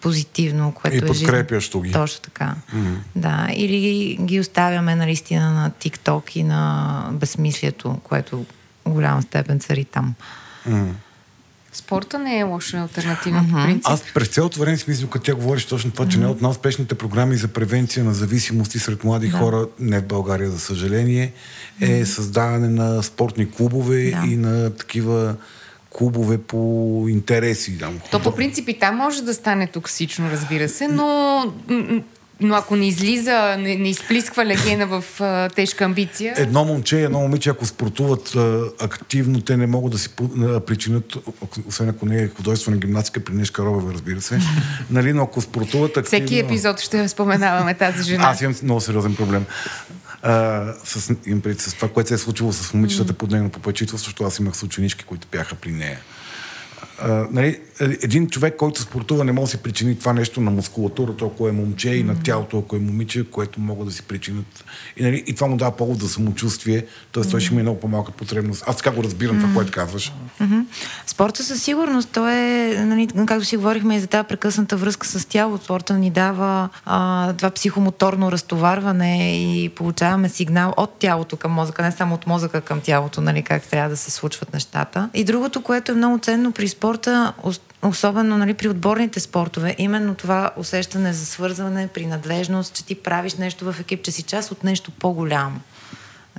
[0.01, 1.91] позитивно, което и е подкрепящо ги.
[1.91, 2.55] Точно така.
[2.75, 2.95] Mm-hmm.
[3.15, 3.47] Да.
[3.53, 8.45] Или ги оставяме наистина на TikTok и на безсмислието, което
[8.85, 10.13] в голяма степен цари там.
[10.69, 10.91] Mm-hmm.
[11.75, 13.61] Спорта не е лоша альтернатива, uh-huh.
[13.61, 13.83] по принцип.
[13.85, 16.21] Аз през цялото време си мисля, като тя говориш точно това, че uh-huh.
[16.21, 19.37] не от най-успешните програми за превенция на зависимости сред млади да.
[19.37, 21.33] хора, не в България, за съжаление,
[21.81, 22.03] е uh-huh.
[22.03, 24.23] създаване на спортни клубове да.
[24.27, 25.35] и на такива
[25.89, 27.77] клубове по интереси.
[27.77, 31.41] Там, То по принцип и там може да стане токсично, разбира се, но
[32.39, 36.33] но ако не излиза, не, не изплисква легена в а, тежка амбиция.
[36.37, 40.09] Едно момче и едно момиче, ако спортуват а, активно, те не могат да си
[40.39, 41.17] а, причинят,
[41.67, 44.39] освен ако не е художествена гимнастика при Нешка Робева, разбира се.
[44.89, 46.25] нали, но ако спортуват активно...
[46.25, 48.23] Всеки епизод ще споменаваме тази жена.
[48.27, 49.45] Аз имам много сериозен проблем.
[50.21, 53.17] А, с, им пред, с това, което се е случило с момичетата mm.
[53.17, 55.99] под нейно попечителство, защото аз имах съученички, които бяха при нея
[57.01, 61.25] а, нали, един човек, който спортува, не може да си причини това нещо на мускулатурата,
[61.25, 61.99] ако е момче, mm-hmm.
[61.99, 64.65] и на тялото, ако е момиче, което могат да си причинят.
[64.97, 67.23] И, нали, и това му дава повод за самочувствие, т.е.
[67.23, 67.31] mm-hmm.
[67.31, 68.63] той ще има много по-малка потребност.
[68.67, 69.41] Аз така го разбирам mm-hmm.
[69.41, 70.13] това, което казваш.
[70.41, 70.65] Mm-hmm.
[71.07, 75.25] Спорта със сигурност, то е, нали, както си говорихме и за тази прекъсната връзка с
[75.25, 81.83] тялото, спорта ни дава а, това психомоторно разтоварване и получаваме сигнал от тялото към мозъка,
[81.83, 85.09] не само от мозъка към тялото, нали, как трябва да се случват нещата.
[85.13, 87.33] И другото, което е много ценно при спорта,
[87.87, 93.73] особено нали, при отборните спортове, именно това усещане за свързване, принадлежност, че ти правиш нещо
[93.73, 95.59] в екип, че си част от нещо по-голямо.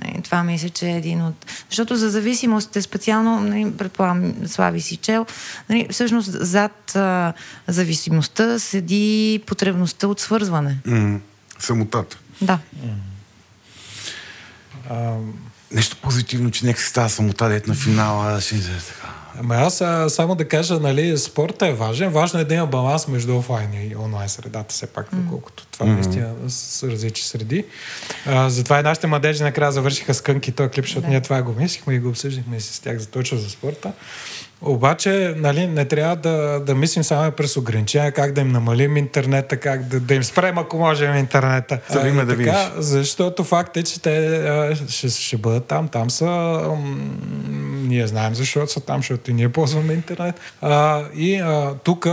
[0.01, 1.45] Нали, това мисля, че е един от...
[1.69, 5.25] Защото за зависимостите, специално, нали, предполагам, Слави си чел,
[5.69, 7.33] нали, всъщност зад а,
[7.67, 10.77] зависимостта седи потребността от свързване.
[10.87, 11.19] Mm,
[11.59, 12.17] самотата.
[12.41, 12.59] Да.
[12.85, 12.89] Mm.
[14.89, 15.15] А,
[15.71, 18.41] нещо позитивно, че нека си става самота, дет на финала.
[18.41, 18.55] Ще...
[19.39, 22.09] Ама аз а, само да кажа, нали, спорта е важен.
[22.09, 25.93] Важно е да има баланс между офлайн и онлайн средата, все пак, доколкото това mm-hmm.
[25.93, 27.65] наистина са различни среди.
[28.25, 31.07] А, затова и нашите младежи накрая завършиха с кънки този клип, защото да.
[31.07, 33.91] ние това го мислихме и го обсъждахме с тях за точно за спорта.
[34.61, 39.57] Обаче, нали, не трябва да, да мислим само през ограничения, как да им намалим интернета,
[39.57, 41.79] как да, да им спрем, ако можем интернета.
[41.89, 42.53] Ставиме да видиш.
[42.77, 45.87] Защото факт е, че те а, ще, ще бъдат там.
[45.87, 46.25] Там са...
[46.25, 46.97] М-
[47.87, 50.39] ние знаем защо са там, защото и ние ползваме интернет.
[50.61, 51.43] А, и
[51.83, 52.07] тук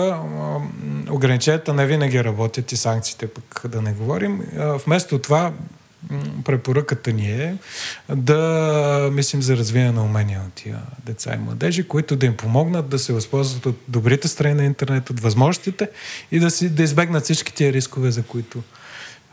[1.11, 4.43] ограниченията не винаги работят и санкциите пък да не говорим.
[4.59, 5.53] А, вместо това
[6.45, 7.57] препоръката ни е
[8.15, 12.89] да мислим за развиване на умения на тия деца и младежи, които да им помогнат
[12.89, 15.89] да се възползват от добрите страни на интернет, от възможностите
[16.33, 18.63] и да, си, да избегнат всички тия рискове, за които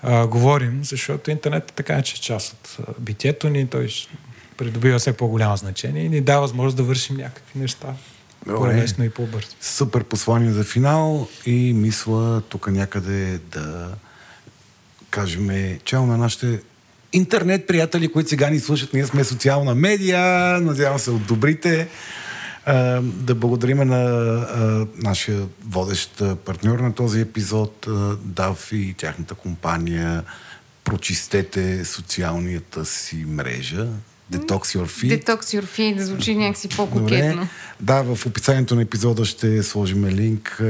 [0.04, 3.88] а, говорим, защото интернет е така, че е част от битието ни, той
[4.58, 7.88] придобива все по-голямо значение и ни дава възможност да вършим някакви неща
[8.46, 9.48] по-лесно и по-бързо.
[9.62, 13.90] Супер послание за финал и мисля тук някъде да
[15.10, 15.50] кажем
[15.86, 16.60] чао на нашите
[17.14, 18.94] интернет приятели, които сега ни слушат.
[18.94, 20.22] Ние сме социална медия,
[20.62, 21.88] надявам се от добрите.
[23.04, 24.00] да благодарим на
[24.98, 27.86] нашия водещ партньор на този епизод,
[28.28, 30.24] DAF и тяхната компания.
[30.84, 33.88] Прочистете социалната си мрежа,
[34.32, 35.26] Detox Your Feed.
[35.26, 37.48] Detox Your Feed звучи някакси по-кокетно.
[37.80, 40.62] Да, в описанието на епизода ще сложим линк.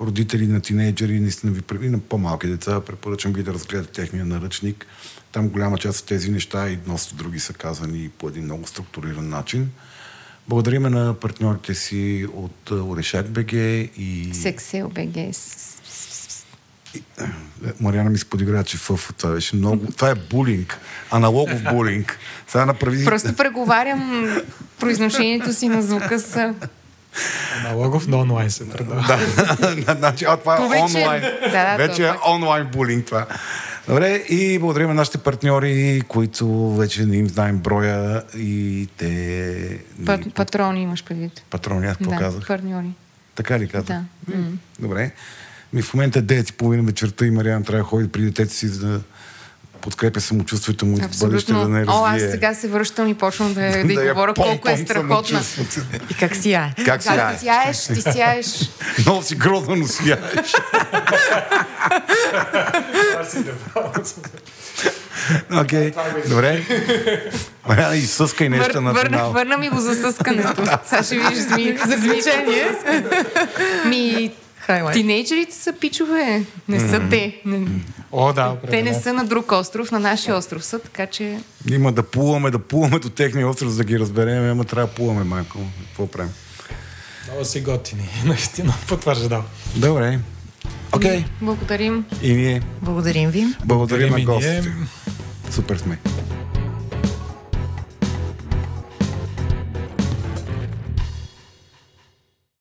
[0.00, 4.86] Родители на тинейджери, наистина ви и на по-малки деца, препоръчвам ви да разгледате техния наръчник.
[5.32, 9.28] Там голяма част от тези неща и доста други са казани по един много структуриран
[9.28, 9.70] начин.
[10.48, 14.30] Благодариме на партньорите си от Орешак БГ и...
[14.32, 15.34] Сексел БГ.
[17.80, 19.86] Мариана ми се подигра, че фъф, това беше много...
[19.96, 20.78] Това е булинг.
[21.10, 22.18] Аналогов булинг.
[22.48, 23.04] Сега направи...
[23.04, 24.30] Просто преговарям
[24.80, 26.54] произношението си на звука с...
[27.60, 29.18] Аналогов, но онлайн се предава.
[29.86, 31.22] да, значи, а това е онлайн.
[31.40, 33.26] Да, да, вече е онлайн булинг това.
[33.88, 39.78] Добре, и благодарим на нашите партньори, които вече не им знаем броя и те...
[40.06, 41.42] Пат, патрони имаш предвид.
[41.50, 42.90] Патрони, аз да, партньори.
[43.34, 43.86] Така ли казах?
[43.86, 44.34] Да.
[44.78, 45.12] Добре.
[45.72, 48.88] Ми в момента е 9.30 вечерта и Мариан трябва да ходи при детето си, за
[48.88, 49.00] да
[49.80, 51.94] подкрепя самочувствието му и в бъдеще да не развие.
[51.94, 55.42] О, аз сега се връщам и почвам да, да, да говоря колко е страхотна.
[56.10, 56.74] И как сияе.
[56.84, 57.18] Как сияе.
[57.18, 58.46] Как сияеш, ти сияеш.
[58.98, 60.20] Много си грозно, но сияеш.
[65.60, 66.28] Окей, okay.
[66.28, 66.64] добре.
[67.68, 69.32] Мариана, изсъскай нещо на финал.
[69.32, 70.62] Върна ми го за съскането.
[70.86, 71.38] Сега ще видиш
[71.86, 72.68] за звичение.
[73.86, 74.32] Ми,
[74.68, 74.92] Highlight.
[74.92, 77.10] Тинейджерите са пичове, не са mm-hmm.
[77.10, 77.40] те.
[77.44, 77.66] Не...
[78.12, 78.56] О, да.
[78.70, 81.38] Те не са на друг остров, на нашия остров са, така че...
[81.70, 84.94] Има да плуваме, да плуваме до техния остров, за да ги разберем, ама трябва да
[84.94, 85.58] плуваме, майко.
[85.86, 86.32] Какво правим?
[87.28, 89.46] Много си готини, наистина, потвърждавам.
[89.76, 90.18] Добре.
[90.92, 91.10] Окей.
[91.10, 91.24] Okay.
[91.42, 92.04] Благодарим.
[92.22, 92.62] И ние.
[92.82, 93.46] Благодарим ви.
[93.64, 94.74] Благодарим, Благодарим на гостите.
[95.50, 95.98] Супер сме.